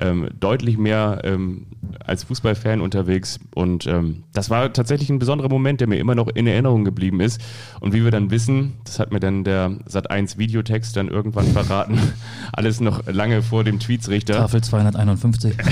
ähm, 0.01 0.29
deutlich 0.39 0.79
mehr 0.79 1.21
ähm, 1.25 1.67
als 2.05 2.25
Fußballfan 2.25 2.81
unterwegs. 2.81 3.41
Und 3.55 3.87
ähm, 3.87 4.23
das 4.33 4.49
war 4.49 4.73
tatsächlich 4.73 5.11
ein 5.11 5.19
besonderer 5.19 5.49
Moment, 5.49 5.81
der 5.81 5.89
mir 5.89 5.99
immer 5.99 6.15
noch 6.15 6.29
in 6.29 6.47
Erinnerung 6.47 6.85
geblieben 6.85 7.21
ist. 7.21 7.41
Und 7.81 7.93
wie 7.93 8.05
wir 8.05 8.13
dann 8.13 8.31
wissen, 8.31 8.75
das 8.85 8.99
hat 9.01 9.13
mir 9.13 9.21
dann 9.21 9.43
der 9.45 9.71
Sat1 9.89 10.39
Videotext 10.39 10.97
dann 10.97 11.09
irgendwann 11.09 11.47
verraten, 11.47 11.99
alles 12.53 12.81
noch 12.81 13.07
lange 13.07 13.43
vor 13.43 13.65
dem 13.65 13.81
Tweetsrichter. 13.81 14.35
Tafel 14.35 14.63
251. 14.63 15.57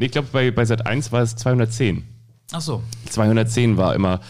Nee, 0.00 0.06
ich 0.06 0.12
glaube, 0.12 0.28
bei, 0.30 0.52
bei 0.52 0.62
Sat1 0.62 1.10
war 1.10 1.22
es 1.22 1.34
210. 1.34 2.04
Ach 2.52 2.60
so. 2.60 2.84
210 3.06 3.76
war 3.76 3.96
immer 3.96 4.20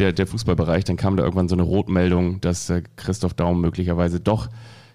der, 0.00 0.12
der 0.12 0.26
Fußballbereich. 0.26 0.84
Dann 0.84 0.96
kam 0.96 1.16
da 1.16 1.22
irgendwann 1.22 1.48
so 1.48 1.54
eine 1.54 1.62
Rotmeldung, 1.62 2.40
dass 2.40 2.68
äh, 2.70 2.82
Christoph 2.96 3.34
Daum 3.34 3.60
möglicherweise 3.60 4.18
doch 4.20 4.48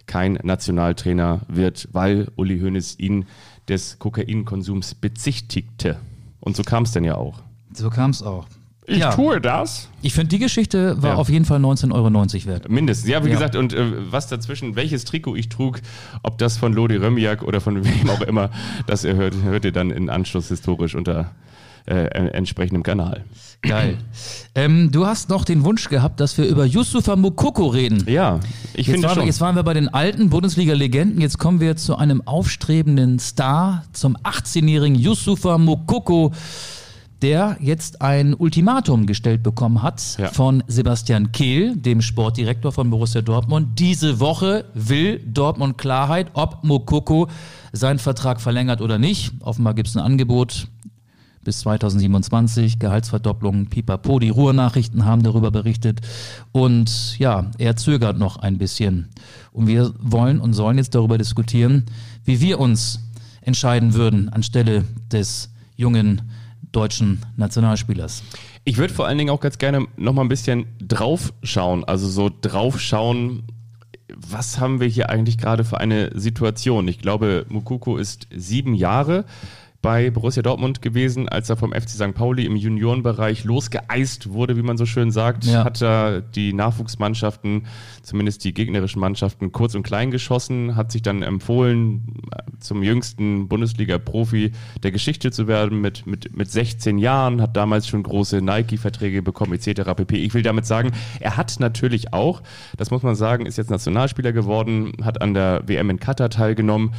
kein 0.07 0.33
Nationaltrainer 0.43 1.41
wird, 1.47 1.87
weil 1.93 2.27
Uli 2.35 2.59
Hoeneß 2.59 2.99
ihn 2.99 3.25
des 3.67 3.97
Kokainkonsums 3.99 4.95
bezichtigte. 4.95 5.97
Und 6.39 6.55
so 6.55 6.63
kam 6.63 6.83
es 6.83 6.91
denn 6.91 7.03
ja 7.03 7.15
auch. 7.15 7.41
So 7.73 7.89
kam 7.89 8.11
es 8.11 8.21
auch. 8.21 8.45
Ich 8.87 8.99
ja, 8.99 9.11
tue 9.15 9.41
das. 9.41 9.89
ich 10.03 10.13
finde, 10.13 10.27
die 10.27 10.37
Geschichte 10.37 11.01
war 11.01 11.11
Ja. 11.13 11.15
auf 11.15 11.27
jeden 11.29 11.45
Fall 11.45 11.59
19,90 11.59 11.91
Euro 11.91 12.13
wert. 12.45 12.69
Mindestens. 12.69 13.09
Ja, 13.09 13.23
wie 13.23 13.29
Ja. 13.29 13.33
gesagt, 13.33 13.55
und 13.55 13.73
äh, 13.73 14.11
was 14.11 14.27
dazwischen, 14.27 14.75
welches 14.75 15.05
Trikot 15.05 15.35
ich 15.35 15.49
trug, 15.49 15.81
ob 16.21 16.37
das 16.37 16.57
von 16.57 16.71
Lodi 16.71 16.97
Römiak 16.97 17.41
oder 17.41 17.61
von 17.61 17.83
wem 17.83 18.09
auch 18.11 18.21
immer, 18.21 18.51
das 18.85 19.03
ihr 19.03 19.15
hört, 19.15 19.33
hört 19.41 19.65
ihr 19.65 19.71
dann 19.71 19.89
in 19.89 20.09
Anschluss 20.11 20.49
historisch 20.49 20.93
unter 20.93 21.31
äh, 21.87 22.05
entsprechendem 22.29 22.83
Kanal. 22.83 23.23
Geil. 23.61 23.97
ähm, 24.53 24.91
du 24.91 25.05
hast 25.07 25.29
noch 25.29 25.43
den 25.43 25.63
Wunsch 25.63 25.89
gehabt, 25.89 26.19
dass 26.19 26.37
wir 26.37 26.45
über 26.45 26.65
Yusufa 26.65 27.15
Mokoko 27.15 27.67
reden. 27.67 28.03
Ja, 28.07 28.39
ich 28.73 28.85
Jetzt 28.87 28.93
finde 28.95 29.07
waren, 29.07 29.15
schon. 29.17 29.25
jetzt 29.25 29.41
waren 29.41 29.55
wir 29.55 29.63
bei 29.63 29.73
den 29.73 29.91
alten 29.91 30.29
Bundesliga-Legenden, 30.29 31.19
jetzt 31.21 31.39
kommen 31.39 31.59
wir 31.59 31.75
zu 31.75 31.95
einem 31.97 32.21
aufstrebenden 32.27 33.17
Star, 33.19 33.83
zum 33.91 34.17
18-jährigen 34.17 34.95
Yusufa 34.95 35.57
Mokoko, 35.57 36.31
der 37.23 37.57
jetzt 37.59 38.01
ein 38.01 38.33
Ultimatum 38.35 39.07
gestellt 39.07 39.41
bekommen 39.41 39.81
hat 39.81 40.01
Ja. 40.19 40.27
von 40.27 40.63
Sebastian 40.67 41.31
Kehl, 41.31 41.75
dem 41.75 42.01
Sportdirektor 42.01 42.71
von 42.71 42.89
Borussia 42.91 43.21
Dortmund. 43.21 43.79
Diese 43.79 44.19
Woche 44.19 44.65
will 44.75 45.21
Dortmund 45.25 45.77
Klarheit, 45.77 46.27
ob 46.33 46.63
Mokoko 46.63 47.27
seinen 47.71 47.99
Vertrag 47.99 48.41
verlängert 48.41 48.81
oder 48.81 48.99
nicht. 48.99 49.31
Offenbar 49.39 49.73
gibt 49.73 49.87
es 49.87 49.95
ein 49.97 50.03
Angebot 50.03 50.67
bis 51.45 51.59
2027, 51.59 52.79
Gehaltsverdopplung, 52.79 53.67
pipapo. 53.67 54.19
Die 54.19 54.29
Ruhrnachrichten 54.29 55.05
haben 55.05 55.23
darüber 55.23 55.51
berichtet. 55.51 56.01
Und 56.51 57.17
ja, 57.17 57.51
er 57.57 57.77
zögert 57.77 58.17
noch 58.17 58.35
ein 58.35 58.57
bisschen. 58.57 59.07
Und 59.53 59.67
wir 59.67 59.93
wollen 59.99 60.41
und 60.41 60.51
sollen 60.51 60.77
jetzt 60.77 60.95
darüber 60.95 61.17
diskutieren, 61.17 61.85
wie 62.25 62.41
wir 62.41 62.59
uns 62.59 62.99
entscheiden 63.41 63.93
würden 63.93 64.27
anstelle 64.29 64.83
des 65.11 65.51
jungen 65.77 66.23
deutschen 66.71 67.21
Nationalspielers. 67.37 68.23
Ich 68.65 68.77
würde 68.77 68.93
vor 68.93 69.05
allen 69.05 69.17
Dingen 69.17 69.29
auch 69.29 69.39
ganz 69.39 69.57
gerne 69.59 69.85
noch 69.95 70.13
mal 70.13 70.23
ein 70.23 70.27
bisschen 70.27 70.65
draufschauen, 70.79 71.83
also 71.85 72.07
so 72.09 72.31
draufschauen, 72.41 73.43
was 74.15 74.59
haben 74.59 74.79
wir 74.79 74.87
hier 74.87 75.09
eigentlich 75.09 75.37
gerade 75.37 75.63
für 75.63 75.79
eine 75.79 76.11
Situation? 76.19 76.87
Ich 76.87 76.99
glaube, 76.99 77.45
Mukoko 77.49 77.97
ist 77.97 78.27
sieben 78.35 78.73
Jahre 78.73 79.25
bei 79.85 80.09
Borussia 80.09 80.41
Dortmund 80.41 80.81
gewesen, 80.81 81.29
als 81.29 81.47
er 81.47 81.57
vom 81.57 81.71
FC 81.71 81.89
St. 81.89 82.15
Pauli 82.15 82.43
im 82.43 82.55
Juniorenbereich 82.55 83.43
losgeeist 83.43 84.31
wurde, 84.31 84.57
wie 84.57 84.63
man 84.63 84.77
so 84.77 84.87
schön 84.87 85.11
sagt, 85.11 85.45
ja. 85.45 85.63
hat 85.63 85.79
er 85.79 86.21
die 86.21 86.53
Nachwuchsmannschaften, 86.53 87.67
zumindest 88.01 88.43
die 88.45 88.55
gegnerischen 88.55 88.99
Mannschaften, 88.99 89.51
kurz 89.51 89.75
und 89.75 89.83
klein 89.83 90.09
geschossen, 90.09 90.75
hat 90.75 90.91
sich 90.91 91.03
dann 91.03 91.21
empfohlen, 91.21 92.23
zum 92.59 92.81
jüngsten 92.81 93.47
Bundesliga-Profi 93.47 94.53
der 94.81 94.91
Geschichte 94.91 95.29
zu 95.29 95.47
werden 95.47 95.81
mit, 95.81 96.07
mit, 96.07 96.35
mit 96.35 96.49
16 96.49 96.97
Jahren, 96.97 97.39
hat 97.39 97.55
damals 97.55 97.87
schon 97.87 98.01
große 98.01 98.41
Nike-Verträge 98.41 99.21
bekommen, 99.21 99.53
etc. 99.53 99.91
pp. 99.95 100.15
Ich 100.15 100.33
will 100.33 100.41
damit 100.41 100.65
sagen, 100.65 100.93
er 101.19 101.37
hat 101.37 101.59
natürlich 101.59 102.11
auch, 102.11 102.41
das 102.75 102.89
muss 102.89 103.03
man 103.03 103.13
sagen, 103.13 103.45
ist 103.45 103.59
jetzt 103.59 103.69
Nationalspieler 103.69 104.33
geworden, 104.33 104.93
hat 105.03 105.21
an 105.21 105.35
der 105.35 105.61
WM 105.67 105.91
in 105.91 105.99
Katar 105.99 106.31
teilgenommen, 106.31 106.91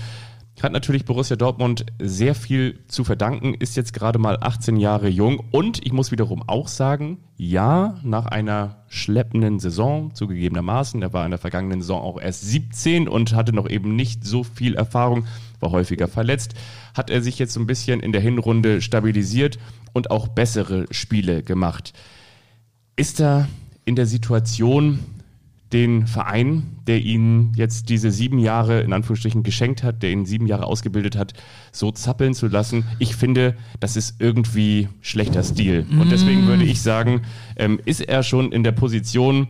hat 0.63 0.73
natürlich 0.73 1.05
Borussia 1.05 1.37
Dortmund 1.37 1.85
sehr 2.01 2.35
viel 2.35 2.81
zu 2.89 3.05
verdanken, 3.05 3.55
ist 3.55 3.77
jetzt 3.77 3.93
gerade 3.93 4.19
mal 4.19 4.39
18 4.41 4.77
Jahre 4.77 5.09
jung 5.09 5.43
und 5.51 5.85
ich 5.85 5.93
muss 5.93 6.13
wiederum 6.13 6.43
auch 6.47 6.69
sagen, 6.69 7.19
ja, 7.37 7.99
nach 8.03 8.27
einer 8.27 8.85
schleppenden 8.89 9.59
Saison, 9.59 10.15
zugegebenermaßen, 10.15 11.03
er 11.03 11.13
war 11.13 11.27
in 11.27 11.31
der 11.31 11.39
vergangenen 11.39 11.83
Saison 11.83 12.01
auch 12.01 12.19
erst 12.19 12.43
17 12.43 13.07
und 13.07 13.35
hatte 13.35 13.53
noch 13.53 13.69
eben 13.69 13.97
nicht 13.97 14.25
so 14.25 14.45
viel 14.45 14.75
Erfahrung, 14.75 15.27
war 15.61 15.73
häufiger 15.73 16.09
verletzt, 16.09 16.55
hat 16.95 17.11
er 17.11 17.21
sich 17.21 17.39
jetzt 17.39 17.53
so 17.53 17.61
ein 17.61 17.67
bisschen 17.67 18.01
in 18.01 18.13
der 18.13 18.23
Hinrunde 18.23 18.81
stabilisiert 18.81 19.59
und 19.93 20.11
auch 20.11 20.29
bessere 20.29 20.87
Spiele 20.91 21.43
gemacht. 21.43 21.93
Ist 22.97 23.21
er 23.21 23.49
in 23.85 23.95
der 23.95 24.07
Situation, 24.07 25.01
den 25.73 26.07
Verein, 26.07 26.79
der 26.87 27.01
ihn 27.01 27.53
jetzt 27.57 27.89
diese 27.89 28.11
sieben 28.11 28.39
Jahre 28.39 28.81
in 28.81 28.93
Anführungsstrichen 28.93 29.43
geschenkt 29.43 29.83
hat, 29.83 30.03
der 30.03 30.11
ihn 30.11 30.25
sieben 30.25 30.47
Jahre 30.47 30.67
ausgebildet 30.67 31.17
hat, 31.17 31.33
so 31.73 31.91
zappeln 31.91 32.35
zu 32.35 32.47
lassen. 32.47 32.85
Ich 32.99 33.17
finde, 33.17 33.57
das 33.81 33.97
ist 33.97 34.21
irgendwie 34.21 34.89
schlechter 35.01 35.43
Stil. 35.43 35.85
Und 35.91 36.13
deswegen 36.13 36.45
mm. 36.45 36.49
würde 36.49 36.65
ich 36.65 36.83
sagen, 36.83 37.23
ähm, 37.57 37.81
ist 37.85 38.01
er 38.01 38.23
schon 38.23 38.53
in 38.53 38.63
der 38.63 38.73
Position, 38.73 39.49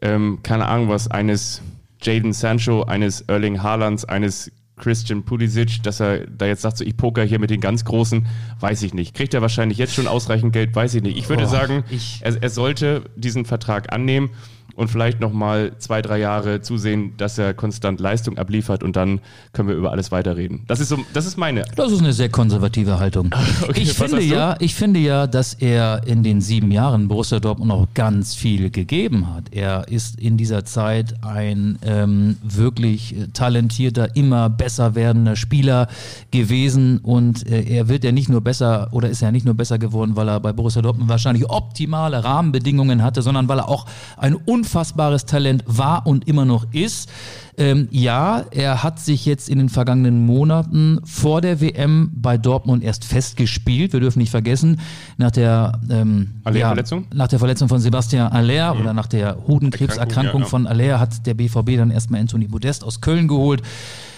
ähm, 0.00 0.40
keine 0.42 0.66
Ahnung 0.66 0.88
was, 0.88 1.08
eines 1.08 1.62
Jaden 2.02 2.32
Sancho, 2.32 2.82
eines 2.82 3.20
Erling 3.22 3.62
Haalands, 3.62 4.04
eines 4.04 4.50
Christian 4.76 5.22
Pulisic, 5.22 5.82
dass 5.84 6.00
er 6.00 6.26
da 6.26 6.46
jetzt 6.46 6.62
sagt, 6.62 6.78
so 6.78 6.84
ich 6.84 6.96
poker 6.96 7.22
hier 7.22 7.38
mit 7.38 7.50
den 7.50 7.60
ganz 7.60 7.84
Großen, 7.84 8.26
weiß 8.58 8.82
ich 8.82 8.94
nicht. 8.94 9.14
Kriegt 9.14 9.32
er 9.32 9.42
wahrscheinlich 9.42 9.78
jetzt 9.78 9.94
schon 9.94 10.08
ausreichend 10.08 10.52
Geld, 10.52 10.74
weiß 10.74 10.94
ich 10.94 11.02
nicht. 11.02 11.16
Ich 11.16 11.28
würde 11.28 11.44
oh, 11.44 11.48
sagen, 11.48 11.84
ich 11.88 12.20
er, 12.22 12.42
er 12.42 12.50
sollte 12.50 13.04
diesen 13.14 13.44
Vertrag 13.44 13.92
annehmen 13.92 14.30
und 14.76 14.88
vielleicht 14.88 15.20
nochmal 15.20 15.72
zwei, 15.78 16.02
drei 16.02 16.18
Jahre 16.18 16.60
zusehen, 16.60 17.14
dass 17.16 17.38
er 17.38 17.54
konstant 17.54 18.00
Leistung 18.00 18.38
abliefert 18.38 18.82
und 18.82 18.96
dann 18.96 19.20
können 19.52 19.68
wir 19.68 19.74
über 19.74 19.92
alles 19.92 20.12
weiterreden. 20.12 20.62
Das 20.66 20.80
ist 20.80 20.88
so, 20.88 20.98
das 21.12 21.26
ist 21.26 21.36
meine. 21.36 21.64
Das 21.76 21.92
ist 21.92 22.00
eine 22.00 22.12
sehr 22.12 22.28
konservative 22.28 22.98
Haltung. 22.98 23.30
okay, 23.62 23.80
ich 23.80 23.92
finde 23.92 24.22
ja, 24.22 24.56
ich 24.60 24.74
finde 24.74 25.00
ja, 25.00 25.26
dass 25.26 25.54
er 25.54 26.02
in 26.06 26.22
den 26.22 26.40
sieben 26.40 26.70
Jahren 26.70 27.08
Borussia 27.08 27.40
Dortmund 27.40 27.68
noch 27.68 27.88
ganz 27.94 28.34
viel 28.34 28.70
gegeben 28.70 29.32
hat. 29.32 29.44
Er 29.52 29.88
ist 29.88 30.18
in 30.18 30.36
dieser 30.36 30.64
Zeit 30.64 31.14
ein 31.22 31.78
ähm, 31.84 32.36
wirklich 32.42 33.16
talentierter, 33.34 34.16
immer 34.16 34.48
besser 34.50 34.94
werdender 34.94 35.36
Spieler 35.36 35.88
gewesen 36.30 36.98
und 36.98 37.46
äh, 37.46 37.62
er 37.62 37.88
wird 37.88 38.04
ja 38.04 38.12
nicht 38.12 38.28
nur 38.28 38.40
besser 38.40 38.88
oder 38.92 39.08
ist 39.08 39.20
ja 39.20 39.30
nicht 39.30 39.44
nur 39.44 39.54
besser 39.54 39.78
geworden, 39.78 40.16
weil 40.16 40.28
er 40.28 40.40
bei 40.40 40.52
Borussia 40.52 40.82
Dortmund 40.82 41.08
wahrscheinlich 41.08 41.48
optimale 41.48 42.24
Rahmenbedingungen 42.24 43.02
hatte, 43.02 43.22
sondern 43.22 43.48
weil 43.48 43.58
er 43.58 43.68
auch 43.68 43.86
ein 44.16 44.36
un 44.46 44.61
unfassbares 44.62 45.26
Talent 45.26 45.64
war 45.66 46.06
und 46.06 46.28
immer 46.28 46.44
noch 46.44 46.66
ist. 46.72 47.10
Ähm, 47.58 47.88
ja, 47.90 48.44
er 48.50 48.82
hat 48.82 48.98
sich 48.98 49.26
jetzt 49.26 49.48
in 49.48 49.58
den 49.58 49.68
vergangenen 49.68 50.24
Monaten 50.24 51.00
vor 51.04 51.40
der 51.40 51.60
WM 51.60 52.10
bei 52.14 52.38
Dortmund 52.38 52.82
erst 52.82 53.04
festgespielt. 53.04 53.92
Wir 53.92 54.00
dürfen 54.00 54.20
nicht 54.20 54.30
vergessen, 54.30 54.80
nach 55.18 55.32
der, 55.32 55.80
ähm, 55.90 56.30
ja, 56.54 56.74
nach 57.12 57.28
der 57.28 57.38
Verletzung 57.38 57.68
von 57.68 57.80
Sebastian 57.80 58.32
Aller 58.32 58.72
mhm. 58.72 58.80
oder 58.80 58.94
nach 58.94 59.06
der 59.06 59.36
Hodenkrebserkrankung 59.46 60.40
ja, 60.40 60.46
ja. 60.46 60.50
von 60.50 60.66
Aller 60.66 61.00
hat 61.00 61.26
der 61.26 61.34
BVB 61.34 61.76
dann 61.76 61.90
erstmal 61.90 62.20
Anthony 62.20 62.48
Modest 62.48 62.84
aus 62.84 63.00
Köln 63.00 63.28
geholt. 63.28 63.62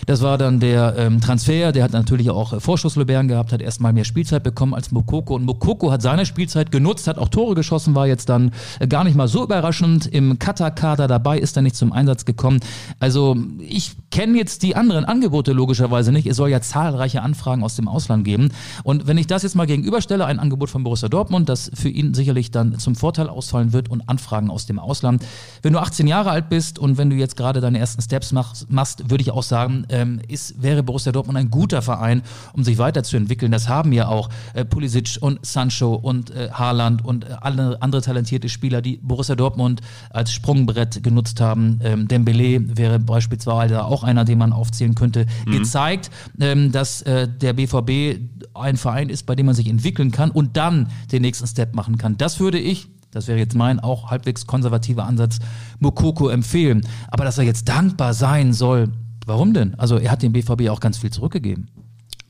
Das 0.07 0.23
war 0.23 0.39
dann 0.39 0.61
der 0.61 0.95
ähm, 0.99 1.21
Transfer, 1.21 1.73
der 1.73 1.83
hat 1.83 1.93
natürlich 1.93 2.31
auch 2.31 2.53
äh, 2.53 2.61
Vorschusslorbeeren 2.61 3.29
gehabt, 3.29 3.53
hat 3.53 3.63
erstmal 3.63 3.93
mehr 3.93 4.05
Spielzeit 4.05 4.43
bekommen 4.43 4.75
als 4.75 4.91
Mokoko 4.91 5.35
und 5.35 5.45
Mokoko 5.45 5.91
hat 5.91 6.03
seine 6.03 6.27
Spielzeit 6.27 6.71
genutzt, 6.71 7.07
hat 7.09 7.19
auch 7.19 7.29
Tore 7.29 7.55
geschossen, 7.55 7.95
war 7.95 8.07
jetzt 8.07 8.29
dann 8.29 8.53
äh, 8.81 8.87
gar 8.87 9.05
nicht 9.05 9.17
mal 9.17 9.29
so 9.29 9.43
überraschend 9.43 10.07
im 10.07 10.34
Katar-Kader 10.39 11.07
dabei, 11.09 11.39
ist 11.39 11.57
er 11.57 11.63
nicht 11.63 11.77
zum 11.77 11.93
Einsatz 11.93 12.25
gekommen. 12.25 12.61
Also 13.01 13.37
ich 13.59 13.93
kenne 14.15 14.39
jetzt 14.39 14.63
die 14.63 14.77
anderen 14.77 15.05
Angebote 15.05 15.53
logischerweise 15.53 16.13
nicht. 16.13 16.29
Es 16.29 16.37
soll 16.37 16.49
ja 16.49 16.61
zahlreiche 16.61 17.21
Anfragen 17.21 17.65
aus 17.65 17.75
dem 17.75 17.89
Ausland 17.89 18.25
geben. 18.25 18.51
Und 18.85 19.09
wenn 19.09 19.19
ich 19.19 19.27
das 19.27 19.43
jetzt 19.43 19.57
mal 19.57 19.67
gegenüberstelle, 19.67 20.25
ein 20.25 20.39
Angebot 20.39 20.71
von 20.71 20.85
Borussia 20.85 21.09
Dortmund, 21.09 21.49
das 21.49 21.69
für 21.75 21.89
ihn 21.89 22.15
sicherlich 22.15 22.53
dann 22.53 22.79
zum 22.79 22.95
Vorteil 22.95 23.29
ausfallen 23.29 23.73
wird 23.73 23.91
und 23.91 24.09
Anfragen 24.09 24.51
aus 24.51 24.67
dem 24.67 24.79
Ausland. 24.79 25.27
Wenn 25.63 25.73
du 25.73 25.81
18 25.81 26.07
Jahre 26.07 26.31
alt 26.31 26.49
bist 26.49 26.79
und 26.79 26.97
wenn 26.97 27.11
du 27.11 27.17
jetzt 27.17 27.37
gerade 27.37 27.61
deine 27.61 27.81
ersten 27.81 28.03
Steps 28.03 28.31
machst, 28.31 28.71
machst 28.71 29.11
würde 29.11 29.21
ich 29.21 29.33
auch 29.33 29.43
sagen, 29.43 29.85
ähm, 29.89 30.21
ist, 30.29 30.63
wäre 30.63 30.85
Borussia 30.85 31.11
Dortmund 31.11 31.37
ein 31.37 31.51
guter 31.51 31.83
Verein, 31.83 32.23
um 32.53 32.63
sich 32.63 32.79
weiterzuentwickeln. 32.79 33.51
Das 33.51 33.69
haben 33.69 33.93
ja 33.93 34.07
auch 34.07 34.29
äh, 34.53 34.65
Pulisic 34.65 35.17
und 35.21 35.45
Sancho 35.45 35.93
und 35.93 36.31
äh, 36.31 36.51
Haaland 36.53 37.05
und 37.05 37.25
äh, 37.25 37.35
alle 37.41 37.83
andere 37.83 38.01
talentierte 38.01 38.49
Spieler, 38.49 38.81
die 38.81 39.01
Borussia 39.03 39.35
Dortmund 39.35 39.81
als 40.11 40.33
Sprungbrett 40.33 41.03
genutzt 41.03 41.41
haben. 41.41 41.81
Ähm, 41.83 42.07
Dembele 42.07 42.77
wäre 42.77 43.01
beispielsweise 43.01 43.85
auch 43.85 44.04
einer, 44.05 44.25
den 44.25 44.39
man 44.39 44.53
aufzählen 44.53 44.95
könnte, 44.95 45.27
mhm. 45.47 45.53
gezeigt, 45.53 46.11
ähm, 46.41 46.71
dass 46.71 47.03
äh, 47.03 47.29
der 47.29 47.55
BVB 47.55 48.21
ein 48.55 48.77
Verein 48.77 49.09
ist, 49.09 49.25
bei 49.27 49.35
dem 49.35 49.47
man 49.47 49.55
sich 49.55 49.69
entwickeln 49.69 50.11
kann 50.11 50.31
und 50.31 50.57
dann 50.57 50.89
den 51.11 51.23
nächsten 51.23 51.47
Step 51.47 51.75
machen 51.75 51.99
kann. 51.99 52.17
Das 52.17 52.41
würde 52.41 52.59
ich 52.59 52.89
das 53.11 53.29
wäre 53.29 53.39
jetzt 53.39 53.55
mein 53.55 53.79
auch 53.79 54.11
halbwegs 54.11 54.45
konservativer 54.45 55.05
Ansatz, 55.05 55.39
Mokoko 55.79 56.31
empfehlen. 56.31 56.85
Aber 57.13 57.23
dass 57.23 57.39
er 57.39 57.45
jetzt 57.45 57.69
dankbar 57.69 58.13
sein 58.13 58.53
soll, 58.53 58.91
Warum 59.27 59.55
denn? 59.55 59.75
Also 59.77 59.99
er 59.99 60.11
hat 60.11 60.23
dem 60.23 60.33
BVB 60.33 60.69
auch 60.69 60.81
ganz 60.81 60.99
viel 60.99 61.11
zurückgegeben. 61.11 61.69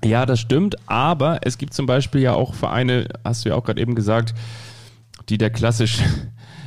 Ja, 0.04 0.26
das 0.26 0.40
stimmt, 0.40 0.76
aber 0.88 1.40
es 1.42 1.58
gibt 1.58 1.72
zum 1.74 1.86
Beispiel 1.86 2.20
ja 2.20 2.34
auch 2.34 2.54
Vereine, 2.54 3.08
hast 3.24 3.44
du 3.44 3.48
ja 3.48 3.54
auch 3.54 3.64
gerade 3.64 3.80
eben 3.80 3.94
gesagt, 3.94 4.34
die 5.28 5.38
der 5.38 5.50
klassisch, 5.50 5.98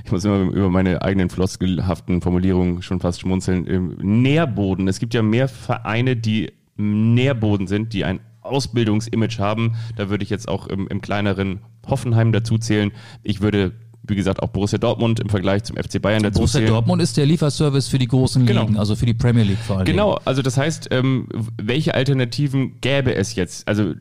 ich 0.07 0.11
muss 0.13 0.23
immer 0.23 0.39
über 0.39 0.69
meine 0.69 1.01
eigenen 1.01 1.29
floskelhaften 1.29 2.21
Formulierungen 2.21 2.81
schon 2.81 3.01
fast 3.01 3.19
schmunzeln, 3.19 3.67
im 3.67 3.97
Nährboden. 4.21 4.87
Es 4.87 4.99
gibt 4.99 5.13
ja 5.13 5.21
mehr 5.21 5.49
Vereine, 5.49 6.15
die 6.15 6.53
Nährboden 6.77 7.67
sind, 7.67 7.91
die 7.91 8.05
ein 8.05 8.21
Ausbildungsimage 8.41 9.39
haben. 9.39 9.75
Da 9.97 10.09
würde 10.09 10.23
ich 10.23 10.29
jetzt 10.29 10.47
auch 10.47 10.67
im, 10.67 10.87
im 10.87 11.01
kleineren 11.01 11.59
Hoffenheim 11.85 12.31
dazu 12.31 12.57
zählen. 12.57 12.93
Ich 13.21 13.41
würde 13.41 13.73
wie 14.07 14.15
gesagt, 14.15 14.41
auch 14.41 14.49
Borussia 14.49 14.77
Dortmund 14.77 15.19
im 15.19 15.29
Vergleich 15.29 15.63
zum 15.63 15.77
FC 15.77 16.01
Bayern 16.01 16.23
dazu 16.23 16.39
Borussia 16.39 16.59
zählen. 16.59 16.71
Dortmund 16.71 17.01
ist 17.01 17.17
der 17.17 17.25
Lieferservice 17.25 17.87
für 17.87 17.97
die 17.97 18.07
großen 18.07 18.45
genau. 18.45 18.61
Ligen, 18.61 18.77
also 18.77 18.95
für 18.95 19.05
die 19.05 19.13
Premier 19.13 19.43
League 19.43 19.59
vor 19.59 19.77
allem. 19.77 19.85
Genau, 19.85 20.19
also 20.25 20.41
das 20.41 20.57
heißt, 20.57 20.89
ähm, 20.91 21.27
welche 21.61 21.93
Alternativen 21.93 22.79
gäbe 22.81 23.15
es 23.15 23.35
jetzt? 23.35 23.67
Also 23.67 23.93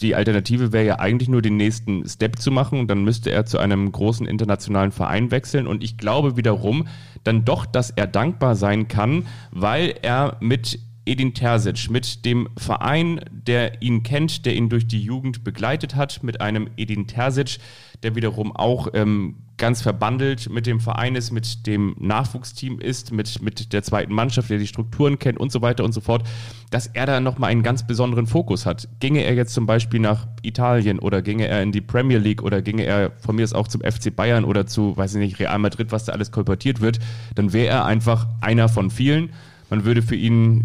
die 0.00 0.14
Alternative 0.14 0.72
wäre 0.72 0.84
ja 0.84 0.98
eigentlich 0.98 1.28
nur 1.28 1.42
den 1.42 1.56
nächsten 1.56 2.06
Step 2.08 2.38
zu 2.40 2.50
machen 2.50 2.80
und 2.80 2.88
dann 2.88 3.04
müsste 3.04 3.30
er 3.30 3.46
zu 3.46 3.58
einem 3.58 3.90
großen 3.90 4.26
internationalen 4.26 4.92
Verein 4.92 5.30
wechseln 5.30 5.66
und 5.66 5.82
ich 5.82 5.96
glaube 5.96 6.36
wiederum 6.36 6.86
dann 7.24 7.44
doch, 7.44 7.66
dass 7.66 7.90
er 7.90 8.06
dankbar 8.06 8.54
sein 8.56 8.88
kann, 8.88 9.26
weil 9.50 9.94
er 10.02 10.36
mit 10.40 10.78
Edin 11.06 11.34
Terzic, 11.34 11.90
mit 11.90 12.24
dem 12.24 12.48
Verein, 12.56 13.20
der 13.30 13.82
ihn 13.82 14.02
kennt, 14.02 14.46
der 14.46 14.54
ihn 14.54 14.68
durch 14.68 14.86
die 14.86 15.02
Jugend 15.02 15.44
begleitet 15.44 15.94
hat, 15.94 16.22
mit 16.22 16.40
einem 16.40 16.68
Edin 16.76 17.06
Terzic, 17.06 17.58
der 18.02 18.14
wiederum 18.14 18.54
auch 18.54 18.88
ähm, 18.94 19.36
ganz 19.56 19.82
verbandelt 19.82 20.50
mit 20.50 20.66
dem 20.66 20.80
Verein 20.80 21.14
ist, 21.14 21.30
mit 21.30 21.66
dem 21.66 21.94
Nachwuchsteam 21.98 22.80
ist, 22.80 23.12
mit, 23.12 23.40
mit 23.40 23.72
der 23.72 23.82
zweiten 23.82 24.12
Mannschaft, 24.12 24.50
der 24.50 24.58
die 24.58 24.66
Strukturen 24.66 25.18
kennt 25.18 25.38
und 25.38 25.52
so 25.52 25.62
weiter 25.62 25.84
und 25.84 25.92
so 25.92 26.00
fort, 26.00 26.26
dass 26.70 26.88
er 26.88 27.06
da 27.06 27.20
nochmal 27.20 27.50
einen 27.50 27.62
ganz 27.62 27.86
besonderen 27.86 28.26
Fokus 28.26 28.66
hat. 28.66 28.88
Ginge 29.00 29.22
er 29.22 29.34
jetzt 29.34 29.54
zum 29.54 29.66
Beispiel 29.66 30.00
nach 30.00 30.26
Italien 30.42 30.98
oder 30.98 31.22
ginge 31.22 31.46
er 31.46 31.62
in 31.62 31.72
die 31.72 31.80
Premier 31.80 32.18
League 32.18 32.42
oder 32.42 32.62
ginge 32.62 32.84
er 32.84 33.12
von 33.18 33.36
mir 33.36 33.44
aus 33.44 33.52
auch 33.52 33.68
zum 33.68 33.82
FC 33.82 34.14
Bayern 34.14 34.44
oder 34.44 34.66
zu, 34.66 34.96
weiß 34.96 35.14
ich 35.14 35.20
nicht, 35.20 35.38
Real 35.38 35.58
Madrid, 35.58 35.92
was 35.92 36.04
da 36.04 36.12
alles 36.12 36.32
kolportiert 36.32 36.80
wird, 36.80 36.98
dann 37.34 37.52
wäre 37.52 37.68
er 37.68 37.84
einfach 37.84 38.26
einer 38.40 38.68
von 38.68 38.90
vielen. 38.90 39.30
Man 39.70 39.84
würde 39.84 40.02
für 40.02 40.16
ihn 40.16 40.64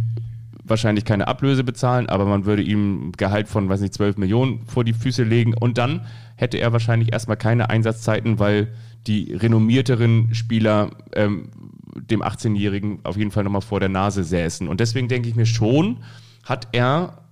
wahrscheinlich 0.69 1.05
keine 1.05 1.27
Ablöse 1.27 1.63
bezahlen, 1.63 2.07
aber 2.07 2.25
man 2.25 2.45
würde 2.45 2.61
ihm 2.61 3.11
Gehalt 3.17 3.47
von, 3.47 3.69
weiß 3.69 3.81
nicht, 3.81 3.93
12 3.93 4.17
Millionen 4.17 4.65
vor 4.65 4.83
die 4.83 4.93
Füße 4.93 5.23
legen 5.23 5.53
und 5.53 5.77
dann 5.77 6.05
hätte 6.35 6.57
er 6.57 6.71
wahrscheinlich 6.71 7.11
erstmal 7.11 7.37
keine 7.37 7.69
Einsatzzeiten, 7.69 8.39
weil 8.39 8.73
die 9.07 9.33
renommierteren 9.33 10.33
Spieler 10.33 10.91
ähm, 11.13 11.49
dem 11.95 12.21
18-Jährigen 12.21 12.99
auf 13.03 13.17
jeden 13.17 13.31
Fall 13.31 13.43
nochmal 13.43 13.61
vor 13.61 13.79
der 13.79 13.89
Nase 13.89 14.23
säßen. 14.23 14.67
Und 14.67 14.79
deswegen 14.79 15.07
denke 15.07 15.29
ich 15.29 15.35
mir 15.35 15.45
schon, 15.45 15.97
hat 16.43 16.67
er 16.71 17.25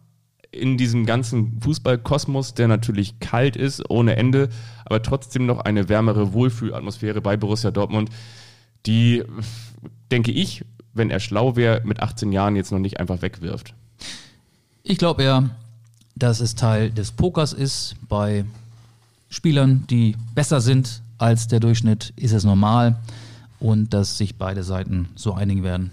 in 0.52 0.78
diesem 0.78 1.06
ganzen 1.06 1.60
Fußballkosmos, 1.62 2.54
der 2.54 2.67
natürlich 2.67 3.19
kalt 3.19 3.56
ist, 3.56 3.89
ohne 3.89 4.15
Ende, 4.15 4.50
aber 4.86 5.02
trotzdem 5.02 5.45
noch 5.45 5.60
eine 5.60 5.89
wärmere 5.89 6.34
Wohlfühlatmosphäre 6.34 7.21
bei 7.21 7.38
Borussia 7.38 7.71
Dortmund, 7.71 8.10
die, 8.86 9.23
denke 10.12 10.32
ich, 10.32 10.63
wenn 10.98 11.10
er 11.10 11.20
schlau 11.20 11.56
wäre, 11.56 11.82
mit 11.84 12.02
18 12.02 12.32
Jahren 12.32 12.56
jetzt 12.56 12.72
noch 12.72 12.80
nicht 12.80 13.00
einfach 13.00 13.22
wegwirft. 13.22 13.74
Ich 14.84 14.98
glaube 14.98 15.24
eher, 15.24 15.50
dass 16.16 16.40
es 16.40 16.56
Teil 16.56 16.92
des 16.92 17.12
Pokers 17.12 17.54
ist. 17.54 17.96
Bei 18.08 18.46
Spielern, 19.30 19.86
die 19.90 20.16
besser 20.34 20.62
sind 20.62 21.02
als 21.18 21.48
der 21.48 21.60
Durchschnitt, 21.60 22.14
ist 22.16 22.32
es 22.32 22.44
normal 22.44 22.96
und 23.60 23.94
dass 23.94 24.18
sich 24.18 24.36
beide 24.36 24.64
Seiten 24.64 25.10
so 25.16 25.34
einigen 25.34 25.64
werden. 25.64 25.92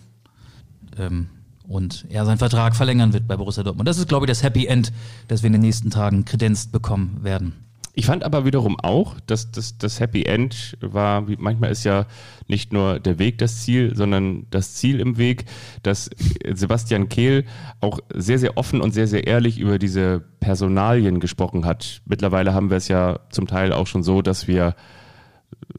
Ähm, 0.98 1.28
und 1.66 2.04
er 2.10 2.26
seinen 2.26 2.38
Vertrag 2.38 2.76
verlängern 2.76 3.12
wird 3.12 3.26
bei 3.26 3.36
Borussia 3.36 3.62
Dortmund. 3.62 3.88
Das 3.88 3.98
ist, 3.98 4.08
glaube 4.08 4.26
ich, 4.26 4.28
das 4.28 4.42
Happy 4.42 4.66
End, 4.66 4.92
das 5.28 5.42
wir 5.42 5.46
in 5.46 5.54
den 5.54 5.62
nächsten 5.62 5.90
Tagen 5.90 6.24
kredenzt 6.24 6.72
bekommen 6.72 7.20
werden. 7.22 7.54
Ich 7.96 8.06
fand 8.06 8.24
aber 8.24 8.44
wiederum 8.44 8.78
auch, 8.80 9.20
dass 9.20 9.52
das, 9.52 9.78
das 9.78 10.00
Happy 10.00 10.24
End 10.24 10.76
war, 10.80 11.28
wie 11.28 11.36
manchmal 11.38 11.70
ist 11.70 11.84
ja 11.84 12.06
nicht 12.48 12.72
nur 12.72 12.98
der 12.98 13.20
Weg 13.20 13.38
das 13.38 13.62
Ziel, 13.62 13.94
sondern 13.94 14.46
das 14.50 14.74
Ziel 14.74 14.98
im 14.98 15.16
Weg, 15.16 15.44
dass 15.84 16.10
Sebastian 16.52 17.08
Kehl 17.08 17.44
auch 17.80 18.00
sehr, 18.12 18.40
sehr 18.40 18.58
offen 18.58 18.80
und 18.80 18.92
sehr, 18.92 19.06
sehr 19.06 19.28
ehrlich 19.28 19.60
über 19.60 19.78
diese 19.78 20.24
Personalien 20.40 21.20
gesprochen 21.20 21.64
hat. 21.64 22.02
Mittlerweile 22.04 22.52
haben 22.52 22.68
wir 22.68 22.78
es 22.78 22.88
ja 22.88 23.20
zum 23.30 23.46
Teil 23.46 23.72
auch 23.72 23.86
schon 23.86 24.02
so, 24.02 24.22
dass 24.22 24.48
wir 24.48 24.74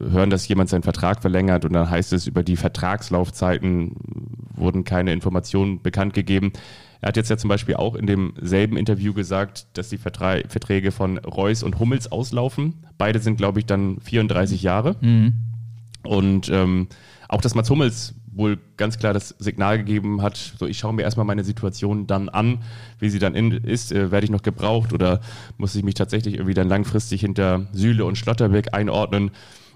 hören, 0.00 0.30
dass 0.30 0.48
jemand 0.48 0.70
seinen 0.70 0.82
Vertrag 0.82 1.20
verlängert 1.20 1.66
und 1.66 1.74
dann 1.74 1.90
heißt 1.90 2.14
es, 2.14 2.26
über 2.26 2.42
die 2.42 2.56
Vertragslaufzeiten 2.56 3.94
wurden 4.54 4.84
keine 4.84 5.12
Informationen 5.12 5.82
bekannt 5.82 6.14
gegeben. 6.14 6.52
Er 7.00 7.08
hat 7.08 7.16
jetzt 7.16 7.30
ja 7.30 7.36
zum 7.36 7.48
Beispiel 7.48 7.76
auch 7.76 7.94
in 7.94 8.06
demselben 8.06 8.76
Interview 8.76 9.12
gesagt, 9.12 9.66
dass 9.74 9.88
die 9.88 9.98
Vertra 9.98 10.38
Verträge 10.48 10.92
von 10.92 11.18
Reus 11.18 11.62
und 11.62 11.78
Hummels 11.78 12.10
auslaufen. 12.10 12.74
Beide 12.98 13.18
sind, 13.18 13.36
glaube 13.36 13.60
ich, 13.60 13.66
dann 13.66 14.00
34 14.00 14.62
Jahre. 14.62 14.96
Mhm. 15.00 15.34
Und 16.02 16.48
ähm, 16.48 16.88
auch, 17.28 17.40
dass 17.40 17.54
Mats 17.54 17.70
Hummels 17.70 18.14
wohl 18.36 18.58
ganz 18.76 18.98
klar 18.98 19.14
das 19.14 19.30
Signal 19.38 19.78
gegeben 19.78 20.20
hat, 20.22 20.36
so 20.36 20.66
ich 20.66 20.78
schaue 20.78 20.92
mir 20.92 21.02
erstmal 21.02 21.26
meine 21.26 21.42
Situation 21.42 22.06
dann 22.06 22.28
an, 22.28 22.58
wie 22.98 23.08
sie 23.08 23.18
dann 23.18 23.34
in, 23.34 23.50
ist, 23.50 23.92
äh, 23.92 24.10
werde 24.10 24.24
ich 24.24 24.30
noch 24.30 24.42
gebraucht 24.42 24.92
oder 24.92 25.20
muss 25.56 25.74
ich 25.74 25.82
mich 25.82 25.94
tatsächlich 25.94 26.34
irgendwie 26.34 26.54
dann 26.54 26.68
langfristig 26.68 27.22
hinter 27.22 27.66
Süle 27.72 28.04
und 28.04 28.18
Schlotterbeck 28.18 28.74
einordnen. 28.74 29.30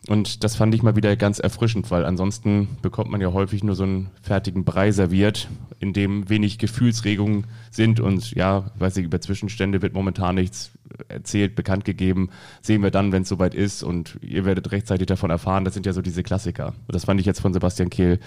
Und 0.09 0.45
das 0.45 0.57
fand 0.57 0.75
ich 0.75 0.83
mal 0.83 0.97
wieder 0.97 1.15
ganz 1.17 1.39
erfrischend, 1.39 1.91
weil 1.91 2.05
ansonsten 2.05 2.69
bekommt 2.83 3.11
man 3.11 3.21
ja 3.21 3.33
häufig 3.33 3.63
nur 3.63 3.75
so 3.75 3.85
einen 3.85 4.11
fertigen 4.23 4.65
Brei 4.65 4.93
serviert, 4.93 5.49
in 5.79 5.93
dem 5.93 6.29
wenig 6.29 6.59
Gefühlsregungen 6.59 7.45
sind. 7.71 8.01
Und 8.01 8.33
ja, 8.33 8.71
weiß 8.79 8.97
ich, 8.97 9.05
über 9.05 9.21
Zwischenstände 9.21 9.83
wird 9.83 9.93
momentan 9.93 10.37
nichts 10.37 10.71
erzählt, 11.09 11.55
bekannt 11.55 11.85
gegeben. 11.85 12.31
Sehen 12.63 12.83
wir 12.83 12.91
dann, 12.91 13.13
wenn 13.13 13.23
es 13.23 13.29
soweit 13.29 13.55
ist 13.55 13.83
und 13.83 14.19
ihr 14.23 14.45
werdet 14.45 14.73
rechtzeitig 14.73 15.07
davon 15.07 15.31
erfahren. 15.31 15.65
Das 15.65 15.75
sind 15.75 15.87
ja 15.87 15.93
so 15.93 16.03
diese 16.03 16.23
Klassiker. 16.23 16.69
Und 16.87 16.95
das 16.95 17.05
fand 17.05 17.21
ich 17.21 17.27
jetzt 17.27 17.41
von 17.41 17.53
Sebastian 17.53 17.91
Kehl 17.91 18.21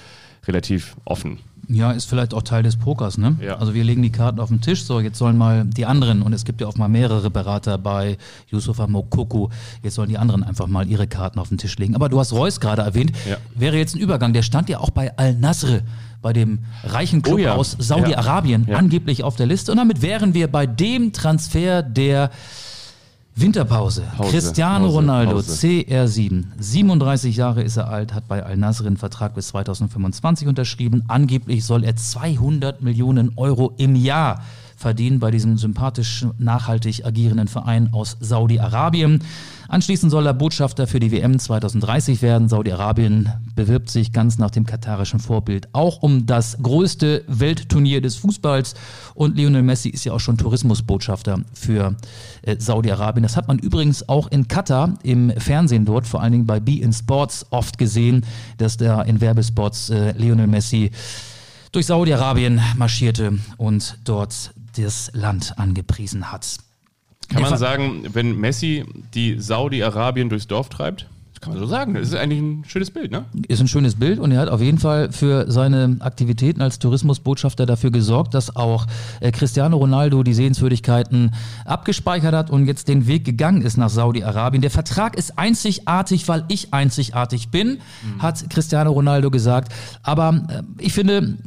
relativ 0.48 0.96
offen. 1.06 1.40
Ja, 1.70 1.92
ist 1.92 2.06
vielleicht 2.06 2.34
auch 2.34 2.42
Teil 2.42 2.64
des 2.64 2.76
Pokers, 2.76 3.18
ne? 3.18 3.38
Ja. 3.40 3.56
Also 3.56 3.74
wir 3.74 3.86
legen 3.86 4.02
die 4.02 4.12
Karten 4.12 4.42
auf 4.42 4.50
den 4.50 4.60
Tisch, 4.60 4.84
so 4.84 5.00
jetzt 5.00 5.18
sollen 5.18 5.38
mal 5.38 5.64
die 5.64 5.86
anderen, 5.86 6.22
und 6.22 6.34
es 6.34 6.44
gibt 6.44 6.60
ja 6.60 6.68
auch 6.68 6.76
mal 6.76 6.90
mehrere 6.90 7.30
Berater 7.30 7.78
bei 7.78 8.18
Yusufa 8.50 8.88
Mokoku, 8.88 9.48
jetzt 9.82 9.96
sollen 9.96 10.10
die 10.10 10.18
anderen 10.18 10.44
einfach 10.44 10.68
mal 10.68 10.86
ihre 10.90 11.08
Karten 11.08 11.40
auf 11.40 11.48
den 11.48 11.58
Tisch 11.58 11.78
legen. 11.78 11.96
Aber 11.96 12.10
du 12.10 12.20
hast 12.20 12.34
Reus 12.34 12.60
gerade 12.60 12.82
erwähnt, 12.82 13.14
ja. 13.30 13.38
wäre 13.56 13.78
jetzt 13.78 13.96
ein 13.96 14.00
Übergang, 14.00 14.34
der 14.34 14.42
stand 14.42 14.68
ja 14.68 14.80
auch 14.80 14.90
bei 14.90 15.18
Al-Nasr, 15.18 15.82
bei 16.24 16.34
dem 16.34 16.60
reichen 16.84 17.22
Club 17.22 17.36
oh 17.36 17.38
ja. 17.38 17.54
aus 17.54 17.76
Saudi-Arabien, 17.78 18.74
angeblich 18.74 19.24
auf 19.24 19.36
der 19.36 19.46
Liste. 19.46 19.72
Und 19.72 19.78
damit 19.78 20.02
wären 20.02 20.34
wir 20.34 20.48
bei 20.48 20.66
dem 20.66 21.14
Transfer, 21.14 21.84
der 21.84 22.32
Winterpause. 23.36 24.04
Pause, 24.16 24.30
Cristiano 24.32 24.86
Pause, 24.86 24.98
Ronaldo, 24.98 25.34
Pause. 25.34 25.68
CR7. 25.68 26.44
37 26.58 27.36
Jahre 27.36 27.64
ist 27.64 27.78
er 27.78 27.90
alt, 27.90 28.14
hat 28.14 28.28
bei 28.28 28.44
Al-Nasr 28.44 28.86
einen 28.86 28.98
Vertrag 28.98 29.36
bis 29.36 29.50
2025 29.50 30.48
unterschrieben. 30.48 31.04
Angeblich 31.08 31.66
soll 31.66 31.84
er 31.84 31.96
200 31.96 32.82
Millionen 32.82 33.34
Euro 33.36 33.74
im 33.78 33.96
Jahr 33.96 34.42
verdienen 34.84 35.20
bei 35.20 35.32
diesem 35.32 35.58
sympathisch 35.58 36.28
nachhaltig 36.38 37.06
agierenden 37.06 37.48
Verein 37.48 37.90
aus 37.94 38.18
Saudi-Arabien. 38.20 39.24
Anschließend 39.70 40.12
soll 40.12 40.28
er 40.28 40.34
Botschafter 40.34 40.88
für 40.88 41.00
die 41.00 41.12
WM 41.12 41.40
2030 41.40 42.22
werden. 42.22 42.50
Saudi-Arabien 42.50 43.32
bewirbt 43.56 43.90
sich 43.90 44.12
ganz 44.12 44.38
nach 44.38 44.52
dem 44.52 44.66
katarischen 44.66 45.20
Vorbild 45.20 45.70
auch 45.72 46.04
um 46.04 46.26
das 46.26 46.58
größte 46.62 47.24
Weltturnier 47.28 48.02
des 48.02 48.18
Fußballs. 48.18 48.76
Und 49.16 49.38
Lionel 49.38 49.64
Messi 49.64 49.90
ist 49.90 50.04
ja 50.04 50.12
auch 50.12 50.20
schon 50.20 50.38
Tourismusbotschafter 50.38 51.40
für 51.54 51.96
äh, 52.42 52.58
Saudi-Arabien. 52.60 53.24
Das 53.24 53.38
hat 53.38 53.48
man 53.48 53.58
übrigens 53.58 54.08
auch 54.10 54.28
in 54.28 54.50
Katar 54.50 54.96
im 55.02 55.32
Fernsehen 55.38 55.86
dort, 55.86 56.06
vor 56.06 56.22
allen 56.22 56.34
Dingen 56.34 56.46
bei 56.46 56.60
Be 56.60 56.74
in 56.74 56.92
Sports, 56.92 57.46
oft 57.50 57.78
gesehen, 57.78 58.26
dass 58.58 58.76
da 58.76 59.02
in 59.02 59.22
Werbespots 59.22 59.90
äh, 59.92 60.12
Lionel 60.18 60.48
Messi 60.48 60.92
durch 61.72 61.88
Saudi-Arabien 61.88 62.62
marschierte 62.76 63.40
und 63.58 63.98
dort 64.04 64.54
das 64.76 65.12
Land 65.14 65.58
angepriesen 65.58 66.32
hat. 66.32 66.58
Kann 67.30 67.42
man 67.42 67.58
sagen, 67.58 68.04
wenn 68.14 68.38
Messi 68.38 68.86
die 69.14 69.40
Saudi-Arabien 69.40 70.30
durchs 70.30 70.48
Dorf 70.48 70.70
treibt? 70.70 71.08
Das 71.34 71.42
kann 71.42 71.54
man 71.54 71.60
so 71.60 71.66
sagen. 71.66 71.94
Das 71.96 72.08
ist 72.08 72.16
eigentlich 72.16 72.40
ein 72.40 72.64
schönes 72.68 72.92
Bild, 72.92 73.12
ne? 73.12 73.26
Ist 73.48 73.60
ein 73.60 73.68
schönes 73.68 73.96
Bild 73.96 74.20
und 74.20 74.32
er 74.32 74.40
hat 74.42 74.50
auf 74.50 74.62
jeden 74.62 74.78
Fall 74.78 75.12
für 75.12 75.52
seine 75.52 75.98
Aktivitäten 76.00 76.62
als 76.62 76.80
Tourismusbotschafter 76.80 77.66
dafür 77.66 77.92
gesorgt, 77.92 78.34
dass 78.34 78.56
auch 78.56 78.86
äh, 79.20 79.32
Cristiano 79.32 79.78
Ronaldo 79.78 80.24
die 80.24 80.34
Sehenswürdigkeiten 80.34 81.32
abgespeichert 81.66 82.34
hat 82.34 82.50
und 82.50 82.68
jetzt 82.68 82.88
den 82.88 83.08
Weg 83.08 83.26
gegangen 83.26 83.62
ist 83.62 83.78
nach 83.78 83.90
Saudi-Arabien. 83.90 84.62
Der 84.62 84.72
Vertrag 84.72 85.18
ist 85.18 85.38
einzigartig, 85.40 86.28
weil 86.28 86.46
ich 86.50 86.74
einzigartig 86.74 87.50
bin, 87.50 87.80
mhm. 88.04 88.22
hat 88.22 88.50
Cristiano 88.50 88.92
Ronaldo 88.92 89.32
gesagt. 89.32 89.74
Aber 90.04 90.46
äh, 90.50 90.62
ich 90.78 90.94
finde, 90.94 91.38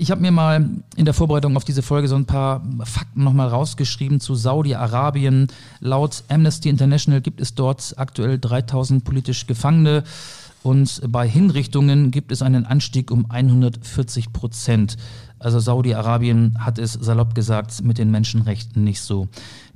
ich 0.00 0.10
habe 0.10 0.22
mir 0.22 0.30
mal 0.30 0.66
in 0.96 1.04
der 1.04 1.12
Vorbereitung 1.12 1.58
auf 1.58 1.64
diese 1.64 1.82
Folge 1.82 2.08
so 2.08 2.16
ein 2.16 2.24
paar 2.24 2.62
Fakten 2.84 3.22
nochmal 3.22 3.48
rausgeschrieben 3.48 4.18
zu 4.18 4.34
Saudi-Arabien. 4.34 5.48
Laut 5.80 6.24
Amnesty 6.28 6.70
International 6.70 7.20
gibt 7.20 7.38
es 7.38 7.54
dort 7.54 7.94
aktuell 7.98 8.38
3000 8.38 9.04
politisch 9.04 9.46
Gefangene 9.46 10.04
und 10.62 11.02
bei 11.06 11.28
Hinrichtungen 11.28 12.10
gibt 12.12 12.32
es 12.32 12.40
einen 12.40 12.64
Anstieg 12.64 13.10
um 13.10 13.30
140 13.30 14.32
Prozent. 14.32 14.96
Also 15.40 15.58
Saudi-Arabien 15.58 16.54
hat 16.58 16.78
es 16.78 16.92
salopp 16.92 17.34
gesagt 17.34 17.82
mit 17.82 17.98
den 17.98 18.10
Menschenrechten 18.10 18.84
nicht 18.84 19.00
so. 19.00 19.28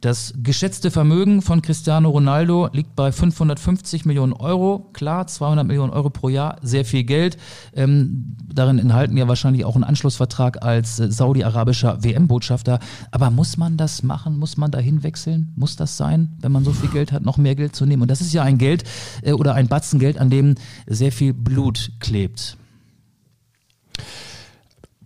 Das 0.02 0.34
geschätzte 0.36 0.90
Vermögen 0.90 1.40
von 1.40 1.62
Cristiano 1.62 2.10
Ronaldo 2.10 2.68
liegt 2.72 2.94
bei 2.94 3.10
550 3.10 4.04
Millionen 4.04 4.34
Euro. 4.34 4.90
Klar, 4.92 5.26
200 5.26 5.66
Millionen 5.66 5.94
Euro 5.94 6.10
pro 6.10 6.28
Jahr, 6.28 6.58
sehr 6.60 6.84
viel 6.84 7.04
Geld. 7.04 7.38
Ähm, 7.72 8.36
darin 8.52 8.78
enthalten 8.78 9.16
ja 9.16 9.28
wahrscheinlich 9.28 9.64
auch 9.64 9.74
einen 9.74 9.84
Anschlussvertrag 9.84 10.62
als 10.62 11.00
äh, 11.00 11.10
saudi-arabischer 11.10 12.04
WM-Botschafter. 12.04 12.80
Aber 13.12 13.30
muss 13.30 13.56
man 13.56 13.78
das 13.78 14.02
machen? 14.02 14.38
Muss 14.38 14.58
man 14.58 14.70
dahin 14.70 15.02
wechseln? 15.02 15.54
Muss 15.56 15.76
das 15.76 15.96
sein, 15.96 16.36
wenn 16.40 16.52
man 16.52 16.64
so 16.64 16.72
viel 16.72 16.90
Geld 16.90 17.10
hat, 17.10 17.24
noch 17.24 17.38
mehr 17.38 17.54
Geld 17.54 17.74
zu 17.74 17.86
nehmen? 17.86 18.02
Und 18.02 18.10
das 18.10 18.20
ist 18.20 18.34
ja 18.34 18.42
ein 18.42 18.58
Geld 18.58 18.84
äh, 19.22 19.32
oder 19.32 19.54
ein 19.54 19.68
Batzen 19.68 19.98
Geld, 19.98 20.18
an 20.18 20.28
dem 20.28 20.56
sehr 20.86 21.12
viel 21.12 21.32
Blut 21.32 21.92
klebt. 22.00 22.58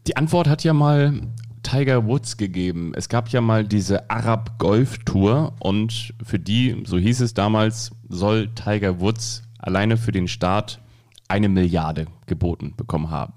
Die 0.08 0.16
Antwort 0.16 0.48
hat 0.48 0.64
ja 0.64 0.72
mal 0.72 1.20
Tiger 1.62 2.06
Woods 2.06 2.38
gegeben. 2.38 2.92
Es 2.96 3.10
gab 3.10 3.28
ja 3.28 3.42
mal 3.42 3.62
diese 3.62 4.08
Arab 4.08 4.58
Golf 4.58 4.96
Tour 5.04 5.52
und 5.60 6.14
für 6.24 6.38
die, 6.38 6.82
so 6.86 6.96
hieß 6.96 7.20
es 7.20 7.34
damals, 7.34 7.90
soll 8.08 8.48
Tiger 8.54 9.00
Woods 9.00 9.42
alleine 9.58 9.98
für 9.98 10.10
den 10.10 10.26
Start 10.26 10.80
eine 11.28 11.50
Milliarde 11.50 12.06
geboten 12.24 12.72
bekommen 12.74 13.10
haben. 13.10 13.34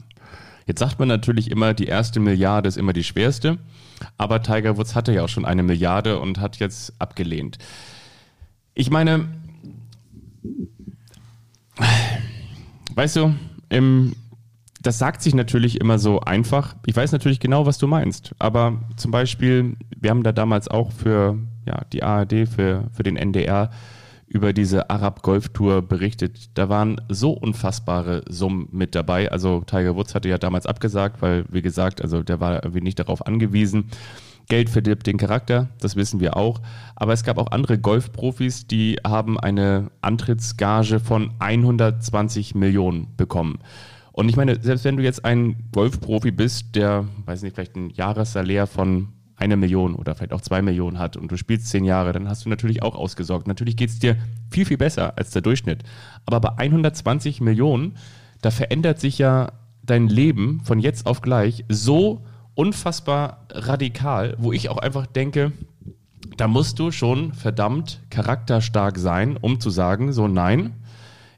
Jetzt 0.66 0.80
sagt 0.80 0.98
man 0.98 1.10
natürlich 1.10 1.52
immer, 1.52 1.74
die 1.74 1.88
erste 1.88 2.22
Milliarde 2.22 2.70
ist 2.70 2.78
immer 2.78 2.94
die 2.94 3.04
schwerste, 3.04 3.58
aber 4.18 4.42
Tiger 4.42 4.78
Woods 4.78 4.96
hatte 4.96 5.12
ja 5.12 5.26
auch 5.26 5.30
schon 5.30 5.44
eine 5.44 5.64
Milliarde 5.64 6.20
und 6.22 6.40
hat 6.40 6.56
jetzt 6.60 6.94
abgelehnt. 7.00 7.58
Ich 8.76 8.90
meine, 8.90 9.28
weißt 12.96 13.18
du, 13.18 13.36
im 13.68 14.16
das 14.82 14.98
sagt 14.98 15.22
sich 15.22 15.36
natürlich 15.36 15.80
immer 15.80 16.00
so 16.00 16.22
einfach. 16.22 16.76
Ich 16.86 16.96
weiß 16.96 17.12
natürlich 17.12 17.40
genau, 17.40 17.66
was 17.66 17.78
du 17.78 17.88
meinst. 17.88 18.34
Aber 18.40 18.82
zum 18.98 19.12
Beispiel, 19.12 19.76
wir 20.00 20.10
haben 20.10 20.24
da 20.24 20.32
damals 20.32 20.68
auch 20.68 20.92
für 20.92 21.38
ja, 21.68 21.84
die 21.94 22.04
ARD, 22.04 22.48
für, 22.48 22.90
für 22.92 23.04
den 23.04 23.16
NDR 23.16 23.70
über 24.28 24.54
diese 24.54 24.90
Arab-Golf-Tour 24.90 25.82
berichtet. 25.82 26.58
Da 26.58 26.70
waren 26.70 27.00
so 27.10 27.32
unfassbare 27.32 28.24
Summen 28.30 28.70
mit 28.72 28.96
dabei. 28.96 29.32
Also 29.32 29.62
Tiger 29.62 29.96
Woods 29.96 30.16
hatte 30.16 30.30
ja 30.30 30.38
damals 30.38 30.66
abgesagt, 30.66 31.22
weil, 31.22 31.46
wie 31.50 31.62
gesagt, 31.62 32.02
also 32.02 32.24
der 32.24 32.40
war 32.40 32.64
irgendwie 32.64 32.82
nicht 32.82 32.98
darauf 32.98 33.28
angewiesen. 33.28 33.90
Geld 34.48 34.70
verdirbt 34.70 35.06
den 35.06 35.18
Charakter, 35.18 35.70
das 35.80 35.96
wissen 35.96 36.20
wir 36.20 36.38
auch. 36.38 36.62
Aber 36.96 37.14
es 37.14 37.24
gab 37.24 37.38
auch 37.38 37.52
andere 37.52 37.78
Golfprofis, 37.78 38.68
die 38.68 38.98
haben 39.06 39.40
eine 39.40 39.92
Antrittsgage 40.02 41.00
von 41.00 41.32
120 41.40 42.56
Millionen 42.56 43.16
bekommen. 43.18 43.60
Und 44.12 44.30
ich 44.30 44.36
meine, 44.36 44.62
selbst 44.62 44.84
wenn 44.84 44.98
du 44.98 45.04
jetzt 45.04 45.24
ein 45.24 45.70
Golfprofi 45.72 46.32
bist, 46.32 46.76
der, 46.76 47.06
weiß 47.26 47.44
nicht, 47.44 47.56
vielleicht 47.56 47.76
ein 47.76 47.90
Jahressalär 47.92 48.68
von 48.68 49.10
einer 49.42 49.56
Million 49.56 49.96
oder 49.96 50.14
vielleicht 50.16 50.34
auch 50.34 50.42
zwei 50.42 50.62
Millionen 50.62 51.00
hat 51.00 51.18
und 51.18 51.32
du 51.32 51.38
spielst 51.38 51.68
zehn 51.68 51.84
Jahre, 51.84 52.14
dann 52.14 52.30
hast 52.30 52.46
du 52.46 52.50
natürlich 52.50 52.84
auch 52.84 52.96
ausgesorgt. 52.96 53.48
Natürlich 53.48 53.76
geht 53.76 53.90
es 53.90 54.00
dir 54.00 54.16
viel, 54.50 54.66
viel 54.66 54.78
besser 54.78 55.18
als 55.18 55.32
der 55.32 55.42
Durchschnitt. 55.42 55.84
Aber 56.26 56.40
bei 56.40 56.58
120 56.58 57.42
Millionen, 57.42 57.96
da 58.42 58.52
verändert 58.52 59.00
sich 59.00 59.18
ja 59.18 59.54
dein 59.84 60.08
Leben 60.08 60.62
von 60.64 60.80
jetzt 60.80 61.08
auf 61.08 61.22
gleich 61.22 61.66
so 61.70 62.24
unfassbar 62.54 63.48
radikal, 63.50 64.36
wo 64.38 64.52
ich 64.52 64.70
auch 64.70 64.78
einfach 64.78 65.08
denke, 65.08 65.54
da 66.38 66.48
musst 66.48 66.78
du 66.80 66.92
schon 66.92 67.34
verdammt 67.34 68.02
charakterstark 68.10 68.98
sein, 68.98 69.38
um 69.38 69.60
zu 69.60 69.70
sagen, 69.70 70.14
so 70.14 70.28
nein, 70.28 70.74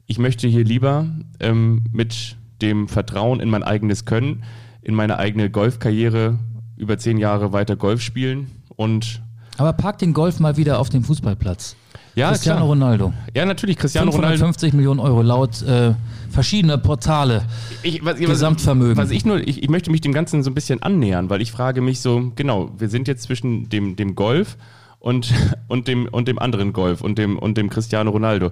ich 0.05 0.17
möchte 0.17 0.47
hier 0.47 0.65
lieber 0.65 1.07
ähm, 1.39 1.83
mit 1.91 2.36
dem 2.63 2.88
Vertrauen 2.88 3.39
in 3.39 3.49
mein 3.49 3.62
eigenes 3.62 4.06
Können, 4.06 4.43
in 4.82 4.95
meine 4.95 5.19
eigene 5.19 5.52
Golfkarriere 5.52 6.39
über 6.78 6.97
zehn 6.97 7.17
Jahre 7.17 7.54
weiter 7.54 7.76
Golf 7.76 8.02
spielen 8.02 8.47
und. 8.76 9.21
Aber 9.58 9.73
park 9.73 9.99
den 9.99 10.13
Golf 10.13 10.39
mal 10.39 10.58
wieder 10.58 10.80
auf 10.80 10.89
dem 10.89 11.04
Fußballplatz. 11.04 11.76
Ja, 12.15 12.30
Cristiano 12.30 12.60
klar. 12.60 12.69
Ronaldo. 12.69 13.13
Ja, 13.36 13.45
natürlich, 13.45 13.78
Cristiano 13.78 14.12
550 14.12 14.73
Ronaldo. 14.73 14.78
Millionen 14.78 14.99
Euro 14.99 15.21
laut 15.21 15.62
äh, 15.63 15.93
verschiedener 16.30 16.78
Portale. 16.78 17.43
Ich, 17.82 18.04
was, 18.06 18.17
Gesamtvermögen. 18.17 18.97
Was 18.97 19.12
ich 19.12 19.26
nur, 19.26 19.39
ich, 19.47 19.63
ich 19.63 19.69
möchte 19.69 19.91
mich 19.91 20.02
dem 20.02 20.13
Ganzen 20.13 20.43
so 20.43 20.52
ein 20.52 20.54
bisschen 20.54 20.82
annähern, 20.84 21.30
weil 21.30 21.41
ich 21.41 21.52
frage 21.52 21.82
mich 21.82 22.02
so, 22.02 22.32
genau, 22.36 22.71
wir 22.78 22.89
sind 22.89 23.08
jetzt 23.08 23.23
zwischen 23.23 23.69
dem, 23.69 23.95
dem 23.95 24.15
Golf 24.15 24.58
und, 24.99 25.34
und, 25.67 25.88
dem, 25.88 26.08
und 26.08 26.28
dem 26.28 26.38
anderen 26.39 26.73
Golf 26.73 27.02
und 27.02 27.17
dem, 27.17 27.38
und 27.38 27.58
dem 27.58 27.69
Cristiano 27.69 28.12
Ronaldo. 28.12 28.52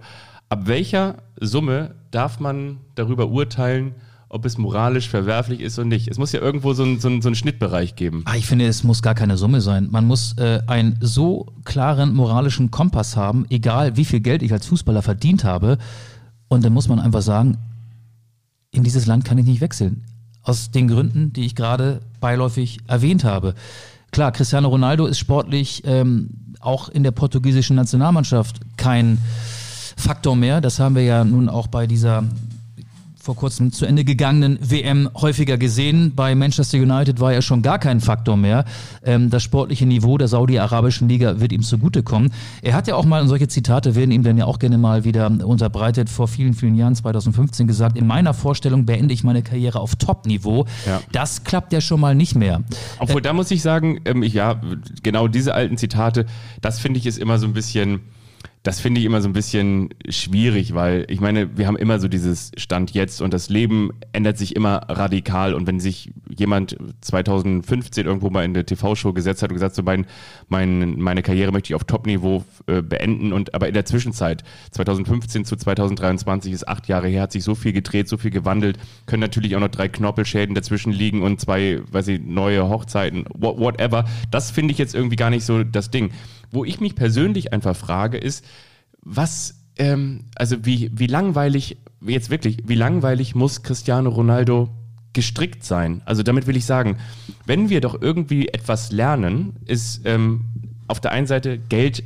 Ab 0.51 0.67
welcher 0.67 1.15
Summe 1.39 1.95
darf 2.11 2.41
man 2.41 2.79
darüber 2.95 3.29
urteilen, 3.29 3.95
ob 4.27 4.43
es 4.43 4.57
moralisch 4.57 5.07
verwerflich 5.07 5.61
ist 5.61 5.79
oder 5.79 5.87
nicht. 5.87 6.09
Es 6.09 6.17
muss 6.17 6.33
ja 6.33 6.41
irgendwo 6.41 6.73
so, 6.73 6.83
ein, 6.83 6.99
so, 6.99 7.07
so 7.21 7.29
einen 7.29 7.35
Schnittbereich 7.35 7.95
geben. 7.95 8.23
Ah, 8.25 8.35
ich 8.35 8.47
finde, 8.47 8.67
es 8.67 8.83
muss 8.83 9.01
gar 9.01 9.15
keine 9.15 9.37
Summe 9.37 9.61
sein. 9.61 9.87
Man 9.91 10.05
muss 10.05 10.37
äh, 10.37 10.59
einen 10.67 10.97
so 10.99 11.53
klaren 11.63 12.13
moralischen 12.13 12.69
Kompass 12.69 13.15
haben, 13.15 13.45
egal 13.49 13.95
wie 13.95 14.03
viel 14.03 14.19
Geld 14.19 14.43
ich 14.43 14.51
als 14.51 14.65
Fußballer 14.65 15.01
verdient 15.01 15.45
habe. 15.45 15.77
Und 16.49 16.65
dann 16.65 16.73
muss 16.73 16.89
man 16.89 16.99
einfach 16.99 17.21
sagen, 17.21 17.57
in 18.71 18.83
dieses 18.83 19.05
Land 19.05 19.23
kann 19.23 19.37
ich 19.37 19.45
nicht 19.45 19.61
wechseln. 19.61 20.03
Aus 20.43 20.69
den 20.69 20.89
Gründen, 20.89 21.31
die 21.31 21.45
ich 21.45 21.55
gerade 21.55 22.01
beiläufig 22.19 22.79
erwähnt 22.87 23.23
habe. 23.23 23.55
Klar, 24.11 24.33
Cristiano 24.33 24.67
Ronaldo 24.67 25.05
ist 25.05 25.17
sportlich 25.17 25.83
ähm, 25.85 26.55
auch 26.59 26.89
in 26.89 27.03
der 27.03 27.11
portugiesischen 27.11 27.77
Nationalmannschaft 27.77 28.59
kein 28.75 29.17
Faktor 30.01 30.35
mehr. 30.35 30.61
Das 30.61 30.79
haben 30.79 30.95
wir 30.95 31.03
ja 31.03 31.23
nun 31.23 31.47
auch 31.47 31.67
bei 31.67 31.87
dieser 31.87 32.23
vor 33.21 33.35
kurzem 33.35 33.71
zu 33.71 33.85
Ende 33.85 34.03
gegangenen 34.03 34.57
WM 34.61 35.09
häufiger 35.15 35.57
gesehen. 35.57 36.13
Bei 36.15 36.33
Manchester 36.33 36.79
United 36.79 37.19
war 37.19 37.31
er 37.31 37.41
schon 37.41 37.61
gar 37.61 37.77
kein 37.77 38.01
Faktor 38.01 38.35
mehr. 38.35 38.65
Ähm, 39.03 39.29
das 39.29 39.43
sportliche 39.43 39.85
Niveau 39.85 40.17
der 40.17 40.27
saudi-arabischen 40.27 41.07
Liga 41.07 41.39
wird 41.39 41.51
ihm 41.51 41.61
zugutekommen. 41.61 42.33
Er 42.63 42.73
hat 42.73 42.87
ja 42.87 42.95
auch 42.95 43.05
mal, 43.05 43.21
und 43.21 43.27
solche 43.27 43.47
Zitate 43.47 43.95
werden 43.95 44.11
ihm 44.11 44.23
dann 44.23 44.37
ja 44.37 44.45
auch 44.45 44.57
gerne 44.57 44.79
mal 44.79 45.03
wieder 45.03 45.27
unterbreitet, 45.27 46.09
vor 46.09 46.27
vielen, 46.27 46.53
vielen 46.53 46.75
Jahren, 46.75 46.95
2015 46.95 47.67
gesagt, 47.67 47.95
in 47.95 48.07
meiner 48.07 48.33
Vorstellung 48.33 48.85
beende 48.85 49.13
ich 49.13 49.23
meine 49.23 49.43
Karriere 49.43 49.79
auf 49.79 49.95
Top-Niveau. 49.95 50.65
Ja. 50.87 51.01
Das 51.11 51.43
klappt 51.43 51.73
ja 51.73 51.81
schon 51.81 51.99
mal 51.99 52.15
nicht 52.15 52.35
mehr. 52.35 52.63
Obwohl, 52.97 53.21
da 53.21 53.33
muss 53.33 53.51
ich 53.51 53.61
sagen, 53.61 53.99
ähm, 54.05 54.23
ja, 54.23 54.59
genau 55.03 55.27
diese 55.27 55.53
alten 55.53 55.77
Zitate, 55.77 56.25
das 56.61 56.79
finde 56.79 56.97
ich 56.97 57.05
ist 57.05 57.19
immer 57.19 57.37
so 57.37 57.45
ein 57.45 57.53
bisschen 57.53 58.01
das 58.63 58.79
finde 58.79 58.99
ich 58.99 59.05
immer 59.05 59.21
so 59.21 59.27
ein 59.27 59.33
bisschen 59.33 59.89
schwierig, 60.07 60.75
weil 60.75 61.05
ich 61.09 61.19
meine, 61.19 61.57
wir 61.57 61.65
haben 61.65 61.77
immer 61.77 61.99
so 61.99 62.07
dieses 62.07 62.51
Stand 62.57 62.91
jetzt 62.91 63.19
und 63.19 63.33
das 63.33 63.49
Leben 63.49 63.89
ändert 64.13 64.37
sich 64.37 64.55
immer 64.55 64.83
radikal 64.87 65.55
und 65.55 65.65
wenn 65.65 65.79
sich 65.79 66.11
jemand 66.29 66.77
2015 67.01 68.05
irgendwo 68.05 68.29
mal 68.29 68.45
in 68.45 68.53
der 68.53 68.67
TV-Show 68.67 69.13
gesetzt 69.13 69.41
hat 69.41 69.49
und 69.49 69.55
gesagt, 69.55 69.73
so 69.73 69.81
mein, 69.81 70.05
mein, 70.47 70.99
meine 70.99 71.23
Karriere 71.23 71.51
möchte 71.51 71.71
ich 71.71 71.75
auf 71.75 71.85
Top-Niveau 71.85 72.43
äh, 72.67 72.83
beenden 72.83 73.33
und 73.33 73.55
aber 73.55 73.67
in 73.67 73.73
der 73.73 73.85
Zwischenzeit 73.85 74.43
2015 74.69 75.43
zu 75.43 75.55
2023 75.55 76.53
ist 76.53 76.67
acht 76.67 76.87
Jahre 76.87 77.07
her, 77.07 77.23
hat 77.23 77.31
sich 77.31 77.43
so 77.43 77.55
viel 77.55 77.73
gedreht, 77.73 78.07
so 78.07 78.17
viel 78.17 78.31
gewandelt, 78.31 78.77
können 79.07 79.21
natürlich 79.21 79.55
auch 79.55 79.59
noch 79.59 79.69
drei 79.69 79.87
Knorpelschäden 79.87 80.53
dazwischen 80.53 80.91
liegen 80.91 81.23
und 81.23 81.41
zwei, 81.41 81.81
weiß 81.91 82.09
ich, 82.09 82.21
neue 82.21 82.69
Hochzeiten, 82.69 83.25
whatever. 83.33 84.05
Das 84.29 84.51
finde 84.51 84.71
ich 84.71 84.77
jetzt 84.77 84.93
irgendwie 84.93 85.15
gar 85.15 85.31
nicht 85.31 85.45
so 85.45 85.63
das 85.63 85.89
Ding. 85.89 86.11
Wo 86.53 86.65
ich 86.65 86.81
mich 86.81 86.95
persönlich 86.95 87.53
einfach 87.53 87.75
frage, 87.77 88.17
ist, 88.17 88.45
was, 89.01 89.55
ähm, 89.77 90.25
also 90.35 90.65
wie, 90.65 90.91
wie 90.93 91.07
langweilig, 91.07 91.77
jetzt 92.01 92.29
wirklich, 92.29 92.57
wie 92.65 92.75
langweilig 92.75 93.35
muss 93.35 93.63
Cristiano 93.63 94.09
Ronaldo 94.09 94.69
gestrickt 95.13 95.63
sein? 95.63 96.01
Also 96.05 96.23
damit 96.23 96.47
will 96.47 96.55
ich 96.55 96.65
sagen, 96.65 96.97
wenn 97.45 97.69
wir 97.69 97.81
doch 97.81 98.01
irgendwie 98.01 98.47
etwas 98.47 98.91
lernen, 98.91 99.53
ist 99.65 100.01
ähm, 100.05 100.45
auf 100.87 100.99
der 100.99 101.11
einen 101.11 101.27
Seite 101.27 101.57
Geld 101.57 102.03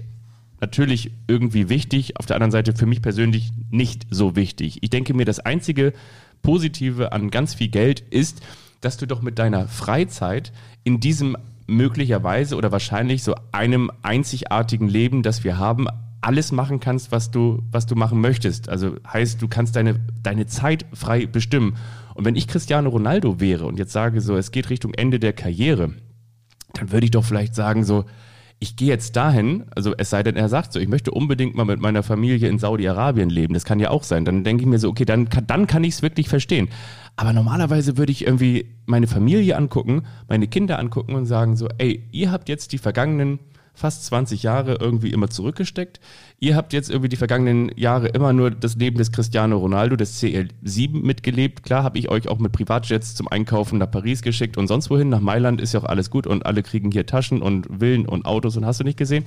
natürlich 0.62 1.12
irgendwie 1.28 1.70
wichtig, 1.70 2.18
auf 2.18 2.26
der 2.26 2.38
anderen 2.38 2.52
Seite 2.52 2.74
für 2.74 2.86
mich 2.86 3.02
persönlich 3.02 3.52
nicht 3.70 4.08
so 4.10 4.36
wichtig. 4.36 4.80
Ich 4.82 4.90
denke 4.90 5.14
mir, 5.14 5.26
das 5.26 5.40
einzige 5.40 5.94
Positive 6.42 7.12
an 7.12 7.30
ganz 7.30 7.56
viel 7.56 7.68
Geld 7.68 8.00
ist, 8.00 8.42
dass 8.82 8.98
du 8.98 9.06
doch 9.06 9.22
mit 9.22 9.40
deiner 9.40 9.68
Freizeit 9.68 10.54
in 10.84 11.00
diesem 11.00 11.36
möglicherweise 11.68 12.56
oder 12.56 12.72
wahrscheinlich 12.72 13.24
so 13.24 13.36
einem 13.52 13.92
einzigartigen 14.04 14.88
Leben, 14.88 15.24
das 15.24 15.44
wir 15.44 15.58
haben, 15.58 15.88
alles 16.26 16.52
machen 16.52 16.80
kannst, 16.80 17.12
was 17.12 17.30
du, 17.30 17.62
was 17.72 17.86
du 17.86 17.96
machen 17.96 18.20
möchtest. 18.20 18.68
Also 18.68 18.96
heißt, 19.08 19.42
du 19.42 19.48
kannst 19.48 19.76
deine, 19.76 20.00
deine 20.24 20.48
Zeit 20.48 20.86
frei 20.92 21.28
bestimmen. 21.28 21.78
Und 22.16 22.26
wenn 22.26 22.36
ich 22.36 22.48
Cristiano 22.48 22.90
Ronaldo 22.90 23.40
wäre 23.40 23.66
und 23.66 23.78
jetzt 23.78 23.92
sage 23.92 24.22
so, 24.22 24.36
es 24.36 24.52
geht 24.52 24.72
Richtung 24.72 24.94
Ende 24.96 25.20
der 25.20 25.34
Karriere, 25.34 25.94
dann 26.74 26.92
würde 26.92 27.06
ich 27.06 27.12
doch 27.12 27.24
vielleicht 27.24 27.54
sagen 27.54 27.84
so, 27.84 28.06
ich 28.58 28.76
gehe 28.76 28.88
jetzt 28.88 29.16
dahin, 29.16 29.66
also 29.76 29.94
es 29.98 30.10
sei 30.10 30.24
denn, 30.24 30.36
er 30.36 30.50
sagt 30.50 30.74
so, 30.74 30.80
ich 30.80 30.88
möchte 30.88 31.12
unbedingt 31.12 31.56
mal 31.56 31.66
mit 31.66 31.80
meiner 31.80 32.02
Familie 32.02 32.50
in 32.50 32.58
Saudi-Arabien 32.58 33.30
leben. 33.30 33.54
Das 33.54 33.66
kann 33.66 33.80
ja 33.80 33.92
auch 33.92 34.04
sein. 34.04 34.26
Dann 34.26 34.44
denke 34.44 34.64
ich 34.64 34.68
mir 34.68 34.80
so, 34.80 34.90
okay, 34.90 35.06
dann 35.06 35.30
kann, 35.30 35.46
dann 35.46 35.68
kann 35.68 35.84
ich 35.84 35.96
es 35.96 36.02
wirklich 36.02 36.28
verstehen. 36.28 36.70
Aber 37.18 37.34
normalerweise 37.34 37.98
würde 37.98 38.12
ich 38.12 38.26
irgendwie 38.26 38.66
meine 38.88 39.08
Familie 39.08 39.58
angucken, 39.58 40.04
meine 40.28 40.48
Kinder 40.48 40.80
angucken 40.80 41.14
und 41.14 41.28
sagen 41.28 41.56
so, 41.56 41.68
ey, 41.78 42.08
ihr 42.12 42.32
habt 42.32 42.50
jetzt 42.50 42.72
die 42.72 42.78
vergangenen 42.80 43.40
fast 43.76 44.06
20 44.06 44.44
Jahre 44.44 44.78
irgendwie 44.80 45.12
immer 45.12 45.30
zurückgesteckt. 45.30 46.00
Ihr 46.40 46.56
habt 46.56 46.74
jetzt 46.74 46.90
irgendwie 46.90 47.10
die 47.10 47.16
vergangenen 47.16 47.72
Jahre 47.78 48.08
immer 48.08 48.34
nur 48.34 48.52
das 48.52 48.76
Leben 48.76 48.98
des 48.98 49.12
Cristiano 49.12 49.58
Ronaldo, 49.58 49.96
des 49.96 50.22
CL7 50.22 51.04
mitgelebt. 51.04 51.64
Klar 51.64 51.84
habe 51.84 52.00
ich 52.00 52.10
euch 52.10 52.28
auch 52.28 52.40
mit 52.40 52.52
Privatjets 52.52 53.16
zum 53.16 53.28
Einkaufen 53.28 53.78
nach 53.78 53.92
Paris 53.92 54.22
geschickt 54.22 54.58
und 54.58 54.68
sonst 54.68 54.90
wohin. 54.90 55.10
Nach 55.10 55.20
Mailand 55.20 55.62
ist 55.62 55.74
ja 55.74 55.80
auch 55.82 55.86
alles 55.86 56.10
gut 56.10 56.28
und 56.28 56.46
alle 56.46 56.64
kriegen 56.64 56.92
hier 56.92 57.06
Taschen 57.06 57.42
und 57.42 57.68
Villen 57.80 58.06
und 58.06 58.26
Autos 58.26 58.58
und 58.58 58.66
hast 58.66 58.80
du 58.80 58.84
nicht 58.84 58.98
gesehen. 58.98 59.26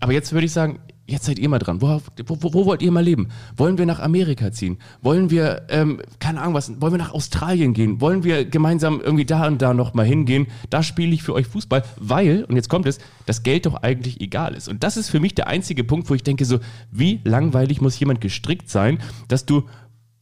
Aber 0.00 0.12
jetzt 0.12 0.32
würde 0.32 0.46
ich 0.46 0.52
sagen, 0.52 0.78
jetzt 1.06 1.24
seid 1.24 1.38
ihr 1.38 1.48
mal 1.48 1.58
dran. 1.58 1.80
Wo, 1.80 2.00
wo, 2.26 2.54
wo, 2.54 2.66
wollt 2.66 2.82
ihr 2.82 2.90
mal 2.90 3.02
leben? 3.02 3.28
Wollen 3.56 3.78
wir 3.78 3.86
nach 3.86 4.00
Amerika 4.00 4.50
ziehen? 4.52 4.78
Wollen 5.02 5.30
wir, 5.30 5.66
ähm, 5.68 6.00
keine 6.18 6.40
Ahnung 6.40 6.54
was, 6.54 6.80
wollen 6.80 6.92
wir 6.92 6.98
nach 6.98 7.12
Australien 7.12 7.74
gehen? 7.74 8.00
Wollen 8.00 8.24
wir 8.24 8.44
gemeinsam 8.44 9.00
irgendwie 9.00 9.24
da 9.24 9.46
und 9.46 9.62
da 9.62 9.72
noch 9.74 9.94
mal 9.94 10.06
hingehen? 10.06 10.46
Da 10.70 10.82
spiele 10.82 11.14
ich 11.14 11.22
für 11.22 11.34
euch 11.34 11.46
Fußball, 11.46 11.84
weil, 11.96 12.44
und 12.44 12.56
jetzt 12.56 12.68
kommt 12.68 12.86
es, 12.86 12.98
das 13.24 13.42
Geld 13.42 13.66
doch 13.66 13.74
eigentlich 13.82 14.20
egal 14.20 14.54
ist. 14.54 14.68
Und 14.68 14.82
das 14.82 14.96
ist 14.96 15.10
für 15.10 15.20
mich 15.20 15.34
der 15.34 15.46
einzige 15.46 15.84
Punkt, 15.84 16.10
wo 16.10 16.14
ich 16.14 16.22
denke 16.22 16.44
so, 16.44 16.58
wie 16.90 17.20
langweilig 17.24 17.80
muss 17.80 17.98
jemand 17.98 18.20
gestrickt 18.20 18.68
sein, 18.68 18.98
dass 19.28 19.46
du 19.46 19.64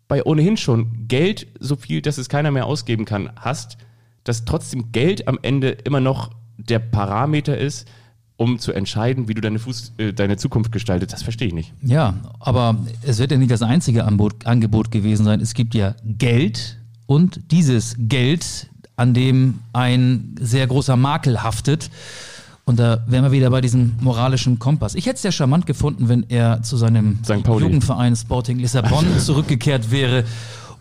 bei 0.06 0.22
ohnehin 0.24 0.56
schon 0.56 1.08
Geld, 1.08 1.46
so 1.60 1.76
viel, 1.76 2.02
dass 2.02 2.18
es 2.18 2.28
keiner 2.28 2.50
mehr 2.50 2.66
ausgeben 2.66 3.06
kann, 3.06 3.30
hast, 3.36 3.78
dass 4.22 4.44
trotzdem 4.44 4.92
Geld 4.92 5.28
am 5.28 5.38
Ende 5.40 5.70
immer 5.70 6.00
noch 6.00 6.30
der 6.58 6.78
Parameter 6.78 7.56
ist, 7.56 7.88
um 8.36 8.58
zu 8.58 8.72
entscheiden, 8.72 9.28
wie 9.28 9.34
du 9.34 9.40
deine, 9.40 9.58
Fuß, 9.58 9.92
äh, 9.98 10.12
deine 10.12 10.36
Zukunft 10.36 10.72
gestaltet. 10.72 11.12
Das 11.12 11.22
verstehe 11.22 11.48
ich 11.48 11.54
nicht. 11.54 11.72
Ja, 11.82 12.14
aber 12.40 12.76
es 13.02 13.18
wird 13.18 13.30
ja 13.30 13.36
nicht 13.36 13.50
das 13.50 13.62
einzige 13.62 14.04
Angebot, 14.04 14.46
Angebot 14.46 14.90
gewesen 14.90 15.24
sein. 15.24 15.40
Es 15.40 15.54
gibt 15.54 15.74
ja 15.74 15.94
Geld 16.04 16.78
und 17.06 17.40
dieses 17.50 17.96
Geld, 17.98 18.68
an 18.96 19.14
dem 19.14 19.60
ein 19.72 20.34
sehr 20.40 20.66
großer 20.66 20.96
Makel 20.96 21.42
haftet. 21.42 21.90
Und 22.66 22.78
da 22.78 23.04
wären 23.06 23.24
wir 23.24 23.32
wieder 23.32 23.50
bei 23.50 23.60
diesem 23.60 23.94
moralischen 24.00 24.58
Kompass. 24.58 24.94
Ich 24.94 25.04
hätte 25.04 25.16
es 25.16 25.22
ja 25.22 25.30
charmant 25.30 25.66
gefunden, 25.66 26.08
wenn 26.08 26.24
er 26.30 26.62
zu 26.62 26.78
seinem. 26.78 27.18
Jugendverein 27.60 28.16
Sporting 28.16 28.58
Lissabon 28.58 29.04
zurückgekehrt 29.18 29.90
wäre 29.90 30.24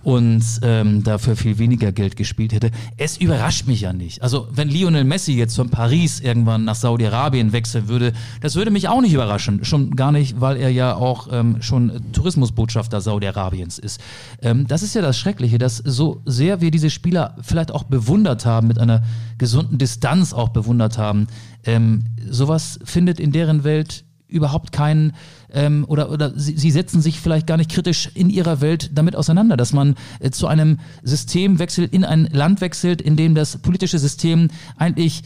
und 0.03 0.43
ähm, 0.61 1.03
dafür 1.03 1.35
viel 1.35 1.57
weniger 1.57 1.91
Geld 1.91 2.15
gespielt 2.15 2.53
hätte. 2.53 2.71
Es 2.97 3.17
überrascht 3.17 3.67
mich 3.67 3.81
ja 3.81 3.93
nicht. 3.93 4.21
Also 4.21 4.47
wenn 4.51 4.67
Lionel 4.69 5.03
Messi 5.03 5.33
jetzt 5.33 5.55
von 5.55 5.69
Paris 5.69 6.19
irgendwann 6.19 6.65
nach 6.65 6.75
Saudi-Arabien 6.75 7.53
wechseln 7.53 7.87
würde, 7.87 8.13
das 8.41 8.55
würde 8.55 8.71
mich 8.71 8.89
auch 8.89 9.01
nicht 9.01 9.13
überraschen. 9.13 9.63
Schon 9.63 9.95
gar 9.95 10.11
nicht, 10.11 10.41
weil 10.41 10.57
er 10.57 10.69
ja 10.69 10.95
auch 10.95 11.29
ähm, 11.31 11.61
schon 11.61 12.01
Tourismusbotschafter 12.11 13.01
Saudi-Arabiens 13.01 13.79
ist. 13.79 14.01
Ähm, 14.41 14.67
das 14.67 14.83
ist 14.83 14.93
ja 14.93 15.01
das 15.01 15.17
Schreckliche, 15.17 15.57
dass 15.57 15.77
so 15.77 16.21
sehr 16.25 16.61
wir 16.61 16.71
diese 16.71 16.89
Spieler 16.89 17.35
vielleicht 17.41 17.71
auch 17.71 17.83
bewundert 17.83 18.45
haben, 18.45 18.67
mit 18.67 18.79
einer 18.79 19.03
gesunden 19.37 19.77
Distanz 19.77 20.33
auch 20.33 20.49
bewundert 20.49 20.97
haben, 20.97 21.27
ähm, 21.65 22.03
sowas 22.29 22.79
findet 22.83 23.19
in 23.19 23.31
deren 23.31 23.63
Welt 23.63 24.03
überhaupt 24.27 24.71
keinen 24.71 25.13
ähm, 25.53 25.85
oder, 25.87 26.11
oder 26.11 26.33
sie, 26.35 26.57
sie 26.57 26.71
setzen 26.71 27.01
sich 27.01 27.19
vielleicht 27.19 27.47
gar 27.47 27.57
nicht 27.57 27.71
kritisch 27.71 28.09
in 28.13 28.29
ihrer 28.29 28.61
Welt 28.61 28.91
damit 28.93 29.15
auseinander, 29.15 29.55
dass 29.55 29.73
man 29.73 29.95
äh, 30.19 30.31
zu 30.31 30.47
einem 30.47 30.79
System 31.03 31.59
wechselt, 31.59 31.93
in 31.93 32.03
ein 32.03 32.27
Land 32.31 32.61
wechselt, 32.61 33.01
in 33.01 33.15
dem 33.15 33.35
das 33.35 33.57
politische 33.57 33.99
System 33.99 34.49
eigentlich 34.77 35.23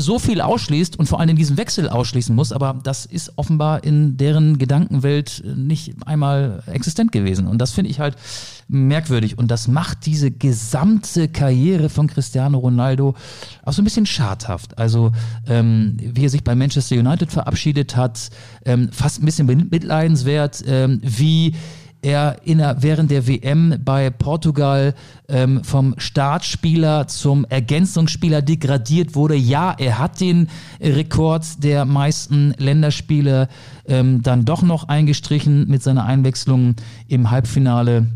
so 0.00 0.18
viel 0.18 0.40
ausschließt 0.40 0.98
und 0.98 1.06
vor 1.06 1.20
allem 1.20 1.36
diesen 1.36 1.56
Wechsel 1.56 1.88
ausschließen 1.88 2.34
muss, 2.34 2.52
aber 2.52 2.78
das 2.82 3.06
ist 3.06 3.32
offenbar 3.36 3.84
in 3.84 4.16
deren 4.16 4.58
Gedankenwelt 4.58 5.42
nicht 5.56 5.94
einmal 6.06 6.62
existent 6.66 7.12
gewesen. 7.12 7.46
Und 7.46 7.58
das 7.58 7.72
finde 7.72 7.90
ich 7.90 8.00
halt 8.00 8.16
merkwürdig. 8.68 9.38
Und 9.38 9.50
das 9.50 9.68
macht 9.68 10.06
diese 10.06 10.30
gesamte 10.30 11.28
Karriere 11.28 11.88
von 11.88 12.06
Cristiano 12.06 12.58
Ronaldo 12.58 13.14
auch 13.64 13.72
so 13.72 13.82
ein 13.82 13.84
bisschen 13.84 14.06
schadhaft. 14.06 14.78
Also 14.78 15.12
ähm, 15.46 15.96
wie 15.98 16.24
er 16.24 16.30
sich 16.30 16.44
bei 16.44 16.54
Manchester 16.54 16.96
United 16.96 17.30
verabschiedet 17.32 17.96
hat, 17.96 18.30
ähm, 18.64 18.90
fast 18.92 19.22
ein 19.22 19.26
bisschen 19.26 19.46
mitleidenswert, 19.46 20.62
ähm, 20.66 21.00
wie 21.02 21.54
er 22.02 22.36
in 22.44 22.58
der, 22.58 22.82
während 22.82 23.10
der 23.10 23.26
WM 23.26 23.74
bei 23.84 24.10
Portugal 24.10 24.94
ähm, 25.28 25.62
vom 25.64 25.94
Startspieler 25.98 27.08
zum 27.08 27.44
Ergänzungsspieler 27.44 28.42
degradiert 28.42 29.14
wurde. 29.14 29.34
Ja, 29.34 29.74
er 29.78 29.98
hat 29.98 30.20
den 30.20 30.48
Rekord 30.80 31.62
der 31.62 31.84
meisten 31.84 32.54
Länderspiele 32.58 33.48
ähm, 33.86 34.22
dann 34.22 34.44
doch 34.44 34.62
noch 34.62 34.88
eingestrichen 34.88 35.68
mit 35.68 35.82
seiner 35.82 36.04
Einwechslung 36.04 36.76
im 37.08 37.30
Halbfinale 37.30 38.06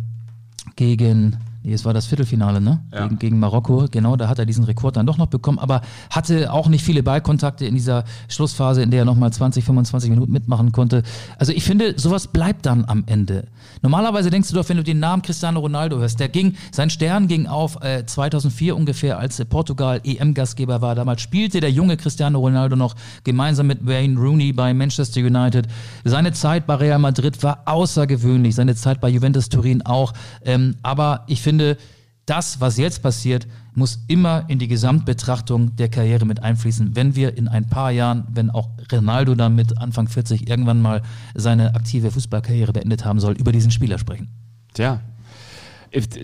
gegen 0.76 1.37
Nee, 1.67 1.73
es 1.73 1.87
war 1.87 1.95
das 1.95 2.05
Viertelfinale, 2.05 2.61
ne? 2.61 2.83
Ja. 2.93 3.05
Gegen, 3.05 3.19
gegen 3.19 3.39
Marokko, 3.39 3.87
genau, 3.91 4.17
da 4.17 4.29
hat 4.29 4.39
er 4.39 4.45
diesen 4.45 4.65
Rekord 4.65 4.97
dann 4.97 5.07
doch 5.07 5.17
noch 5.17 5.29
bekommen, 5.29 5.59
aber 5.59 5.81
hatte 6.11 6.53
auch 6.53 6.69
nicht 6.69 6.85
viele 6.85 7.03
Ballkontakte 7.03 7.65
in 7.65 7.75
dieser 7.75 8.05
Schlussphase, 8.29 8.83
in 8.83 8.91
der 8.91 9.01
er 9.01 9.05
nochmal 9.07 9.33
20, 9.33 9.65
25 9.65 10.11
Minuten 10.11 10.31
mitmachen 10.31 10.73
konnte. 10.73 11.03
Also 11.39 11.53
ich 11.53 11.65
finde, 11.65 11.99
sowas 11.99 12.27
bleibt 12.27 12.67
dann 12.67 12.85
am 12.85 13.05
Ende. 13.07 13.47
Normalerweise 13.81 14.29
denkst 14.29 14.51
du 14.51 14.57
doch, 14.57 14.69
wenn 14.69 14.77
du 14.77 14.83
den 14.83 15.01
Namen 15.01 15.23
Cristiano 15.23 15.59
Ronaldo 15.59 15.97
hörst, 16.01 16.21
der 16.21 16.29
ging, 16.29 16.55
sein 16.71 16.91
Stern 16.91 17.29
ging 17.29 17.47
auf 17.47 17.83
äh, 17.83 18.05
2004 18.05 18.77
ungefähr, 18.77 19.19
als 19.19 19.43
Portugal 19.47 20.03
EM-Gastgeber 20.05 20.83
war. 20.83 20.95
Damals 20.95 21.23
spielte 21.23 21.61
der 21.61 21.71
junge 21.71 21.97
Cristiano 21.97 22.41
Ronaldo 22.41 22.77
noch 22.77 22.95
gemeinsam 23.25 23.69
mit 23.69 23.87
Wayne 23.87 24.21
Rooney 24.21 24.53
bei 24.53 24.75
Manchester 24.75 25.23
United. 25.23 25.67
Seine 26.05 26.33
Zeit 26.33 26.67
bei 26.67 26.75
Real 26.75 26.99
Madrid 26.99 27.43
war 27.43 27.62
außergewöhnlich, 27.65 28.55
seine 28.55 28.75
Zeit 28.75 29.01
bei 29.01 29.09
Juventus 29.09 29.49
Turin 29.49 29.81
auch. 29.87 30.12
Ähm, 30.45 30.77
aber 30.83 31.25
ich 31.27 31.41
finde, 31.41 31.53
finde, 31.55 31.78
das, 32.26 32.61
was 32.61 32.78
jetzt 32.78 33.02
passiert, 33.02 33.46
muss 33.74 34.00
immer 34.09 34.44
in 34.48 34.59
die 34.59 34.66
Gesamtbetrachtung 34.66 35.76
der 35.76 35.88
Karriere 35.88 36.24
mit 36.24 36.42
einfließen. 36.42 36.96
Wenn 36.96 37.14
wir 37.14 37.36
in 37.36 37.48
ein 37.48 37.68
paar 37.68 37.90
Jahren, 37.90 38.26
wenn 38.32 38.50
auch 38.50 38.70
Ronaldo 38.90 39.34
dann 39.34 39.55
mit 39.55 39.78
Anfang 39.78 40.09
40 40.09 40.48
irgendwann 40.48 40.80
mal 40.80 41.02
seine 41.34 41.74
aktive 41.74 42.11
Fußballkarriere 42.11 42.72
beendet 42.72 43.05
haben 43.05 43.20
soll, 43.20 43.34
über 43.34 43.52
diesen 43.52 43.70
Spieler 43.70 43.98
sprechen. 43.98 44.28
Tja, 44.72 45.00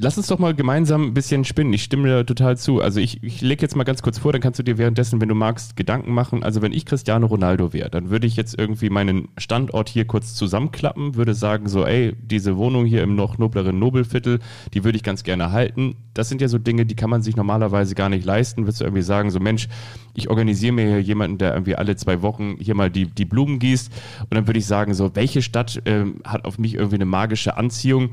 Lass 0.00 0.18
uns 0.18 0.26
doch 0.26 0.40
mal 0.40 0.52
gemeinsam 0.52 1.04
ein 1.04 1.14
bisschen 1.14 1.44
spinnen. 1.44 1.72
Ich 1.72 1.84
stimme 1.84 2.08
dir 2.08 2.26
total 2.26 2.56
zu. 2.56 2.80
Also 2.80 2.98
ich, 2.98 3.22
ich 3.22 3.40
lege 3.40 3.62
jetzt 3.62 3.76
mal 3.76 3.84
ganz 3.84 4.02
kurz 4.02 4.18
vor, 4.18 4.32
dann 4.32 4.40
kannst 4.40 4.58
du 4.58 4.64
dir 4.64 4.78
währenddessen, 4.78 5.20
wenn 5.20 5.28
du 5.28 5.36
magst, 5.36 5.76
Gedanken 5.76 6.12
machen. 6.12 6.42
Also 6.42 6.60
wenn 6.60 6.72
ich 6.72 6.86
Cristiano 6.86 7.26
Ronaldo 7.26 7.72
wäre, 7.72 7.88
dann 7.88 8.10
würde 8.10 8.26
ich 8.26 8.34
jetzt 8.34 8.58
irgendwie 8.58 8.90
meinen 8.90 9.28
Standort 9.38 9.88
hier 9.88 10.06
kurz 10.06 10.34
zusammenklappen, 10.34 11.14
würde 11.14 11.34
sagen 11.34 11.68
so, 11.68 11.86
ey, 11.86 12.16
diese 12.20 12.56
Wohnung 12.56 12.84
hier 12.84 13.04
im 13.04 13.14
noch 13.14 13.38
nobleren 13.38 13.78
Nobelviertel, 13.78 14.40
die 14.74 14.82
würde 14.82 14.96
ich 14.96 15.04
ganz 15.04 15.22
gerne 15.22 15.52
halten. 15.52 15.94
Das 16.14 16.28
sind 16.28 16.40
ja 16.40 16.48
so 16.48 16.58
Dinge, 16.58 16.84
die 16.84 16.96
kann 16.96 17.10
man 17.10 17.22
sich 17.22 17.36
normalerweise 17.36 17.94
gar 17.94 18.08
nicht 18.08 18.24
leisten. 18.24 18.62
Würdest 18.62 18.80
du 18.80 18.84
irgendwie 18.84 19.02
sagen, 19.02 19.30
so 19.30 19.38
Mensch, 19.38 19.68
ich 20.14 20.28
organisiere 20.28 20.72
mir 20.72 20.88
hier 20.88 21.02
jemanden, 21.02 21.38
der 21.38 21.52
irgendwie 21.52 21.76
alle 21.76 21.94
zwei 21.94 22.22
Wochen 22.22 22.56
hier 22.58 22.74
mal 22.74 22.90
die, 22.90 23.06
die 23.06 23.24
Blumen 23.24 23.60
gießt. 23.60 23.92
Und 24.22 24.34
dann 24.34 24.48
würde 24.48 24.58
ich 24.58 24.66
sagen 24.66 24.94
so, 24.94 25.14
welche 25.14 25.42
Stadt 25.42 25.80
ähm, 25.84 26.16
hat 26.24 26.44
auf 26.44 26.58
mich 26.58 26.74
irgendwie 26.74 26.96
eine 26.96 27.04
magische 27.04 27.56
Anziehung? 27.56 28.10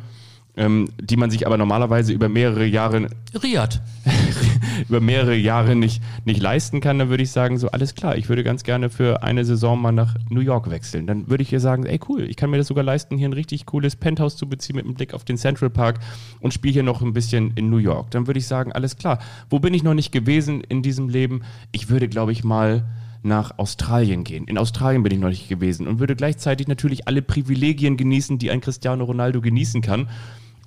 Ähm, 0.58 0.90
die 1.00 1.18
man 1.18 1.32
sich 1.32 1.46
aber 1.46 1.58
normalerweise 1.58 2.12
über 2.12 2.30
mehrere 2.30 2.66
Jahre 2.66 3.08
Riyadh. 3.42 3.80
über 4.90 5.00
mehrere 5.00 5.36
Jahre 5.36 5.76
nicht, 5.76 6.02
nicht 6.26 6.42
leisten 6.42 6.82
kann, 6.82 7.00
dann 7.00 7.10
würde 7.10 7.24
ich 7.24 7.32
sagen, 7.32 7.58
so 7.58 7.70
alles 7.70 7.96
klar, 7.96 8.18
ich 8.18 8.30
würde 8.30 8.44
ganz 8.44 8.64
gerne 8.64 8.90
für 8.90 9.24
eine 9.24 9.46
Saison 9.46 9.82
mal 9.82 9.92
nach 9.92 10.16
New 10.30 10.42
York 10.42 10.70
wechseln. 10.70 11.08
Dann 11.08 11.30
würde 11.30 11.44
ich 11.44 11.50
hier 11.50 11.60
sagen, 11.60 11.86
ey 11.86 12.00
cool, 12.10 12.24
ich 12.24 12.36
kann 12.36 12.50
mir 12.50 12.58
das 12.58 12.68
sogar 12.68 12.84
leisten, 12.84 13.18
hier 13.18 13.30
ein 13.30 13.34
richtig 13.34 13.66
cooles 13.66 13.96
Penthouse 13.96 14.36
zu 14.36 14.48
beziehen 14.48 14.76
mit 14.76 14.86
einem 14.86 14.96
Blick 14.96 15.14
auf 15.14 15.24
den 15.24 15.38
Central 15.38 15.70
Park 15.70 16.00
und 16.40 16.54
spiele 16.54 16.74
hier 16.74 16.84
noch 16.84 17.02
ein 17.02 17.14
bisschen 17.14 17.52
in 17.56 17.70
New 17.70 17.78
York. 17.78 18.12
Dann 18.12 18.28
würde 18.28 18.40
ich 18.40 18.48
sagen, 18.48 18.72
alles 18.72 18.98
klar, 18.98 19.20
wo 19.50 19.60
bin 19.60 19.74
ich 19.74 19.84
noch 19.84 19.94
nicht 19.94 20.12
gewesen 20.12 20.62
in 20.62 20.82
diesem 20.82 21.10
Leben? 21.10 21.42
Ich 21.72 21.90
würde, 21.90 22.08
glaube 22.08 22.32
ich, 22.32 22.44
mal 22.44 22.86
nach 23.24 23.58
Australien 23.58 24.24
gehen. 24.24 24.46
In 24.46 24.58
Australien 24.58 25.04
bin 25.04 25.12
ich 25.12 25.20
noch 25.20 25.30
nicht 25.30 25.50
gewesen 25.50 25.88
und 25.88 26.00
würde 26.00 26.16
gleichzeitig 26.16 26.68
natürlich 26.68 27.08
alle 27.08 27.22
Privilegien 27.22 27.98
genießen, 27.98 28.38
die 28.38 28.52
ein 28.52 28.62
Cristiano 28.62 29.04
Ronaldo 29.04 29.42
genießen 29.42 29.82
kann. 29.82 30.08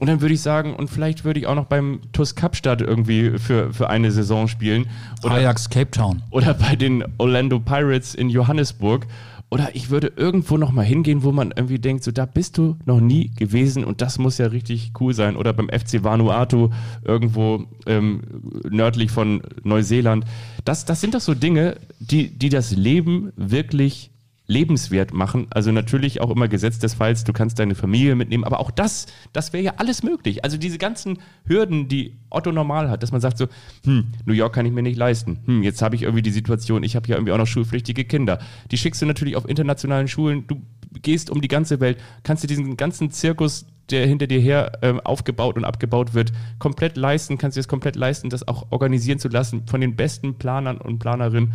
Und 0.01 0.07
dann 0.07 0.23
würde 0.23 0.33
ich 0.33 0.41
sagen, 0.41 0.75
und 0.75 0.89
vielleicht 0.89 1.27
würde 1.27 1.41
ich 1.41 1.47
auch 1.47 1.55
noch 1.55 1.67
beim 1.67 2.01
TuS 2.13 2.35
Kapstadt 2.35 2.81
irgendwie 2.81 3.39
für, 3.39 3.73
für 3.75 3.91
eine 3.91 4.11
Saison 4.11 4.49
spielen. 4.49 4.87
Oder, 5.23 5.35
Ajax 5.35 5.69
Cape 5.69 5.91
Town. 5.91 6.23
Oder 6.31 6.55
bei 6.55 6.75
den 6.75 7.05
Orlando 7.19 7.61
Pirates 7.61 8.15
in 8.15 8.31
Johannesburg. 8.31 9.07
Oder 9.51 9.75
ich 9.75 9.91
würde 9.91 10.13
irgendwo 10.17 10.57
noch 10.57 10.73
mal 10.73 10.87
hingehen, 10.87 11.23
wo 11.23 11.33
man 11.33 11.53
irgendwie 11.55 11.79
denkt, 11.79 12.03
so 12.03 12.13
da 12.13 12.25
bist 12.25 12.57
du 12.57 12.77
noch 12.87 13.01
nie 13.01 13.31
gewesen 13.35 13.85
und 13.85 14.01
das 14.01 14.19
muss 14.19 14.39
ja 14.39 14.47
richtig 14.47 14.93
cool 15.01 15.13
sein. 15.13 15.37
Oder 15.37 15.53
beim 15.53 15.69
FC 15.69 16.03
Vanuatu 16.03 16.71
irgendwo 17.05 17.67
ähm, 17.85 18.23
nördlich 18.71 19.11
von 19.11 19.43
Neuseeland. 19.65 20.25
Das, 20.65 20.87
das 20.87 21.03
sind 21.03 21.15
doch 21.15 21.21
so 21.21 21.35
Dinge, 21.35 21.77
die, 21.99 22.31
die 22.31 22.49
das 22.49 22.71
Leben 22.71 23.33
wirklich 23.37 24.13
lebenswert 24.51 25.15
machen. 25.15 25.47
Also 25.51 25.71
natürlich 25.71 26.21
auch 26.21 26.31
immer 26.31 26.49
Gesetz 26.49 26.81
des 26.81 26.95
Falls, 26.95 27.23
du 27.23 27.33
kannst 27.33 27.61
deine 27.61 27.77
Familie 27.77 28.17
mitnehmen, 28.17 28.43
aber 28.43 28.59
auch 28.59 28.73
das, 28.73 29.07
das 29.33 29.53
wäre 29.53 29.63
ja 29.63 29.75
alles 29.77 30.03
möglich. 30.03 30.43
Also 30.43 30.59
diese 30.59 30.77
ganzen 30.77 31.21
Hürden, 31.47 31.87
die 31.87 32.17
Otto 32.31 32.51
normal 32.51 32.91
hat, 32.91 33.05
dass 33.05 33.13
man 33.13 33.21
sagt 33.21 33.39
so, 33.39 33.47
hm, 33.85 34.09
New 34.25 34.35
York 34.35 34.53
kann 34.53 34.67
ich 34.67 34.73
mir 34.73 34.83
nicht 34.83 34.99
leisten. 34.99 35.39
Hm, 35.47 35.63
jetzt 35.63 35.83
habe 35.83 35.95
ich 35.95 36.03
irgendwie 36.03 36.23
die 36.23 36.33
Situation, 36.33 36.83
ich 36.83 36.97
habe 36.97 37.07
ja 37.09 37.15
irgendwie 37.15 37.33
auch 37.33 37.39
noch 37.39 37.47
schulpflichtige 37.47 38.05
Kinder. 38.05 38.41
Die 38.73 38.77
schickst 38.77 39.01
du 39.01 39.07
natürlich 39.07 39.37
auf 39.37 39.49
internationalen 39.49 40.09
Schulen, 40.09 40.47
du 40.49 40.61
gehst 41.01 41.31
um 41.31 41.41
die 41.41 41.49
ganze 41.49 41.79
Welt, 41.79 41.99
kannst 42.25 42.43
du 42.43 42.49
diesen 42.49 42.77
ganzen 42.77 43.13
Zirkus 43.13 43.67
der 43.91 44.07
hinter 44.07 44.29
dir 44.29 44.39
her 44.39 44.79
äh, 44.83 44.95
aufgebaut 45.03 45.57
und 45.57 45.65
abgebaut 45.65 46.15
wird, 46.15 46.33
komplett 46.61 46.97
leisten, 46.97 47.39
kannst 47.39 47.57
du 47.57 47.61
es 47.61 47.67
komplett 47.67 47.97
leisten, 47.97 48.31
das 48.31 48.47
auch 48.47 48.67
organisieren 48.71 49.19
zu 49.19 49.27
lassen 49.29 49.67
von 49.67 49.81
den 49.81 49.97
besten 49.97 50.37
Planern 50.37 50.79
und 50.79 51.01
Planerinnen 51.01 51.53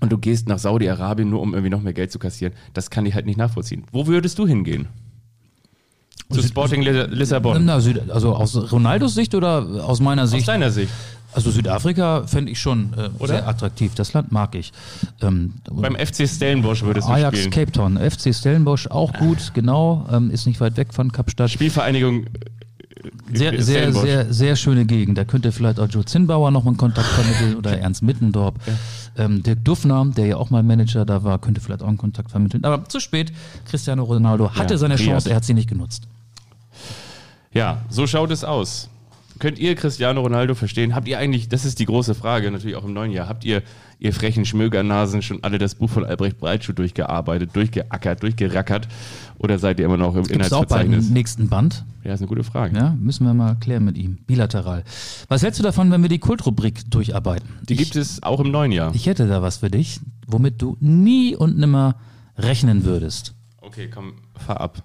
und 0.00 0.12
du 0.12 0.18
gehst 0.18 0.48
nach 0.48 0.58
Saudi-Arabien 0.58 1.30
nur, 1.30 1.40
um 1.40 1.54
irgendwie 1.54 1.70
noch 1.70 1.82
mehr 1.82 1.92
Geld 1.92 2.12
zu 2.12 2.18
kassieren. 2.18 2.54
Das 2.74 2.90
kann 2.90 3.06
ich 3.06 3.14
halt 3.14 3.26
nicht 3.26 3.38
nachvollziehen. 3.38 3.84
Wo 3.92 4.06
würdest 4.06 4.38
du 4.38 4.46
hingehen? 4.46 4.88
Zu 6.30 6.42
Sporting 6.42 6.82
Lissabon. 6.82 7.68
also 7.68 8.34
aus 8.34 8.72
Ronaldos 8.72 9.14
Sicht 9.14 9.34
oder 9.34 9.84
aus 9.84 10.00
meiner 10.00 10.26
Sicht? 10.26 10.42
Aus 10.42 10.46
deiner 10.46 10.70
Sicht. 10.70 10.90
Also 11.32 11.50
Südafrika 11.50 12.26
fände 12.26 12.50
ich 12.50 12.58
schon 12.58 12.94
äh, 12.94 13.26
sehr 13.26 13.46
attraktiv. 13.46 13.94
Das 13.94 14.14
Land 14.14 14.32
mag 14.32 14.54
ich. 14.54 14.72
Ähm, 15.20 15.52
Beim 15.70 15.94
FC 15.94 16.26
Stellenbosch 16.26 16.82
würdest 16.82 17.08
du 17.08 17.12
Ajax 17.12 17.38
spielen. 17.38 17.50
Cape 17.52 17.72
Town. 17.72 17.98
FC 17.98 18.34
Stellenbosch 18.34 18.86
auch 18.86 19.12
gut, 19.12 19.52
genau. 19.52 20.06
Ähm, 20.10 20.30
ist 20.30 20.46
nicht 20.46 20.60
weit 20.60 20.78
weg 20.78 20.94
von 20.94 21.12
Kapstadt. 21.12 21.50
Spielvereinigung 21.50 22.24
sehr, 23.32 23.62
sehr, 23.62 23.92
sehr, 23.92 24.32
sehr 24.32 24.56
schöne 24.56 24.84
Gegend. 24.84 25.18
Da 25.18 25.24
könnte 25.24 25.52
vielleicht 25.52 25.80
auch 25.80 25.88
Joe 25.88 26.04
Zinnbauer 26.04 26.50
noch 26.50 26.66
einen 26.66 26.76
Kontakt 26.76 27.06
vermitteln 27.06 27.56
oder 27.56 27.78
Ernst 27.78 28.02
Mittendorp. 28.02 28.58
Ja. 28.66 29.24
Ähm, 29.24 29.42
Dirk 29.42 29.64
Duffner, 29.64 30.04
der 30.16 30.26
ja 30.26 30.36
auch 30.36 30.50
mal 30.50 30.62
Manager 30.62 31.04
da 31.04 31.24
war, 31.24 31.38
könnte 31.38 31.60
vielleicht 31.60 31.82
auch 31.82 31.88
einen 31.88 31.98
Kontakt 31.98 32.30
vermitteln. 32.30 32.64
Aber 32.64 32.88
zu 32.88 33.00
spät. 33.00 33.32
Cristiano 33.68 34.04
Ronaldo 34.04 34.54
hatte 34.54 34.74
ja, 34.74 34.78
seine 34.78 34.96
Chance, 34.96 35.30
er 35.30 35.36
hat 35.36 35.44
sie 35.44 35.54
nicht 35.54 35.68
genutzt. 35.68 36.08
Ja, 37.52 37.82
so 37.88 38.06
schaut 38.06 38.30
es 38.30 38.44
aus. 38.44 38.90
Könnt 39.38 39.58
ihr 39.58 39.74
Cristiano 39.74 40.20
Ronaldo 40.20 40.54
verstehen? 40.54 40.94
Habt 40.94 41.08
ihr 41.08 41.18
eigentlich, 41.18 41.48
das 41.48 41.64
ist 41.64 41.78
die 41.78 41.86
große 41.86 42.14
Frage, 42.14 42.50
natürlich 42.50 42.76
auch 42.76 42.84
im 42.84 42.92
neuen 42.92 43.12
Jahr, 43.12 43.28
habt 43.28 43.44
ihr, 43.44 43.62
ihr 43.98 44.12
frechen 44.12 44.44
Schmögernasen, 44.44 45.22
schon 45.22 45.42
alle 45.42 45.58
das 45.58 45.74
Buch 45.74 45.90
von 45.90 46.04
Albrecht 46.04 46.38
Breitschuh 46.38 46.72
durchgearbeitet, 46.72 47.50
durchgeackert, 47.54 48.22
durchgerackert? 48.22 48.88
Oder 49.38 49.58
seid 49.58 49.78
ihr 49.78 49.86
immer 49.86 49.96
noch 49.96 50.14
im 50.14 50.22
Gibt's 50.22 50.30
Inhaltsverzeichnis? 50.30 51.04
auch 51.04 51.08
beim 51.08 51.12
nächsten 51.14 51.48
Band? 51.48 51.84
Ja, 52.04 52.14
ist 52.14 52.20
eine 52.20 52.28
gute 52.28 52.44
Frage. 52.44 52.76
Ja, 52.76 52.96
müssen 52.98 53.26
wir 53.26 53.34
mal 53.34 53.56
klären 53.56 53.84
mit 53.84 53.98
ihm, 53.98 54.18
bilateral. 54.26 54.84
Was 55.28 55.42
hältst 55.42 55.58
du 55.58 55.64
davon, 55.64 55.90
wenn 55.90 56.02
wir 56.02 56.08
die 56.08 56.18
Kultrubrik 56.18 56.90
durcharbeiten? 56.90 57.48
Die 57.68 57.74
ich, 57.74 57.78
gibt 57.80 57.96
es 57.96 58.22
auch 58.22 58.40
im 58.40 58.50
neuen 58.50 58.72
Jahr. 58.72 58.94
Ich 58.94 59.06
hätte 59.06 59.26
da 59.26 59.42
was 59.42 59.58
für 59.58 59.70
dich, 59.70 60.00
womit 60.26 60.62
du 60.62 60.76
nie 60.80 61.34
und 61.34 61.58
nimmer 61.58 61.96
rechnen 62.36 62.84
würdest. 62.84 63.34
Okay, 63.60 63.90
komm, 63.92 64.14
fahr 64.36 64.60
ab. 64.60 64.84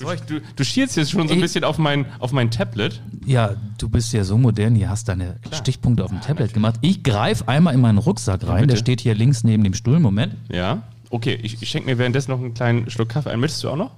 Du, 0.00 0.40
du 0.56 0.64
schielst 0.64 0.96
jetzt 0.96 1.10
schon 1.10 1.28
so 1.28 1.34
ein 1.34 1.40
bisschen 1.40 1.62
auf 1.62 1.76
mein, 1.76 2.06
auf 2.20 2.32
mein 2.32 2.50
Tablet. 2.50 3.02
Ja, 3.26 3.54
du 3.76 3.88
bist 3.88 4.12
ja 4.14 4.24
so 4.24 4.38
modern, 4.38 4.74
hier 4.74 4.88
hast 4.88 5.08
deine 5.08 5.36
Stichpunkte 5.52 6.02
auf 6.02 6.10
dem 6.10 6.22
Tablet 6.22 6.54
gemacht. 6.54 6.76
Ich 6.80 7.02
greife 7.02 7.46
einmal 7.48 7.74
in 7.74 7.80
meinen 7.80 7.98
Rucksack 7.98 8.46
rein, 8.46 8.66
der 8.66 8.76
steht 8.76 9.02
hier 9.02 9.14
links 9.14 9.44
neben 9.44 9.62
dem 9.62 9.74
Stuhl. 9.74 10.00
Moment. 10.00 10.34
Ja. 10.50 10.82
Okay, 11.10 11.38
ich, 11.42 11.60
ich 11.60 11.68
schenke 11.68 11.90
mir 11.90 11.98
währenddessen 11.98 12.30
noch 12.30 12.38
einen 12.38 12.54
kleinen 12.54 12.88
Schluck 12.90 13.10
Kaffee 13.10 13.30
ein. 13.30 13.40
Möchtest 13.40 13.62
du 13.64 13.68
auch 13.68 13.76
noch? 13.76 13.90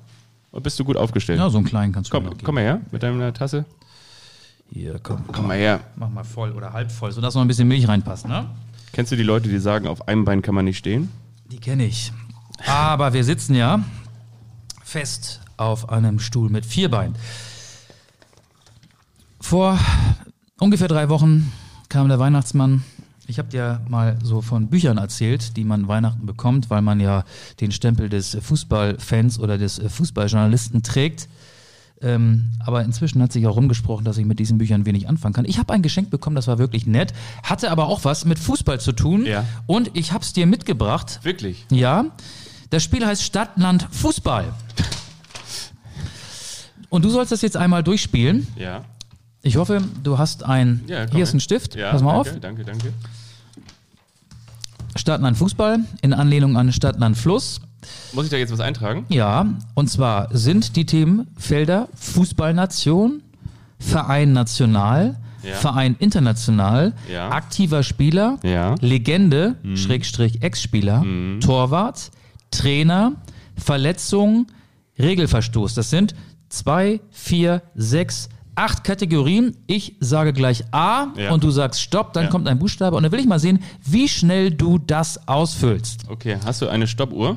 Oder 0.50 0.62
bist 0.62 0.78
du 0.80 0.84
gut 0.84 0.96
aufgestellt? 0.96 1.38
Ja, 1.38 1.48
so 1.50 1.58
einen 1.58 1.66
kleinen 1.66 1.92
kannst 1.92 2.12
du 2.12 2.18
Komm, 2.20 2.30
komm 2.42 2.54
mal 2.56 2.62
her 2.64 2.80
mit 2.90 3.02
deiner 3.02 3.32
Tasse. 3.32 3.64
Hier, 4.72 4.98
komm, 5.02 5.24
Komm 5.30 5.46
mal 5.46 5.56
her. 5.56 5.80
Mach 5.96 6.08
mal 6.08 6.24
voll 6.24 6.52
oder 6.52 6.72
halb 6.72 6.90
voll, 6.90 7.12
sodass 7.12 7.34
noch 7.34 7.42
ein 7.42 7.48
bisschen 7.48 7.68
Milch 7.68 7.86
reinpasst, 7.86 8.26
ne? 8.26 8.46
Kennst 8.92 9.12
du 9.12 9.16
die 9.16 9.22
Leute, 9.22 9.48
die 9.48 9.58
sagen, 9.58 9.86
auf 9.86 10.08
einem 10.08 10.24
Bein 10.24 10.42
kann 10.42 10.54
man 10.54 10.64
nicht 10.64 10.78
stehen? 10.78 11.10
Die 11.50 11.58
kenne 11.58 11.84
ich. 11.84 12.12
Aber 12.66 13.12
wir 13.12 13.24
sitzen 13.24 13.54
ja 13.54 13.84
fest 14.82 15.40
auf 15.62 15.88
einem 15.88 16.18
Stuhl 16.18 16.50
mit 16.50 16.66
vier 16.66 16.90
Beinen. 16.90 17.14
Vor 19.40 19.78
ungefähr 20.58 20.88
drei 20.88 21.08
Wochen 21.08 21.52
kam 21.88 22.08
der 22.08 22.18
Weihnachtsmann. 22.18 22.84
Ich 23.26 23.38
habe 23.38 23.48
dir 23.48 23.80
mal 23.88 24.18
so 24.22 24.42
von 24.42 24.68
Büchern 24.68 24.98
erzählt, 24.98 25.56
die 25.56 25.64
man 25.64 25.88
Weihnachten 25.88 26.26
bekommt, 26.26 26.70
weil 26.70 26.82
man 26.82 27.00
ja 27.00 27.24
den 27.60 27.72
Stempel 27.72 28.08
des 28.08 28.36
Fußballfans 28.40 29.38
oder 29.38 29.58
des 29.58 29.80
Fußballjournalisten 29.86 30.82
trägt. 30.82 31.28
Ähm, 32.02 32.50
aber 32.58 32.82
inzwischen 32.82 33.22
hat 33.22 33.32
sich 33.32 33.46
auch 33.46 33.56
rumgesprochen, 33.56 34.04
dass 34.04 34.18
ich 34.18 34.26
mit 34.26 34.40
diesen 34.40 34.58
Büchern 34.58 34.86
wenig 34.86 35.08
anfangen 35.08 35.34
kann. 35.34 35.44
Ich 35.44 35.58
habe 35.58 35.72
ein 35.72 35.82
Geschenk 35.82 36.10
bekommen, 36.10 36.34
das 36.34 36.48
war 36.48 36.58
wirklich 36.58 36.86
nett, 36.86 37.12
hatte 37.44 37.70
aber 37.70 37.86
auch 37.86 38.04
was 38.04 38.24
mit 38.24 38.40
Fußball 38.40 38.80
zu 38.80 38.92
tun. 38.92 39.24
Ja. 39.24 39.44
Und 39.66 39.92
ich 39.94 40.12
habe 40.12 40.24
es 40.24 40.32
dir 40.32 40.46
mitgebracht. 40.46 41.20
Wirklich? 41.22 41.64
Ja, 41.70 42.06
das 42.70 42.82
Spiel 42.82 43.06
heißt 43.06 43.22
Stadt, 43.22 43.50
Land, 43.56 43.86
Fußball. 43.92 44.52
Und 46.92 47.06
du 47.06 47.08
sollst 47.08 47.32
das 47.32 47.40
jetzt 47.40 47.56
einmal 47.56 47.82
durchspielen. 47.82 48.46
Ja. 48.54 48.84
Ich 49.40 49.56
hoffe, 49.56 49.80
du 50.02 50.18
hast 50.18 50.44
ein. 50.44 50.82
ja 50.86 51.06
hier 51.10 51.22
ist 51.22 51.32
ein 51.32 51.40
Stift. 51.40 51.74
Ja, 51.74 51.90
Pass 51.90 52.02
mal 52.02 52.12
danke, 52.12 52.30
auf. 52.32 52.40
Danke, 52.40 52.64
danke. 52.66 52.92
Stadt, 54.94 55.22
Land, 55.22 55.38
Fußball 55.38 55.80
in 56.02 56.12
Anlehnung 56.12 56.58
an 56.58 56.70
Stadt, 56.70 56.98
Land, 57.00 57.16
Fluss. 57.16 57.62
Muss 58.12 58.26
ich 58.26 58.30
da 58.30 58.36
jetzt 58.36 58.52
was 58.52 58.60
eintragen? 58.60 59.06
Ja, 59.08 59.46
und 59.74 59.88
zwar 59.88 60.28
sind 60.36 60.76
die 60.76 60.84
Themenfelder 60.84 61.88
Fußballnation, 61.94 63.22
Verein 63.78 64.34
National, 64.34 65.16
Ja. 65.42 65.54
Verein 65.54 65.96
International, 65.98 66.92
Ja. 67.10 67.30
aktiver 67.30 67.82
Spieler, 67.82 68.38
Ja. 68.42 68.74
Legende, 68.82 69.56
Schrägstrich 69.76 70.42
Ex-Spieler, 70.42 71.04
Torwart, 71.40 72.10
Trainer, 72.50 73.12
Verletzung, 73.56 74.46
Regelverstoß. 74.98 75.72
Das 75.74 75.88
sind 75.88 76.14
zwei, 76.52 77.00
vier, 77.10 77.62
sechs, 77.74 78.28
acht 78.54 78.84
Kategorien. 78.84 79.56
Ich 79.66 79.96
sage 80.00 80.32
gleich 80.32 80.64
A 80.72 81.08
Ja. 81.16 81.32
und 81.32 81.42
du 81.42 81.50
sagst 81.50 81.80
Stopp, 81.80 82.12
dann 82.12 82.24
Ja. 82.24 82.30
kommt 82.30 82.46
ein 82.46 82.58
Buchstabe 82.58 82.96
und 82.96 83.02
dann 83.02 83.12
will 83.12 83.20
ich 83.20 83.26
mal 83.26 83.38
sehen, 83.38 83.60
wie 83.84 84.08
schnell 84.08 84.50
du 84.50 84.78
das 84.78 85.26
ausfüllst. 85.26 86.08
Okay, 86.08 86.36
hast 86.44 86.60
du 86.62 86.68
eine 86.68 86.86
Stoppuhr? 86.86 87.36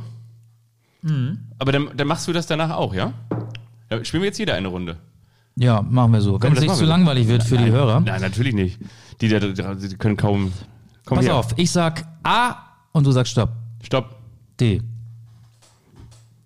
Mhm. 1.02 1.40
Aber 1.60 1.72
dann, 1.72 1.90
dann 1.96 2.08
machst 2.08 2.28
du 2.28 2.34
das 2.34 2.48
danach 2.48 2.72
auch, 2.72 2.94
ja? 2.94 3.14
ja? 3.90 4.04
Spielen 4.04 4.24
wir 4.24 4.28
jetzt 4.28 4.40
jeder 4.40 4.56
eine 4.56 4.68
Runde? 4.68 4.98
Ja, 5.56 5.82
machen 5.82 6.12
wir 6.12 6.20
so. 6.22 6.42
Wenn 6.42 6.52
es 6.54 6.60
nicht 6.60 6.74
zu 6.76 6.82
wir. 6.82 6.88
langweilig 6.88 7.28
wird 7.30 7.44
für 7.44 7.58
die 7.58 7.64
Nein, 7.64 7.72
Hörer. 7.72 8.00
Nein, 8.02 8.20
natürlich 8.22 8.54
nicht. 8.54 8.78
Die, 9.22 9.30
die, 9.30 9.40
die, 9.40 9.88
die 9.90 9.96
können 9.96 10.18
kaum. 10.18 10.52
Pass 11.06 11.24
her. 11.26 11.36
auf, 11.36 11.54
ich 11.56 11.72
sag 11.72 12.06
A 12.24 12.56
und 12.92 13.06
du 13.06 13.12
sagst 13.12 13.32
Stopp. 13.32 13.52
Stopp. 13.82 14.18
D. 14.60 14.82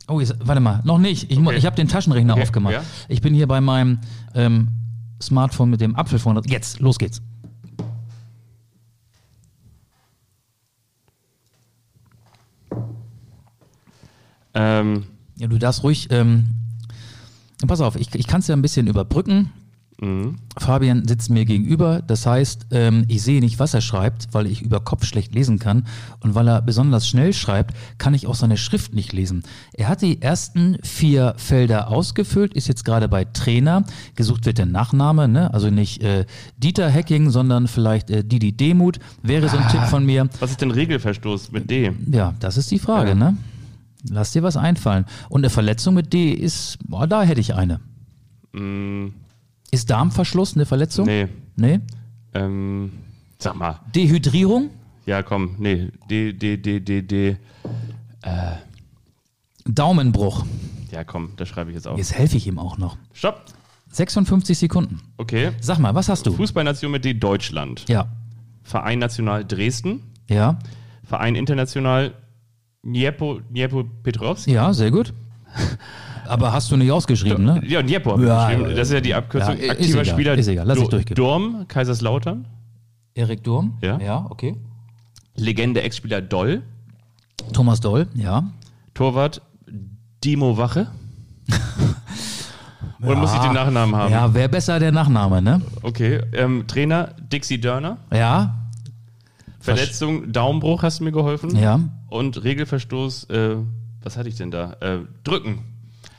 Oh, 0.09 0.19
jetzt, 0.19 0.35
warte 0.43 0.59
mal, 0.59 0.81
noch 0.83 0.97
nicht. 0.97 1.31
Ich, 1.31 1.37
Okay. 1.37 1.55
ich 1.57 1.65
habe 1.65 1.75
den 1.75 1.87
Taschenrechner 1.87 2.33
Okay, 2.33 2.41
aufgemacht. 2.43 2.73
ja. 2.73 2.83
Ich 3.07 3.21
bin 3.21 3.33
hier 3.33 3.47
bei 3.47 3.61
meinem 3.61 3.99
ähm, 4.33 4.69
Smartphone 5.21 5.69
mit 5.69 5.81
dem 5.81 5.95
Apfel 5.95 6.17
vorne. 6.19 6.41
Jetzt, 6.47 6.79
los 6.79 6.97
geht's. 6.97 7.21
Ähm, 14.53 15.05
Ja, 15.35 15.47
du 15.47 15.57
darfst 15.57 15.83
ruhig. 15.83 16.07
Ähm, 16.11 16.47
pass 17.67 17.81
auf, 17.81 17.95
ich, 17.95 18.13
ich 18.15 18.27
kann 18.27 18.41
es 18.41 18.47
ja 18.47 18.55
ein 18.55 18.61
bisschen 18.61 18.87
überbrücken. 18.87 19.51
Mhm. 19.99 20.35
Fabian 20.57 21.07
sitzt 21.07 21.29
mir 21.29 21.45
gegenüber. 21.45 22.01
Das 22.05 22.25
heißt, 22.25 22.67
ähm, 22.71 23.05
ich 23.07 23.21
sehe 23.21 23.39
nicht, 23.39 23.59
was 23.59 23.73
er 23.73 23.81
schreibt, 23.81 24.27
weil 24.33 24.45
ich 24.47 24.61
über 24.61 24.79
Kopf 24.79 25.05
schlecht 25.05 25.33
lesen 25.33 25.59
kann. 25.59 25.85
Und 26.21 26.35
weil 26.35 26.47
er 26.47 26.61
besonders 26.61 27.07
schnell 27.07 27.33
schreibt, 27.33 27.73
kann 27.97 28.13
ich 28.13 28.27
auch 28.27 28.35
seine 28.35 28.57
Schrift 28.57 28.93
nicht 28.93 29.13
lesen. 29.13 29.43
Er 29.73 29.87
hat 29.87 30.01
die 30.01 30.21
ersten 30.21 30.77
vier 30.83 31.33
Felder 31.37 31.87
ausgefüllt, 31.89 32.53
ist 32.53 32.67
jetzt 32.67 32.83
gerade 32.85 33.07
bei 33.07 33.25
Trainer. 33.25 33.83
Gesucht 34.15 34.45
wird 34.45 34.57
der 34.57 34.65
Nachname, 34.65 35.27
ne? 35.27 35.53
also 35.53 35.69
nicht 35.69 36.01
äh, 36.03 36.25
Dieter 36.57 36.89
Hecking, 36.89 37.29
sondern 37.29 37.67
vielleicht 37.67 38.09
äh, 38.09 38.23
Didi 38.23 38.51
Demuth. 38.51 38.99
Wäre 39.23 39.47
so 39.49 39.57
ein 39.57 39.67
Tipp 39.69 39.83
von 39.83 40.05
mir. 40.05 40.27
was 40.39 40.51
ist 40.51 40.61
denn 40.61 40.71
Regelverstoß 40.71 41.51
mit 41.51 41.69
D? 41.69 41.91
Ja, 42.11 42.33
das 42.39 42.57
ist 42.57 42.71
die 42.71 42.79
Frage, 42.79 43.09
Ja. 43.09 43.15
ne? 43.15 43.37
Lass 44.09 44.31
dir 44.31 44.43
was 44.43 44.55
einfallen. 44.55 45.05
Und 45.27 45.41
eine 45.41 45.49
Verletzung 45.49 45.93
mit 45.93 46.13
D 46.13 46.31
ist, 46.31 46.77
boah, 46.87 47.05
da 47.05 47.21
hätte 47.23 47.41
ich 47.41 47.53
eine. 47.53 47.81
Mm, 48.53 49.07
Ist 49.71 49.89
Darmverschluss 49.89 50.55
eine 50.55 50.65
Verletzung? 50.65 51.05
nee. 51.05 51.27
Nee? 51.55 51.79
Ähm, 52.33 52.91
sag 53.37 53.55
mal. 53.55 53.79
Dehydrierung? 53.93 54.69
Ja, 55.05 55.23
komm. 55.23 55.55
Nee. 55.57 55.89
D, 56.09 56.31
D, 56.33 56.57
D, 56.57 56.79
D, 56.79 57.01
D. 57.01 57.37
Daumenbruch. 59.65 60.45
Ja, 60.91 61.03
komm. 61.03 61.33
Das 61.37 61.49
schreibe 61.49 61.71
ich 61.71 61.75
jetzt 61.75 61.87
auf. 61.87 61.97
Jetzt 61.97 62.13
helfe 62.13 62.37
ich 62.37 62.47
ihm 62.47 62.57
auch 62.59 62.77
noch. 62.77 62.97
Stopp. 63.13 63.45
56 63.91 64.57
Sekunden. 64.57 65.01
Okay. 65.17 65.51
Sag 65.61 65.79
mal, 65.79 65.95
was 65.95 66.09
hast 66.09 66.25
du? 66.25 66.31
Fußballnation 66.31 66.91
mit 66.91 67.05
D 67.05 67.13
Deutschland. 67.13 67.85
Ja. 67.89 68.07
Verein 68.63 68.99
National 68.99 69.43
Dresden. 69.45 70.01
Ja. 70.29 70.59
Verein 71.03 71.35
International 71.35 72.13
Dniepo, 72.83 73.39
Dniepo 73.49 73.83
Petrovsk. 74.03 74.47
Ja, 74.47 74.73
sehr 74.73 74.91
gut. 74.91 75.13
Aber 76.29 76.53
hast 76.53 76.71
du 76.71 76.77
nicht 76.77 76.91
ausgeschrieben, 76.91 77.43
ne? 77.43 77.61
Ja, 77.65 77.81
Dniepo 77.81 78.11
habe 78.11 78.21
ich 78.23 78.27
Ja, 78.29 78.49
geschrieben. 78.49 78.69
Das 78.75 78.87
ist 78.87 78.93
ja 78.93 79.01
die 79.01 79.15
Abkürzung. 79.15 79.55
ja, 79.57 79.63
ist 79.63 79.69
Aktiver 79.71 80.01
egal, 80.01 80.05
Spieler 80.13 80.33
ist 80.35 80.47
egal, 80.47 80.67
lass 80.67 80.77
ich 80.77 80.83
Do- 80.85 80.89
durchgehen. 80.91 81.15
Durm, 81.15 81.65
Kaiserslautern. 81.67 82.45
Erik 83.15 83.43
Durm? 83.43 83.77
Ja. 83.81 83.99
Ja, 83.99 84.25
okay. 84.29 84.55
Legende 85.35 85.81
Ex-Spieler 85.81 86.21
Doll. 86.21 86.61
Thomas 87.53 87.79
Doll? 87.81 88.07
Ja. 88.13 88.43
Torwart 88.93 89.41
Dimo 90.23 90.57
Wache. 90.57 90.87
Oder 93.01 93.15
muss 93.15 93.33
ich 93.33 93.39
den 93.39 93.53
Nachnamen 93.53 93.95
haben? 93.95 94.11
Ja, 94.11 94.33
wäre 94.33 94.49
besser 94.49 94.79
der 94.79 94.91
Nachname, 94.91 95.41
ne? 95.41 95.61
Okay. 95.83 96.21
Ähm, 96.33 96.65
Trainer 96.67 97.15
Dixie 97.31 97.59
Dörner. 97.59 97.97
Ja. 98.13 98.55
Verletzung 99.61 100.31
Daumenbruch 100.31 100.83
hast 100.83 100.99
du 100.99 101.05
mir 101.05 101.11
geholfen. 101.11 101.55
Ja. 101.55 101.79
Und 102.09 102.43
Regelverstoß, 102.43 103.25
äh, 103.29 103.55
was 104.03 104.17
hatte 104.17 104.27
ich 104.29 104.35
denn 104.35 104.51
da? 104.51 104.73
Äh, 104.81 104.99
drücken. 105.23 105.59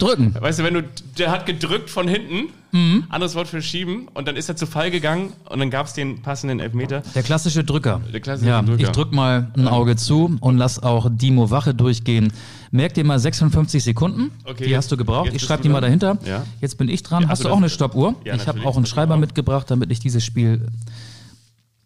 Drücken. 0.01 0.35
Weißt 0.39 0.59
du, 0.59 0.65
wenn 0.65 0.75
du, 0.75 0.83
der 1.19 1.31
hat 1.31 1.47
gedrückt 1.47 1.91
von 1.91 2.09
hinten, 2.09 2.49
Mhm. 2.73 3.05
anderes 3.09 3.35
Wort 3.35 3.49
für 3.49 3.61
schieben, 3.63 4.07
und 4.15 4.29
dann 4.29 4.37
ist 4.37 4.49
er 4.49 4.55
zu 4.55 4.65
Fall 4.65 4.93
gegangen 4.93 5.33
und 5.49 5.59
dann 5.59 5.71
gab 5.71 5.87
es 5.87 5.93
den 5.93 6.23
passenden 6.23 6.61
Elfmeter. 6.61 7.03
Der 7.17 7.25
klassische 7.25 7.65
Drücker. 7.65 8.01
Der 8.13 8.21
klassische 8.21 8.49
ja, 8.49 8.63
Drücker. 8.63 8.83
Ich 8.85 8.89
drück 8.91 9.13
mal 9.13 9.49
ein 9.57 9.67
Auge 9.67 9.97
zu 9.97 10.37
und 10.41 10.57
lass 10.57 10.81
auch 10.81 11.09
Dimo 11.11 11.51
Wache 11.51 11.75
durchgehen. 11.75 12.33
Merk 12.71 12.95
dir 12.95 13.03
mal 13.05 13.19
56 13.19 13.83
Sekunden. 13.83 14.31
Okay, 14.45 14.63
die 14.65 14.71
jetzt- 14.71 14.79
hast 14.79 14.93
du 14.93 14.97
gebraucht. 14.97 15.31
ich 15.33 15.43
schreibe 15.43 15.63
du 15.65 15.69
die 15.69 15.73
mal 15.73 15.81
dahinter. 15.81 16.19
Ja. 16.25 16.45
Jetzt 16.61 16.79
bin 16.79 16.89
ich 16.89 17.03
dran. 17.03 17.25
Ja, 17.25 17.29
hast 17.31 17.43
du 17.43 17.49
also 17.49 17.55
auch 17.55 17.59
eine 17.59 17.69
Stoppuhr? 17.71 18.15
Ja, 18.25 18.37
ich 18.37 18.47
habe 18.47 18.65
auch 18.65 18.77
einen 18.77 18.87
Schreiber 18.87 19.15
Genau. 19.15 19.21
mitgebracht, 19.27 19.69
damit 19.69 19.91
ich 19.91 19.99
dieses 19.99 20.25
Spiel 20.25 20.69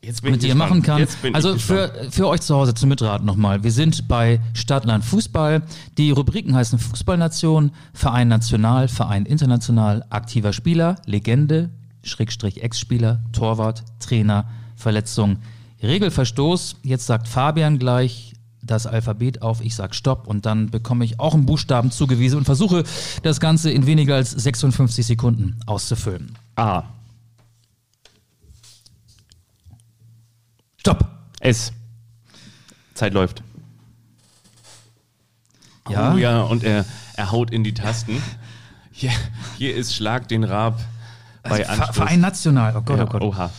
Jetzt 0.07 0.23
bin 0.23 0.33
mit 0.33 0.43
ich 0.43 0.51
dir 0.51 0.55
machen 0.55 0.83
kann. 0.83 1.07
Also 1.33 1.57
für, 1.57 1.93
für 2.11 2.29
euch 2.29 2.43
zu 2.43 2.55
Hause 2.55 2.75
zum 2.75 2.89
Mitraten 2.91 3.27
nochmal. 3.27 3.65
Wir 3.65 3.73
sind 3.73 4.07
bei 4.09 4.41
Stadtland 4.53 5.05
Fußball. 5.05 5.63
Die 5.97 6.11
Rubriken 6.11 6.55
heißen 6.55 6.79
Fußballnation, 6.79 7.71
Verein 7.93 8.29
National, 8.29 8.89
Verein 8.89 9.25
International, 9.25 10.05
aktiver 10.11 10.53
Spieler, 10.53 10.97
Legende, 11.07 11.71
Schrägstrich 12.03 12.63
Ex-Spieler, 12.63 13.21
Torwart, 13.33 13.83
Trainer, 14.01 14.47
Verletzung, 14.77 15.39
Regelverstoß. 15.83 16.77
Jetzt 16.83 17.07
sagt 17.07 17.29
Fabian 17.29 17.79
gleich 17.79 18.35
das 18.63 18.87
Alphabet 18.87 19.43
auf, 19.43 19.61
ich 19.61 19.75
sag 19.75 19.95
Stopp 19.95 20.27
und 20.27 20.47
dann 20.47 20.71
bekomme 20.71 21.05
ich 21.05 21.21
auch 21.21 21.35
einen 21.35 21.47
Buchstaben 21.47 21.91
zugewiesen 21.91 22.39
und 22.39 22.45
versuche 22.45 22.85
das 23.23 23.41
Ganze 23.41 23.71
in 23.71 23.87
weniger 23.87 24.17
als 24.17 24.31
56 24.31 25.07
Sekunden 25.07 25.59
auszufüllen. 25.67 26.35
A. 26.57 26.85
Stopp! 30.85 31.09
S. 31.41 31.73
Zeit 32.93 33.15
läuft. 33.15 33.43
Ja, 35.89 36.13
Oh 36.13 36.19
ja, 36.19 36.43
und 36.43 36.63
er, 36.63 36.85
er 37.17 37.33
haut 37.33 37.51
in 37.51 37.65
die 37.65 37.73
Tasten. 37.73 38.23
Hier, 38.93 39.11
hier 39.57 39.75
ist 39.75 39.95
Schlag 39.95 40.29
den 40.29 40.45
Rab 40.45 40.79
bei 41.43 41.67
Also 41.67 41.73
Anstoß. 41.73 41.97
Verein 41.97 42.21
National, 42.21 42.77
oh 42.77 42.83
Gott, 42.83 42.99
Ja, 42.99 43.05
oh 43.05 43.07
Gott. 43.07 43.23
Oha. 43.23 43.51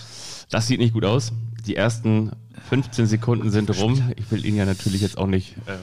Das 0.52 0.68
sieht 0.68 0.80
nicht 0.80 0.94
gut 0.94 1.04
aus. 1.04 1.32
Die 1.66 1.76
ersten 1.76 2.32
15 2.70 3.08
Sekunden 3.08 3.50
sind 3.50 3.76
rum. 3.76 4.14
Ich 4.18 4.30
will 4.30 4.46
ihn 4.46 4.56
ja 4.56 4.66
natürlich 4.66 5.02
jetzt 5.02 5.18
auch 5.18 5.26
nicht 5.26 5.56
ähm, 5.68 5.78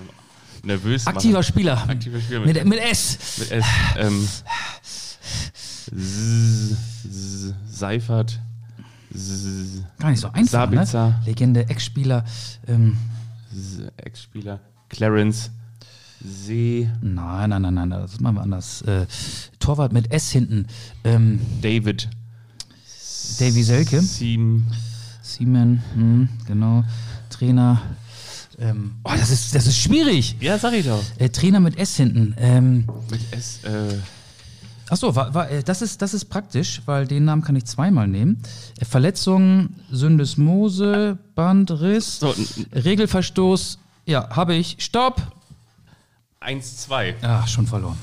nervös 0.62 1.09
Aktiver 1.09 1.38
machen. 1.38 1.43
Spieler. 1.43 1.88
Aktiver 1.88 2.20
Spieler 2.20 2.40
mit, 2.47 2.55
Mit, 2.55 2.66
mit 2.66 2.78
S. 2.78 3.18
mit 3.38 3.51
S. 3.51 3.64
Ähm, 3.97 4.28
Seifert. 7.68 8.38
Gar 9.98 10.10
nicht 10.10 10.20
so 10.20 10.28
einfach, 10.28 10.70
ne? 10.70 10.76
Sabitzer. 10.76 11.20
Legende, 11.24 11.68
Ex-Spieler. 11.68 12.24
Ähm, 12.66 12.96
Ex-Spieler. 13.96 14.60
Clarence. 14.88 15.50
See. 16.24 16.88
nein, 17.00 17.50
nein, 17.50 17.62
nein, 17.62 17.74
nein, 17.74 17.90
das 17.90 18.20
machen 18.20 18.36
wir 18.36 18.42
anders. 18.42 18.82
Äh, 18.82 19.06
Torwart 19.58 19.92
mit 19.92 20.12
S 20.12 20.30
hinten. 20.30 20.66
Ähm, 21.04 21.40
David. 21.60 22.08
Davy 23.38 23.62
Selke. 23.62 24.00
Siem. 24.00 24.66
Siemen, 25.22 25.82
hm, 25.94 26.28
genau. 26.46 26.84
Trainer. 27.30 27.80
Ähm, 28.58 28.96
oh, 29.04 29.12
das 29.16 29.30
ist, 29.30 29.54
das 29.54 29.66
ist 29.66 29.78
schwierig. 29.78 30.36
Ja, 30.40 30.58
sag 30.58 30.74
ich 30.74 30.86
doch. 30.86 31.02
Äh, 31.18 31.30
Trainer 31.30 31.60
mit 31.60 31.78
S 31.78 31.96
hinten. 31.96 32.34
Ähm, 32.38 32.86
Mit 33.10 33.20
S. 33.32 33.64
Äh, 33.64 33.98
Achso, 34.93 35.09
äh, 35.09 35.62
das, 35.62 35.80
ist, 35.80 36.03
das 36.03 36.12
ist 36.12 36.26
praktisch, 36.26 36.82
weil 36.84 37.07
den 37.07 37.24
Namen 37.24 37.40
kann 37.40 37.57
ich 37.57 37.64
zweimal 37.64 38.07
nehmen. 38.07 38.43
Äh, 38.78 38.84
Verletzung, 38.84 39.70
Syndesmose, 39.90 41.16
Bandriss, 41.34 42.20
so, 42.20 42.34
Regelverstoß. 42.74 43.78
Ja, 44.05 44.28
habe 44.36 44.55
ich. 44.55 44.76
Stopp! 44.80 45.22
1, 46.40 46.76
2. 46.76 47.14
Ah, 47.22 47.47
schon 47.47 47.66
verloren. 47.66 47.97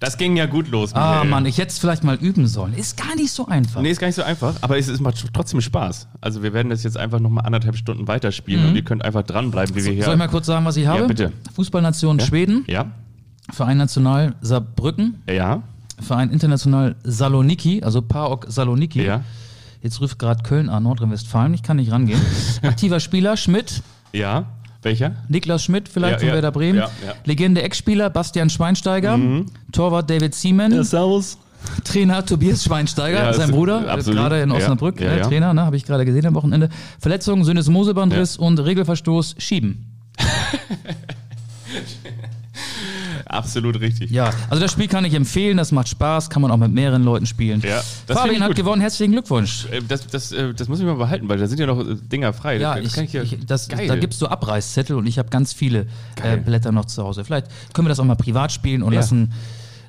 Das 0.00 0.18
ging 0.18 0.36
ja 0.36 0.46
gut 0.46 0.66
los. 0.68 0.92
Ah, 0.92 1.10
Michael. 1.10 1.30
Mann, 1.30 1.46
ich 1.46 1.58
hätte 1.58 1.68
es 1.68 1.78
vielleicht 1.78 2.02
mal 2.02 2.16
üben 2.16 2.48
sollen. 2.48 2.74
Ist 2.74 2.96
gar 2.96 3.14
nicht 3.14 3.30
so 3.30 3.46
einfach. 3.46 3.80
Nee, 3.80 3.90
ist 3.90 4.00
gar 4.00 4.08
nicht 4.08 4.16
so 4.16 4.24
einfach, 4.24 4.56
aber 4.62 4.78
es 4.78 4.88
ist 4.88 5.00
macht 5.00 5.24
trotzdem 5.32 5.60
Spaß. 5.60 6.08
Also 6.20 6.42
wir 6.42 6.52
werden 6.52 6.68
das 6.68 6.82
jetzt 6.82 6.96
einfach 6.96 7.20
nochmal 7.20 7.46
anderthalb 7.46 7.76
Stunden 7.76 8.08
weiterspielen 8.08 8.66
und 8.66 8.74
ihr 8.74 8.82
könnt 8.82 9.04
einfach 9.04 9.22
dranbleiben, 9.22 9.76
wie 9.76 9.84
wir 9.84 9.92
hier. 9.92 10.02
Mhm. 10.02 10.04
Soll 10.04 10.14
ich 10.14 10.18
mal 10.18 10.28
kurz 10.28 10.46
sagen, 10.46 10.64
was 10.66 10.76
ich 10.76 10.86
habe? 10.88 11.06
bitte. 11.06 11.32
Fußballnation 11.54 12.18
Schweden, 12.18 12.64
ja, 12.66 12.90
Verein 13.50 13.78
National 13.78 14.34
Saarbrücken, 14.40 15.22
ja, 15.28 15.62
Verein 16.00 16.30
International 16.30 16.96
Saloniki, 17.04 17.82
also 17.82 18.02
PAOK 18.02 18.46
Saloniki. 18.48 19.02
ja, 19.04 19.22
Jetzt 19.82 20.00
ruft 20.00 20.18
gerade 20.18 20.42
Köln 20.42 20.68
an, 20.68 20.82
Nordrhein-Westfalen, 20.82 21.54
ich 21.54 21.62
kann 21.62 21.76
nicht 21.76 21.92
rangehen. 21.92 22.20
Aktiver 22.62 22.98
Spieler 23.00 23.36
Schmidt, 23.36 23.82
ja. 24.12 24.44
Welcher? 24.82 25.16
Niklas 25.28 25.64
Schmidt 25.64 25.88
vielleicht 25.88 26.14
Ja, 26.14 26.18
von 26.18 26.28
ja, 26.28 26.34
Werder 26.34 26.52
Bremen. 26.52 26.78
ja, 26.78 26.90
ja. 27.04 27.14
Legende 27.24 27.62
Ex-Spieler 27.62 28.08
Bastian 28.10 28.50
Schweinsteiger. 28.50 29.18
Torwart 29.72 30.08
David 30.08 30.34
Siemen. 30.34 30.84
Servus. 30.84 31.38
Trainer 31.82 32.24
Tobias 32.24 32.62
Schweinsteiger, 32.62 33.24
Ja, 33.24 33.32
sein 33.32 33.50
Bruder, 33.50 33.90
absolut. 33.90 34.20
gerade 34.20 34.40
in 34.42 34.50
Ja, 34.50 34.56
Osnabrück, 34.56 35.00
ja, 35.00 35.08
äh, 35.10 35.18
ja. 35.18 35.26
Trainer, 35.26 35.52
ne, 35.54 35.62
habe 35.62 35.76
ich 35.76 35.84
gerade 35.84 36.04
gesehen 36.04 36.26
am 36.26 36.34
Wochenende. 36.34 36.68
Verletzung, 37.00 37.42
Syndesmosebandriss 37.44 38.36
und 38.36 38.60
Regelverstoß 38.60 39.34
schieben. 39.38 39.86
Absolut 43.28 43.80
richtig. 43.80 44.10
Ja, 44.10 44.30
also 44.48 44.62
das 44.62 44.70
Spiel 44.70 44.86
kann 44.86 45.04
ich 45.04 45.12
empfehlen, 45.14 45.56
das 45.56 45.72
macht 45.72 45.88
Spaß, 45.88 46.30
kann 46.30 46.42
man 46.42 46.50
auch 46.52 46.56
mit 46.56 46.72
mehreren 46.72 47.02
Leuten 47.02 47.26
spielen. 47.26 47.60
Ja, 47.60 47.82
das 48.06 48.18
Fabian 48.18 48.42
hat 48.42 48.54
gewonnen, 48.54 48.80
herzlichen 48.80 49.12
Glückwunsch. 49.12 49.66
Äh, 49.66 49.82
Das, 49.86 50.06
das, 50.06 50.30
äh, 50.32 50.54
das 50.54 50.68
muss 50.68 50.78
ich 50.78 50.86
mal 50.86 50.94
behalten, 50.94 51.28
weil 51.28 51.38
da 51.38 51.46
sind 51.46 51.58
ja 51.58 51.66
noch 51.66 51.80
äh, 51.80 51.96
Dinger 51.96 52.32
frei. 52.32 52.58
Ja, 52.58 52.76
das, 52.76 52.84
ich, 52.86 52.92
kann 53.12 53.22
ich 53.22 53.38
das, 53.46 53.66
da 53.68 53.96
gibst 53.96 54.22
du 54.22 54.26
Abreißzettel 54.28 54.96
und 54.96 55.06
ich 55.06 55.18
habe 55.18 55.28
ganz 55.28 55.52
viele 55.52 55.86
äh. 56.22 56.36
Blätter 56.36 56.70
noch 56.70 56.84
zu 56.84 57.02
Hause. 57.02 57.24
Vielleicht 57.24 57.48
können 57.72 57.86
wir 57.86 57.90
das 57.90 57.98
auch 58.00 58.04
mal 58.04 58.14
privat 58.14 58.52
spielen 58.52 58.82
und 58.82 58.92
Ja. 58.92 59.00
lassen 59.00 59.32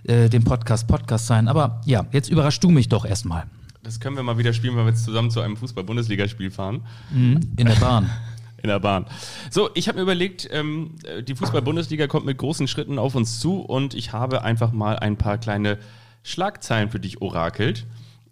äh, 0.04 0.30
den 0.30 0.44
Podcast 0.44 0.88
Podcast 0.88 1.28
sein. 1.28 1.48
Aber 1.48 1.82
ja, 1.86 2.06
jetzt 2.12 2.30
überraschst 2.30 2.64
du 2.64 2.70
mich 2.70 2.90
doch 2.90 3.06
erstmal 3.06 3.44
das 3.84 4.02
können 4.02 4.18
wir 4.18 4.24
mal 4.24 4.38
wieder 4.38 4.52
spielen, 4.52 4.76
wenn 4.76 4.84
wir 4.84 4.90
jetzt 4.90 5.06
zusammen 5.06 5.32
zu 5.32 5.40
einem 5.40 5.56
Fußball-Bundesligaspiel 5.56 6.52
fahren. 6.52 6.82
in 7.10 7.56
der 7.56 7.76
Bahn. 7.76 8.10
In 8.68 8.74
der 8.74 8.80
Bahn. 8.80 9.06
So, 9.50 9.70
ich 9.76 9.88
habe 9.88 9.96
mir 9.96 10.02
überlegt, 10.02 10.50
ähm, 10.52 10.96
äh, 11.06 11.24
die 11.24 11.36
Fußball-Bundesliga 11.36 12.08
kommt 12.08 12.26
mit 12.26 12.38
großen 12.38 12.68
Schritten 12.68 13.00
auf 13.00 13.16
uns 13.16 13.40
zu 13.40 13.62
und 13.62 13.94
ich 13.94 14.12
habe 14.12 14.42
einfach 14.42 14.74
mal 14.74 15.00
ein 15.00 15.16
paar 15.16 15.38
kleine 15.38 15.78
Schlagzeilen 16.22 16.90
für 16.90 17.00
dich 17.00 17.22
orakelt. 17.22 17.86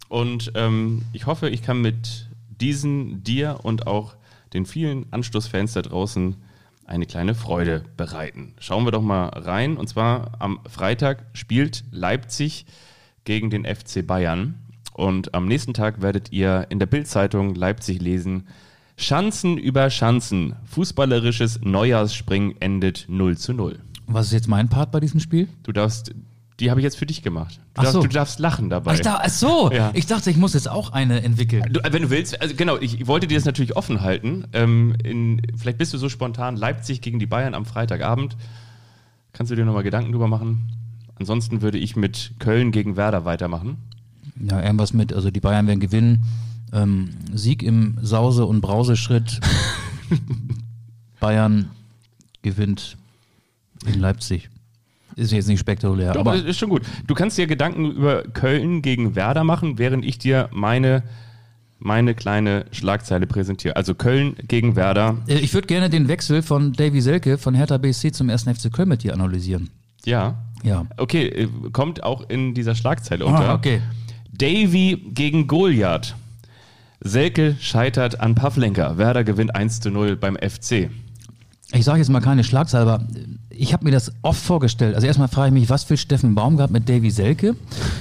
Und 0.09 0.51
ähm, 0.55 1.03
ich 1.13 1.25
hoffe, 1.25 1.47
ich 1.47 1.61
kann 1.61 1.79
mit 1.79 2.27
diesen 2.49 3.23
dir 3.23 3.61
und 3.63 3.87
auch 3.87 4.17
den 4.51 4.65
vielen 4.65 5.05
Anstoßfans 5.11 5.71
da 5.71 5.83
draußen 5.83 6.35
eine 6.85 7.05
kleine 7.05 7.33
Freude 7.33 7.85
bereiten. 7.95 8.55
Schauen 8.59 8.83
wir 8.83 8.91
doch 8.91 9.01
mal 9.01 9.29
rein. 9.29 9.77
Und 9.77 9.87
zwar 9.87 10.33
am 10.39 10.59
Freitag 10.67 11.23
spielt 11.31 11.85
Leipzig 11.91 12.65
gegen 13.23 13.49
den 13.49 13.63
FC 13.63 14.05
Bayern. 14.05 14.55
Und 14.91 15.33
am 15.33 15.47
nächsten 15.47 15.73
Tag 15.73 16.01
werdet 16.01 16.33
ihr 16.33 16.65
in 16.67 16.79
der 16.79 16.87
Bildzeitung 16.87 17.55
Leipzig 17.55 18.01
lesen, 18.01 18.47
Schanzen 18.97 19.57
über 19.57 19.89
Schanzen. 19.89 20.55
Fußballerisches 20.65 21.59
Neujahrsspringen 21.63 22.59
endet 22.61 23.05
0 23.09 23.37
zu 23.37 23.53
0. 23.53 23.79
Was 24.07 24.27
ist 24.27 24.33
jetzt 24.33 24.47
mein 24.47 24.69
Part 24.69 24.91
bei 24.91 24.99
diesem 24.99 25.19
Spiel? 25.19 25.47
Du 25.63 25.71
darfst, 25.71 26.13
die 26.59 26.69
habe 26.69 26.79
ich 26.79 26.83
jetzt 26.85 26.97
für 26.97 27.05
dich 27.05 27.21
gemacht. 27.21 27.59
Du, 27.73 27.81
darfst, 27.81 27.93
so. 27.93 28.01
du 28.01 28.07
darfst 28.07 28.39
lachen 28.39 28.69
dabei. 28.69 28.91
Ach, 28.91 28.95
ich 28.95 29.01
dachte, 29.01 29.23
ach 29.25 29.29
so, 29.29 29.71
Ja. 29.73 29.91
ich 29.93 30.05
dachte, 30.05 30.29
ich 30.29 30.37
muss 30.37 30.53
jetzt 30.53 30.69
auch 30.69 30.93
eine 30.93 31.23
entwickeln. 31.23 31.73
Du, 31.73 31.81
äh, 31.81 31.91
wenn 31.91 32.03
du 32.03 32.09
willst, 32.09 32.39
also 32.41 32.55
genau, 32.55 32.77
ich 32.77 33.05
wollte 33.07 33.27
dir 33.27 33.37
das 33.37 33.45
natürlich 33.45 33.75
offen 33.75 34.01
halten. 34.01 34.45
Ähm, 34.53 34.95
in, 35.03 35.41
vielleicht 35.57 35.77
bist 35.77 35.93
du 35.93 35.97
so 35.97 36.07
spontan, 36.07 36.55
Leipzig 36.55 37.01
gegen 37.01 37.19
die 37.19 37.25
Bayern 37.25 37.53
am 37.53 37.65
Freitagabend. 37.65 38.37
Kannst 39.33 39.51
du 39.51 39.55
dir 39.55 39.65
nochmal 39.65 39.83
Gedanken 39.83 40.11
drüber 40.13 40.27
machen? 40.29 40.71
Ansonsten 41.15 41.61
würde 41.61 41.77
ich 41.77 41.95
mit 41.95 42.33
Köln 42.39 42.71
gegen 42.71 42.95
Werder 42.95 43.25
weitermachen. 43.25 43.77
Ja, 44.39 44.61
irgendwas 44.61 44.93
mit, 44.93 45.13
also 45.13 45.31
die 45.31 45.39
Bayern 45.39 45.67
werden 45.67 45.79
gewinnen. 45.79 46.23
Ähm, 46.75 47.09
Sieg 47.33 47.63
im 47.63 47.97
Sause- 48.01 48.45
und 48.45 48.61
Brauseschritt. 48.61 49.39
Bayern 51.19 51.71
gewinnt 52.41 52.97
in 53.85 53.99
Leipzig. 53.99 54.49
Ist 55.15 55.31
jetzt 55.31 55.47
nicht 55.47 55.59
spektakulär, 55.59 56.11
Doch, 56.13 56.21
aber 56.21 56.35
ist 56.35 56.59
schon 56.59 56.69
gut. 56.69 56.81
Du 57.07 57.13
kannst 57.15 57.37
dir 57.37 57.47
Gedanken 57.47 57.91
über 57.91 58.23
Köln 58.23 58.81
gegen 58.81 59.15
Werder 59.15 59.43
machen, 59.45 59.77
während 59.77 60.03
ich 60.03 60.17
dir 60.17 60.49
meine, 60.51 61.03
meine 61.79 62.13
kleine 62.15 62.65
Schlagzeile 62.71 63.25
präsentiere. 63.25 63.77
Also 63.77 63.95
Köln 63.95 64.35
gegen 64.47 64.75
Werder. 64.75 65.17
äh, 65.27 65.35
ich 65.35 65.53
würde 65.53 65.67
gerne 65.67 65.89
den 65.89 66.09
Wechsel 66.09 66.41
von 66.41 66.73
Davy 66.73 66.99
Selke 66.99 67.37
von 67.37 67.55
Hertha 67.55 67.77
BSC 67.77 68.11
zum 68.11 68.29
1. 68.29 68.43
FC 68.43 68.71
Köln 68.73 68.89
mit 68.89 69.03
dir 69.03 69.13
analysieren. 69.13 69.69
Ja. 70.03 70.43
Ja. 70.63 70.85
Okay, 70.97 71.27
äh, 71.27 71.47
kommt 71.71 72.03
auch 72.03 72.29
in 72.29 72.53
dieser 72.53 72.75
Schlagzeile 72.75 73.25
unter. 73.25 73.49
Ah, 73.49 73.55
okay. 73.55 73.81
Davy 74.33 75.01
gegen 75.13 75.47
Goliath. 75.47 76.13
Selke 77.05 77.55
scheitert 77.59 78.19
an 78.19 78.33
Pavlenka. 78.33 78.97
Werder 78.97 79.23
gewinnt 79.23 79.55
1 79.55 79.79
zu 79.79 79.91
0 79.91 80.15
beim 80.15 80.35
FC. 80.35 80.89
Ich 81.71 81.85
sage 81.85 81.99
jetzt 81.99 82.09
mal 82.09 82.19
keine 82.19 82.43
Schlagzeile, 82.43 82.83
aber 82.83 83.07
ich 83.51 83.73
habe 83.73 83.85
mir 83.85 83.91
das 83.91 84.11
oft 84.23 84.41
vorgestellt. 84.41 84.95
Also 84.95 85.05
erstmal 85.05 85.27
frage 85.27 85.49
ich 85.49 85.53
mich, 85.53 85.69
was 85.69 85.87
will 85.87 85.97
Steffen 85.97 86.33
Baumgart 86.33 86.71
mit 86.71 86.89
Davy 86.89 87.11
Selke? 87.11 87.55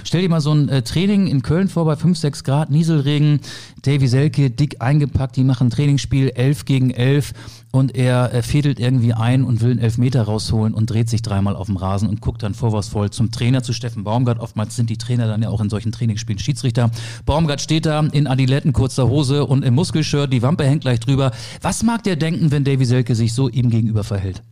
Stell 0.05 0.23
dir 0.23 0.31
mal 0.31 0.41
so 0.41 0.53
ein 0.53 0.71
äh, 0.71 0.81
Training 0.81 1.27
in 1.27 1.43
Köln 1.43 1.69
vor 1.69 1.85
bei 1.85 1.97
5, 1.97 2.17
6 2.17 2.45
Grad, 2.45 2.71
Nieselregen, 2.71 3.41
Davy 3.83 4.07
Selke 4.07 4.51
dick 4.51 4.81
eingepackt, 4.81 5.37
die 5.37 5.45
machen 5.45 5.69
Trainingsspiel 5.69 6.31
11 6.31 6.65
gegen 6.65 6.91
11 6.91 7.35
und 7.75 7.97
er 7.97 8.33
äh, 8.33 8.43
fädelt 8.43 8.79
irgendwie 8.79 9.14
ein 9.14 9.43
und 9.43 9.61
will 9.61 9.72
einen 9.72 9.81
Elfmeter 9.81 10.22
rausholen 10.22 10.75
und 10.75 10.91
dreht 10.91 11.09
sich 11.09 11.22
dreimal 11.22 11.57
auf 11.57 11.66
dem 11.66 11.77
Rasen 11.77 12.09
und 12.09 12.20
guckt 12.20 12.45
dann 12.45 12.55
vorwurfsvoll 12.55 13.11
zum 13.11 13.33
Trainer, 13.33 13.64
zu 13.64 13.72
Steffen 13.72 14.05
Baumgart. 14.05 14.39
Oftmals 14.39 14.77
sind 14.77 14.91
die 14.91 14.97
Trainer 14.97 15.27
dann 15.27 15.43
ja 15.43 15.49
auch 15.49 15.61
in 15.61 15.68
solchen 15.68 15.91
Trainingsspielen 15.91 16.39
Schiedsrichter. 16.39 16.93
Baumgart 17.27 17.61
steht 17.61 17.87
da 17.87 17.99
in 17.99 18.29
Adiletten, 18.29 18.72
kurzer 18.72 19.09
Hose 19.09 19.45
und 19.45 19.64
im 19.64 19.75
Muskelshirt, 19.75 20.33
die 20.33 20.41
Wampe 20.41 20.64
hängt 20.64 20.83
gleich 20.83 21.01
drüber. 21.01 21.33
Was 21.62 21.83
mag 21.83 22.05
der 22.05 22.14
denken, 22.14 22.53
wenn 22.53 22.62
Davy 22.62 22.85
Selke 22.85 23.16
sich 23.16 23.33
so 23.33 23.49
ihm 23.49 23.70
gegenüber 23.70 24.05
verhält? 24.05 24.45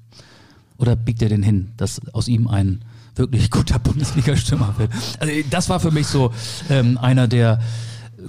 Oder 0.76 0.96
biegt 0.96 1.22
er 1.22 1.28
denn 1.28 1.44
hin, 1.44 1.70
dass 1.76 2.00
aus 2.12 2.26
ihm 2.26 2.48
ein 2.48 2.80
wirklich 3.14 3.52
guter 3.52 3.78
Bundesliga-Stürmer 3.78 4.74
wird? 4.78 4.90
Also 5.20 5.32
das 5.48 5.68
war 5.68 5.78
für 5.78 5.92
mich 5.92 6.08
so 6.08 6.32
ähm, 6.68 6.98
einer 6.98 7.28
der 7.28 7.60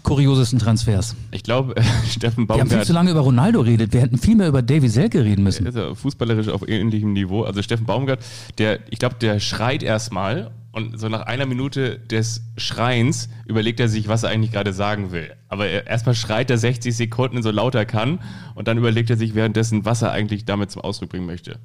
kuriosesten 0.01 0.59
Transfers. 0.59 1.15
Ich 1.31 1.43
glaube, 1.43 1.75
Steffen 2.09 2.47
Wir 2.47 2.55
haben 2.55 2.61
viel 2.61 2.69
Baumgart 2.69 2.85
zu 2.85 2.93
lange 2.93 3.11
über 3.11 3.19
Ronaldo 3.21 3.61
redet. 3.61 3.93
Wir 3.93 4.01
hätten 4.01 4.17
viel 4.17 4.35
mehr 4.35 4.47
über 4.47 4.61
Davy 4.61 4.89
Selke 4.89 5.23
reden 5.23 5.43
müssen. 5.43 5.65
ist 5.65 5.75
ja 5.77 5.93
fußballerisch 5.93 6.47
auf 6.47 6.67
ähnlichem 6.67 7.13
Niveau. 7.13 7.43
Also 7.43 7.61
Steffen 7.61 7.85
Baumgart, 7.85 8.19
der, 8.57 8.79
ich 8.89 8.99
glaube, 8.99 9.15
der 9.21 9.39
schreit 9.39 9.83
erstmal 9.83 10.51
Und 10.71 10.99
so 10.99 11.07
nach 11.07 11.21
einer 11.21 11.45
Minute 11.45 11.99
des 11.99 12.41
Schreins 12.57 13.29
überlegt 13.45 13.79
er 13.79 13.87
sich, 13.87 14.07
was 14.07 14.23
er 14.23 14.29
eigentlich 14.29 14.51
gerade 14.51 14.73
sagen 14.73 15.11
will. 15.11 15.31
Aber 15.47 15.67
er, 15.67 15.85
erstmal 15.85 16.15
schreit 16.15 16.49
er 16.49 16.57
60 16.57 16.95
Sekunden 16.95 17.43
so 17.43 17.51
laut 17.51 17.75
er 17.75 17.85
kann 17.85 18.19
und 18.55 18.67
dann 18.67 18.79
überlegt 18.79 19.11
er 19.11 19.17
sich 19.17 19.35
währenddessen, 19.35 19.85
was 19.85 20.01
er 20.01 20.11
eigentlich 20.11 20.45
damit 20.45 20.71
zum 20.71 20.81
Ausdruck 20.81 21.09
bringen 21.09 21.27
möchte. 21.27 21.59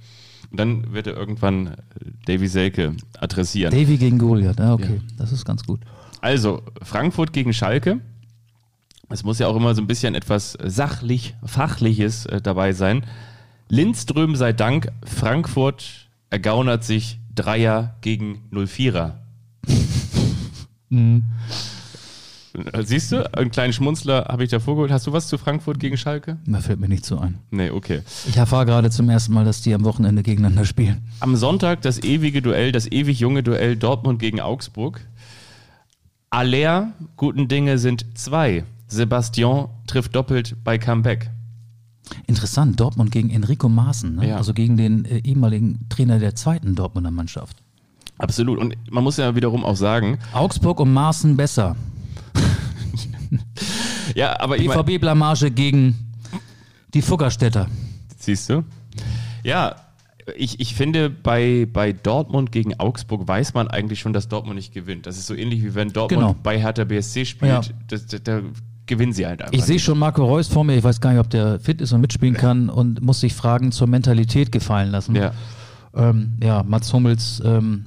Und 0.51 0.61
dann 0.61 0.93
wird 0.93 1.07
er 1.07 1.17
irgendwann 1.17 1.77
Davy 2.27 2.49
Selke 2.49 2.95
adressieren. 3.19 3.73
Davy 3.73 3.97
gegen 3.97 4.19
Goliath, 4.19 4.59
ja, 4.59 4.75
okay. 4.75 5.01
Das 5.17 5.33
ist 5.33 5.45
ganz 5.45 5.65
gut. 5.65 5.81
Also, 6.21 6.63
Frankfurt 6.83 7.33
gegen 7.33 7.53
Schalke. 7.53 8.01
Es 9.11 9.25
muss 9.25 9.39
ja 9.39 9.47
auch 9.47 9.57
immer 9.57 9.75
so 9.75 9.81
ein 9.81 9.87
bisschen 9.87 10.15
etwas 10.15 10.57
sachlich, 10.63 11.35
fachliches 11.45 12.27
äh, 12.27 12.41
dabei 12.41 12.73
sein. 12.73 13.05
Lindström 13.69 14.37
sei 14.37 14.53
Dank, 14.53 14.91
Frankfurt 15.05 16.09
ergaunert 16.31 16.85
sich 16.85 17.19
Dreier 17.35 17.97
gegen 18.01 18.43
04er. 18.53 19.15
Äh, 20.91 22.83
Siehst 22.83 23.13
du, 23.13 23.35
einen 23.35 23.51
kleinen 23.51 23.73
Schmunzler 23.73 24.27
habe 24.29 24.45
ich 24.45 24.51
da 24.51 24.59
vorgeholt. 24.59 24.91
Hast 24.91 25.07
du 25.07 25.13
was 25.13 25.29
zu 25.29 25.39
Frankfurt 25.39 25.79
gegen 25.79 25.97
Schalke? 25.97 26.39
Da 26.47 26.61
fällt 26.61 26.81
mir 26.81 26.89
nicht 26.89 27.05
so 27.07 27.19
ein. 27.19 27.39
Nee, 27.51 27.71
okay. 27.71 28.03
Ich 28.27 28.37
erfahre 28.37 28.67
gerade 28.67 28.91
zum 28.91 29.09
ersten 29.09 29.33
Mal, 29.33 29.45
dass 29.45 29.63
die 29.63 29.75
am 29.75 29.85
Wochenende 29.85 30.23
gegeneinander 30.23 30.65
spielen. 30.65 31.03
Am 31.21 31.37
Sonntag 31.37 31.83
das 31.83 32.03
ewige 32.03 32.43
Duell, 32.43 32.73
das 32.73 32.91
ewig 32.91 33.21
junge 33.21 33.43
Duell 33.43 33.77
Dortmund 33.77 34.19
gegen 34.19 34.41
Augsburg. 34.41 35.01
Aller 36.31 36.93
guten 37.17 37.49
Dinge 37.49 37.79
sind 37.79 38.05
zwei. 38.15 38.65
Sebastian 38.89 39.69
trifft 39.87 40.15
doppelt 40.17 40.57
bei 40.65 40.79
Comeback. 40.79 41.31
Interessant, 42.27 42.81
Dortmund 42.81 43.11
gegen 43.13 43.29
Enrico 43.31 43.69
Maaßen, 43.69 44.17
ne? 44.17 44.29
Ja. 44.31 44.37
also 44.37 44.55
gegen 44.55 44.77
den 44.79 45.05
äh, 45.05 45.19
ehemaligen 45.19 45.87
Trainer 45.91 46.19
der 46.19 46.35
zweiten 46.35 46.75
Dortmunder 46.75 47.11
Mannschaft. 47.11 47.59
Absolut. 48.17 48.59
Und 48.59 48.75
man 48.91 49.05
muss 49.05 49.19
ja 49.19 49.35
wiederum 49.37 49.65
auch 49.65 49.77
sagen, 49.77 50.19
Augsburg 50.33 50.81
und 50.81 50.93
Maaßen 50.93 51.37
besser. 51.37 51.77
ja, 54.15 54.41
aber 54.41 54.57
ich 54.57 54.69
BVB-Blamage 54.69 55.51
gegen 55.51 55.95
die 56.95 57.03
Fuggerstädter. 57.03 57.69
siehst 58.19 58.49
du? 58.49 58.65
Ja, 59.45 59.77
ich, 60.37 60.61
ich 60.61 60.75
finde, 60.75 61.09
bei, 61.11 61.67
bei 61.73 61.93
Dortmund 61.93 62.53
gegen 62.53 62.79
Augsburg 62.79 63.27
weiß 63.29 63.55
man 63.55 63.69
eigentlich 63.69 64.01
schon, 64.01 64.13
dass 64.13 64.29
Dortmund 64.29 64.57
nicht 64.57 64.73
gewinnt. 64.75 65.07
Das 65.07 65.17
ist 65.19 65.27
so 65.27 65.35
ähnlich 65.35 65.63
wie 65.63 65.75
wenn 65.75 65.91
Dortmund 65.91 66.21
Genau. 66.23 66.37
bei 66.43 66.59
Hertha 66.61 66.85
BSC 66.85 67.25
spielt. 67.25 67.51
Ja. 67.51 67.61
Das, 67.89 68.07
das, 68.07 68.23
da 68.23 68.41
gewinnen 68.89 69.13
sie 69.13 69.27
halt 69.27 69.43
einfach. 69.43 69.55
Ich 69.55 69.65
sehe 69.65 69.79
schon 69.79 69.99
Marco 69.99 70.25
Reus 70.25 70.49
vor 70.49 70.65
mir, 70.65 70.77
ich 70.77 70.85
weiß 70.85 71.01
gar 71.01 71.11
nicht, 71.13 71.21
ob 71.21 71.31
der 71.31 71.61
fit 71.61 71.81
ist 71.81 71.93
und 71.93 72.01
mitspielen 72.01 72.35
kann 72.35 72.69
und 72.69 73.01
muss 73.03 73.21
sich 73.21 73.35
Fragen 73.35 73.71
zur 73.71 73.87
Mentalität 73.87 74.51
gefallen 74.51 74.91
lassen. 74.91 75.15
Ja. 75.15 75.33
ähm, 75.95 76.33
ja 76.43 76.63
Mats 76.63 76.93
Hummels 76.93 77.41
ähm, 77.45 77.85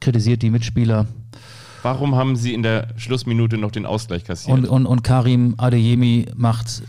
kritisiert 0.00 0.42
die 0.42 0.50
Mitspieler 0.50 1.06
Warum 1.86 2.16
haben 2.16 2.34
sie 2.34 2.52
in 2.52 2.64
der 2.64 2.88
Schlussminute 2.96 3.58
noch 3.58 3.70
den 3.70 3.86
Ausgleich 3.86 4.24
kassiert? 4.24 4.58
und, 4.58 4.66
und, 4.66 4.86
und 4.86 5.04
Karim 5.04 5.54
Adeyemi 5.56 6.26
macht 6.34 6.82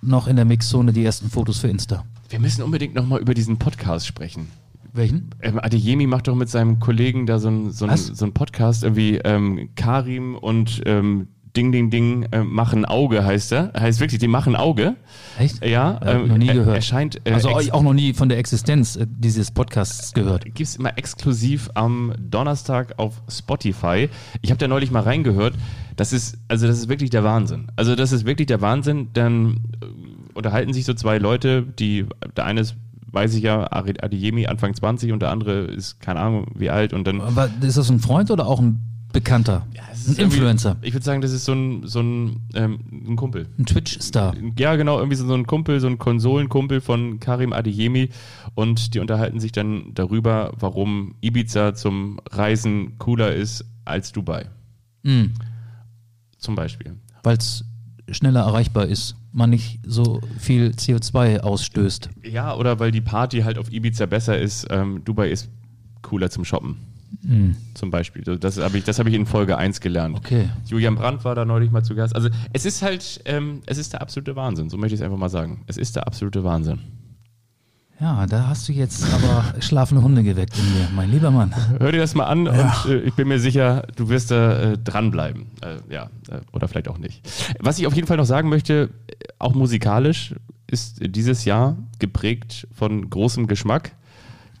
noch 0.00 0.28
in 0.28 0.36
der 0.36 0.44
Mixzone 0.44 0.92
die 0.92 1.04
ersten 1.04 1.28
Fotos 1.28 1.58
für 1.58 1.66
Insta. 1.66 2.04
Wir 2.28 2.38
müssen 2.38 2.62
unbedingt 2.62 2.94
nochmal 2.94 3.20
über 3.20 3.34
diesen 3.34 3.58
Podcast 3.58 4.06
sprechen. 4.06 4.46
Welchen? 4.92 5.30
Ähm, 5.42 5.58
Adeyemi 5.58 6.06
macht 6.06 6.28
doch 6.28 6.36
mit 6.36 6.48
seinem 6.48 6.78
Kollegen 6.78 7.26
da 7.26 7.40
so 7.40 7.48
einen 7.48 7.72
so 7.72 7.88
so 7.96 8.24
ein 8.24 8.32
Podcast, 8.32 8.84
irgendwie 8.84 9.16
ähm, 9.24 9.70
Karim 9.74 10.36
und 10.36 10.82
ähm, 10.86 11.26
Ding 11.56 11.70
Ding 11.70 11.90
Ding 11.90 12.24
äh, 12.32 12.42
machen 12.42 12.84
Auge 12.84 13.24
heißt 13.24 13.52
er. 13.52 13.72
Heißt 13.78 14.00
wirklich, 14.00 14.18
die 14.18 14.28
machen 14.28 14.56
Auge. 14.56 14.96
Echt? 15.38 15.64
Ja, 15.64 15.98
Äh, 15.98 16.18
noch 16.26 16.36
nie 16.36 16.48
gehört. 16.48 16.74
Erscheint, 16.76 17.20
äh, 17.24 17.32
Also 17.32 17.50
auch 17.50 17.82
noch 17.82 17.92
nie 17.92 18.12
von 18.12 18.28
der 18.28 18.38
Existenz 18.38 18.96
äh, 18.96 19.06
dieses 19.08 19.50
Podcasts 19.50 20.12
gehört. 20.12 20.44
gibt 20.44 20.60
es 20.60 20.76
immer 20.76 20.98
exklusiv 20.98 21.70
am 21.74 22.12
Donnerstag 22.18 22.98
auf 22.98 23.22
Spotify. 23.28 24.08
Ich 24.42 24.50
habe 24.50 24.58
da 24.58 24.66
neulich 24.66 24.90
mal 24.90 25.02
reingehört. 25.02 25.54
Das 25.96 26.12
ist, 26.12 26.38
also 26.48 26.66
das 26.66 26.78
ist 26.78 26.88
wirklich 26.88 27.10
der 27.10 27.22
Wahnsinn. 27.22 27.68
Also 27.76 27.94
das 27.94 28.10
ist 28.10 28.26
wirklich 28.26 28.46
der 28.46 28.60
Wahnsinn. 28.60 29.10
Dann 29.12 29.60
äh, 29.80 29.86
unterhalten 30.34 30.72
sich 30.72 30.84
so 30.84 30.94
zwei 30.94 31.18
Leute, 31.18 31.62
die, 31.62 32.06
der 32.36 32.46
eine 32.46 32.60
ist, 32.62 32.74
weiß 33.12 33.32
ich 33.34 33.44
ja, 33.44 33.70
Adeyemi, 33.70 34.48
Anfang 34.48 34.74
20 34.74 35.12
und 35.12 35.22
der 35.22 35.30
andere 35.30 35.60
ist, 35.66 36.00
keine 36.00 36.18
Ahnung, 36.18 36.46
wie 36.56 36.70
alt 36.70 36.92
und 36.92 37.06
dann 37.06 37.20
Aber 37.20 37.48
ist 37.60 37.76
das 37.76 37.88
ein 37.90 38.00
Freund 38.00 38.32
oder 38.32 38.48
auch 38.48 38.58
ein 38.60 38.80
Bekannter? 39.14 39.66
es 40.08 40.18
ein 40.18 40.24
Influencer? 40.24 40.76
Ich 40.82 40.92
würde 40.92 41.04
sagen, 41.04 41.20
das 41.20 41.32
ist 41.32 41.44
so 41.44 41.52
ein, 41.52 41.86
so 41.86 42.00
ein, 42.00 42.40
ähm, 42.54 42.78
ein 43.08 43.16
Kumpel. 43.16 43.48
Ein 43.58 43.66
Twitch-Star? 43.66 44.34
Ja, 44.58 44.76
genau, 44.76 44.98
irgendwie 44.98 45.16
so 45.16 45.32
ein 45.32 45.46
Kumpel, 45.46 45.80
so 45.80 45.86
ein 45.86 45.98
Konsolenkumpel 45.98 46.80
von 46.80 47.20
Karim 47.20 47.52
Adeyemi 47.52 48.10
und 48.54 48.94
die 48.94 49.00
unterhalten 49.00 49.40
sich 49.40 49.52
dann 49.52 49.92
darüber, 49.94 50.52
warum 50.58 51.14
Ibiza 51.20 51.74
zum 51.74 52.20
Reisen 52.30 52.98
cooler 52.98 53.34
ist 53.34 53.64
als 53.84 54.12
Dubai. 54.12 54.46
Mhm. 55.02 55.32
Zum 56.38 56.54
Beispiel. 56.54 56.96
Weil 57.22 57.38
es 57.38 57.64
schneller 58.10 58.40
erreichbar 58.40 58.86
ist, 58.86 59.16
man 59.32 59.50
nicht 59.50 59.80
so 59.84 60.20
viel 60.38 60.70
CO2 60.70 61.40
ausstößt. 61.40 62.10
Ja, 62.22 62.54
oder 62.54 62.78
weil 62.78 62.90
die 62.90 63.00
Party 63.00 63.40
halt 63.40 63.58
auf 63.58 63.72
Ibiza 63.72 64.06
besser 64.06 64.38
ist, 64.38 64.66
ähm, 64.70 65.02
Dubai 65.04 65.30
ist 65.30 65.48
cooler 66.02 66.30
zum 66.30 66.44
Shoppen. 66.44 66.76
Zum 67.74 67.90
Beispiel. 67.90 68.22
Das 68.22 68.58
habe 68.58 68.78
ich, 68.78 68.84
das 68.84 68.98
hab 68.98 69.06
ich 69.06 69.14
in 69.14 69.26
Folge 69.26 69.56
1 69.56 69.80
gelernt. 69.80 70.16
Okay. 70.16 70.48
Julian 70.66 70.94
Brandt 70.94 71.24
war 71.24 71.34
da 71.34 71.44
neulich 71.44 71.70
mal 71.70 71.82
zu 71.82 71.94
Gast. 71.94 72.14
Also 72.14 72.28
es 72.52 72.64
ist 72.64 72.82
halt, 72.82 73.20
ähm, 73.24 73.62
es 73.66 73.78
ist 73.78 73.92
der 73.92 74.02
absolute 74.02 74.36
Wahnsinn, 74.36 74.70
so 74.70 74.76
möchte 74.76 74.94
ich 74.94 75.00
es 75.00 75.04
einfach 75.04 75.18
mal 75.18 75.28
sagen. 75.28 75.62
Es 75.66 75.76
ist 75.76 75.96
der 75.96 76.06
absolute 76.06 76.44
Wahnsinn. 76.44 76.80
Ja, 78.00 78.26
da 78.26 78.48
hast 78.48 78.68
du 78.68 78.72
jetzt 78.72 79.04
aber 79.14 79.54
schlafende 79.60 80.02
Hunde 80.02 80.24
geweckt 80.24 80.58
in 80.58 80.74
mir, 80.74 80.88
mein 80.94 81.10
lieber 81.10 81.30
Mann. 81.30 81.54
Hör 81.78 81.92
dir 81.92 82.00
das 82.00 82.14
mal 82.14 82.24
an 82.24 82.48
und 82.48 82.72
äh, 82.88 82.98
ich 82.98 83.14
bin 83.14 83.28
mir 83.28 83.38
sicher, 83.38 83.86
du 83.94 84.08
wirst 84.08 84.32
da 84.32 84.72
äh, 84.72 84.78
dranbleiben. 84.78 85.46
Äh, 85.62 85.94
ja, 85.94 86.10
äh, 86.28 86.40
oder 86.52 86.66
vielleicht 86.66 86.88
auch 86.88 86.98
nicht. 86.98 87.22
Was 87.60 87.78
ich 87.78 87.86
auf 87.86 87.94
jeden 87.94 88.08
Fall 88.08 88.16
noch 88.16 88.26
sagen 88.26 88.48
möchte, 88.48 88.90
äh, 89.06 89.14
auch 89.38 89.54
musikalisch 89.54 90.34
ist 90.66 90.98
dieses 91.00 91.44
Jahr 91.44 91.76
geprägt 92.00 92.66
von 92.72 93.08
großem 93.08 93.46
Geschmack, 93.46 93.92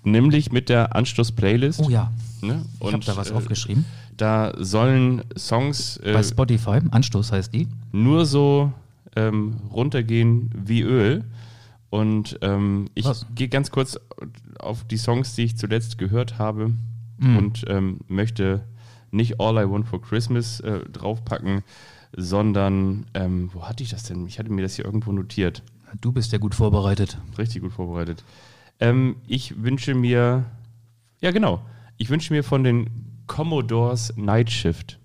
nämlich 0.04 0.52
mit 0.52 0.68
der 0.68 0.94
Anstoß-Playlist. 0.94 1.80
Oh 1.84 1.90
ja, 1.90 2.12
Ne? 2.46 2.64
ich 2.80 2.92
habe 2.92 3.04
da 3.04 3.16
was 3.16 3.30
äh, 3.30 3.34
aufgeschrieben. 3.34 3.84
Da 4.16 4.52
sollen 4.58 5.22
Songs 5.36 5.96
äh, 5.98 6.12
Bei 6.12 6.22
Spotify, 6.22 6.80
Anstoß 6.90 7.32
heißt 7.32 7.52
die. 7.52 7.68
nur 7.92 8.26
so 8.26 8.72
ähm, 9.16 9.56
runtergehen 9.72 10.50
wie 10.56 10.82
Öl. 10.82 11.24
Und 11.90 12.38
ähm, 12.42 12.88
ich 12.94 13.06
gehe 13.34 13.48
ganz 13.48 13.70
kurz 13.70 13.98
auf 14.58 14.84
die 14.84 14.96
Songs, 14.96 15.34
die 15.36 15.44
ich 15.44 15.56
zuletzt 15.56 15.98
gehört 15.98 16.38
habe 16.38 16.72
Mhm. 17.18 17.36
und 17.36 17.64
ähm, 17.68 18.00
möchte 18.08 18.64
nicht 19.12 19.38
All 19.40 19.56
I 19.64 19.70
Want 19.70 19.86
for 19.86 20.02
Christmas 20.02 20.58
äh, 20.58 20.80
draufpacken, 20.90 21.62
sondern 22.16 23.06
ähm, 23.14 23.50
wo 23.52 23.62
hatte 23.68 23.82
ich 23.82 23.90
das 23.90 24.02
denn? 24.04 24.26
Ich 24.26 24.38
hatte 24.38 24.50
mir 24.52 24.62
das 24.62 24.74
hier 24.76 24.84
irgendwo 24.84 25.12
notiert. 25.12 25.62
Du 26.00 26.10
bist 26.12 26.32
ja 26.32 26.38
gut 26.38 26.54
vorbereitet. 26.54 27.18
Richtig 27.38 27.62
gut 27.62 27.72
vorbereitet. 27.72 28.24
Ähm, 28.80 29.16
ich 29.28 29.62
wünsche 29.62 29.94
mir, 29.94 30.44
ja 31.20 31.30
genau, 31.30 31.60
ich 31.96 32.10
wünsche 32.10 32.32
mir 32.32 32.44
von 32.44 32.64
den 32.64 32.90
Commodores 33.26 34.12
Night 34.16 34.50
Shift. 34.50 34.98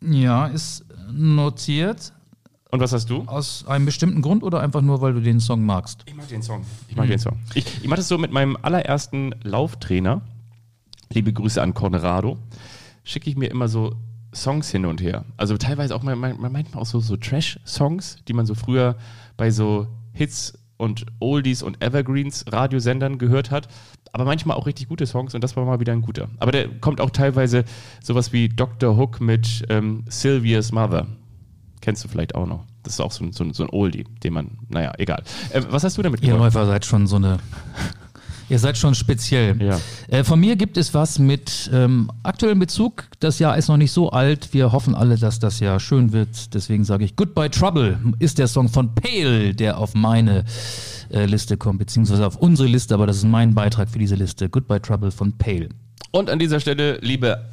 Ja, 0.00 0.46
ist 0.46 0.84
notiert. 1.10 2.12
Und 2.70 2.80
was 2.80 2.92
hast 2.92 3.10
du? 3.10 3.22
Aus 3.26 3.66
einem 3.66 3.84
bestimmten 3.84 4.22
Grund 4.22 4.42
oder 4.42 4.60
einfach 4.60 4.80
nur, 4.80 5.00
weil 5.02 5.12
du 5.12 5.20
den 5.20 5.40
Song 5.40 5.64
magst? 5.64 6.04
Ich 6.06 6.14
mag 6.14 6.26
den 6.28 6.42
Song. 6.42 6.64
Ich 6.88 6.96
mag 6.96 7.06
den 7.06 7.18
Song. 7.18 7.38
Ich, 7.54 7.66
ich 7.82 7.86
mache 7.86 7.98
das 7.98 8.08
so 8.08 8.16
mit 8.16 8.32
meinem 8.32 8.56
allerersten 8.60 9.34
Lauftrainer. 9.42 10.22
Liebe 11.12 11.32
Grüße 11.32 11.60
an 11.60 11.74
Conrado. 11.74 12.38
Schicke 13.04 13.28
ich 13.28 13.36
mir 13.36 13.50
immer 13.50 13.68
so 13.68 13.94
Songs 14.34 14.70
hin 14.70 14.86
und 14.86 15.02
her. 15.02 15.26
Also 15.36 15.58
teilweise 15.58 15.94
auch 15.94 16.02
mal, 16.02 16.16
manchmal 16.16 16.64
auch 16.74 16.86
so, 16.86 17.00
so 17.00 17.16
Trash-Songs, 17.18 18.18
die 18.26 18.32
man 18.32 18.46
so 18.46 18.54
früher 18.54 18.96
bei 19.36 19.50
so 19.50 19.86
Hits 20.12 20.54
und 20.78 21.06
Oldies 21.20 21.62
und 21.62 21.82
Evergreens 21.82 22.46
Radiosendern 22.50 23.18
gehört 23.18 23.50
hat. 23.50 23.68
Aber 24.12 24.24
manchmal 24.26 24.56
auch 24.58 24.66
richtig 24.66 24.88
gute 24.88 25.06
Songs 25.06 25.34
und 25.34 25.42
das 25.42 25.56
war 25.56 25.64
mal 25.64 25.80
wieder 25.80 25.92
ein 25.92 26.02
guter. 26.02 26.28
Aber 26.38 26.52
der 26.52 26.68
kommt 26.68 27.00
auch 27.00 27.10
teilweise 27.10 27.64
sowas 28.02 28.32
wie 28.32 28.50
Dr. 28.50 28.96
Hook 28.96 29.20
mit 29.20 29.64
ähm, 29.70 30.04
Sylvia's 30.08 30.70
Mother. 30.70 31.06
Kennst 31.80 32.04
du 32.04 32.08
vielleicht 32.08 32.34
auch 32.34 32.46
noch. 32.46 32.64
Das 32.82 32.94
ist 32.94 33.00
auch 33.00 33.10
so 33.10 33.24
ein, 33.24 33.32
so 33.32 33.42
ein, 33.42 33.54
so 33.54 33.62
ein 33.62 33.70
Oldie, 33.70 34.04
den 34.22 34.34
man, 34.34 34.58
naja, 34.68 34.92
egal. 34.98 35.22
Äh, 35.50 35.62
was 35.70 35.82
hast 35.82 35.96
du 35.96 36.02
damit 36.02 36.20
Ihr 36.20 36.34
gemacht? 36.34 36.54
Läufer 36.54 36.66
seid 36.66 36.84
schon 36.84 37.06
so 37.06 37.16
eine. 37.16 37.38
Ihr 38.52 38.58
seid 38.58 38.76
schon 38.76 38.94
speziell. 38.94 39.56
Ja. 39.62 39.80
Äh, 40.08 40.24
von 40.24 40.38
mir 40.38 40.56
gibt 40.56 40.76
es 40.76 40.92
was 40.92 41.18
mit 41.18 41.70
ähm, 41.72 42.10
aktuellem 42.22 42.58
Bezug. 42.58 43.04
Das 43.18 43.38
Jahr 43.38 43.56
ist 43.56 43.68
noch 43.68 43.78
nicht 43.78 43.92
so 43.92 44.10
alt. 44.10 44.52
Wir 44.52 44.72
hoffen 44.72 44.94
alle, 44.94 45.16
dass 45.16 45.38
das 45.38 45.58
Jahr 45.58 45.80
schön 45.80 46.12
wird. 46.12 46.52
Deswegen 46.52 46.84
sage 46.84 47.06
ich 47.06 47.16
Goodbye 47.16 47.48
Trouble 47.48 47.98
ist 48.18 48.38
der 48.38 48.48
Song 48.48 48.68
von 48.68 48.94
Pale, 48.94 49.54
der 49.54 49.78
auf 49.78 49.94
meine 49.94 50.44
äh, 51.10 51.24
Liste 51.24 51.56
kommt, 51.56 51.78
beziehungsweise 51.78 52.26
auf 52.26 52.36
unsere 52.36 52.68
Liste, 52.68 52.92
aber 52.92 53.06
das 53.06 53.16
ist 53.16 53.24
mein 53.24 53.54
Beitrag 53.54 53.88
für 53.88 53.98
diese 53.98 54.16
Liste. 54.16 54.50
Goodbye 54.50 54.82
Trouble 54.82 55.12
von 55.12 55.32
Pale. 55.32 55.70
Und 56.10 56.28
an 56.28 56.38
dieser 56.38 56.60
Stelle, 56.60 56.98
liebe 57.00 57.48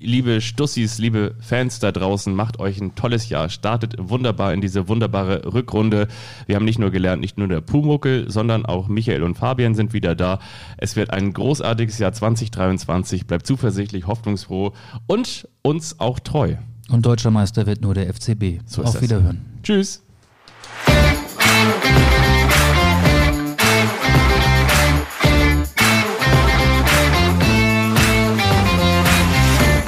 liebe 0.00 0.40
Stussis, 0.40 0.98
liebe 0.98 1.34
Fans 1.40 1.78
da 1.78 1.92
draußen, 1.92 2.34
macht 2.34 2.58
euch 2.60 2.80
ein 2.80 2.94
tolles 2.94 3.28
Jahr. 3.28 3.48
Startet 3.48 3.94
wunderbar 3.98 4.52
in 4.52 4.60
diese 4.60 4.88
wunderbare 4.88 5.52
Rückrunde. 5.52 6.08
Wir 6.46 6.56
haben 6.56 6.64
nicht 6.64 6.78
nur 6.78 6.90
gelernt, 6.90 7.20
nicht 7.20 7.38
nur 7.38 7.48
der 7.48 7.60
Pumuckel, 7.60 8.30
sondern 8.30 8.66
auch 8.66 8.88
Michael 8.88 9.22
und 9.22 9.36
Fabian 9.36 9.74
sind 9.74 9.92
wieder 9.92 10.14
da. 10.14 10.38
Es 10.76 10.96
wird 10.96 11.10
ein 11.10 11.32
großartiges 11.32 11.98
Jahr 11.98 12.12
2023. 12.12 13.26
Bleibt 13.26 13.46
zuversichtlich, 13.46 14.06
hoffnungsfroh 14.06 14.72
und 15.06 15.48
uns 15.62 16.00
auch 16.00 16.18
treu. 16.18 16.56
Und 16.88 17.04
deutscher 17.04 17.30
Meister 17.30 17.66
wird 17.66 17.82
nur 17.82 17.94
der 17.94 18.12
FCB. 18.12 18.60
So 18.66 18.82
Auf. 18.82 19.00
Wiederhören. 19.00 19.44
Tschüss. 19.62 20.02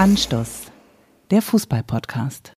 Anstoß, 0.01 0.73
der 1.31 1.43
Fußball-Podcast. 1.43 2.55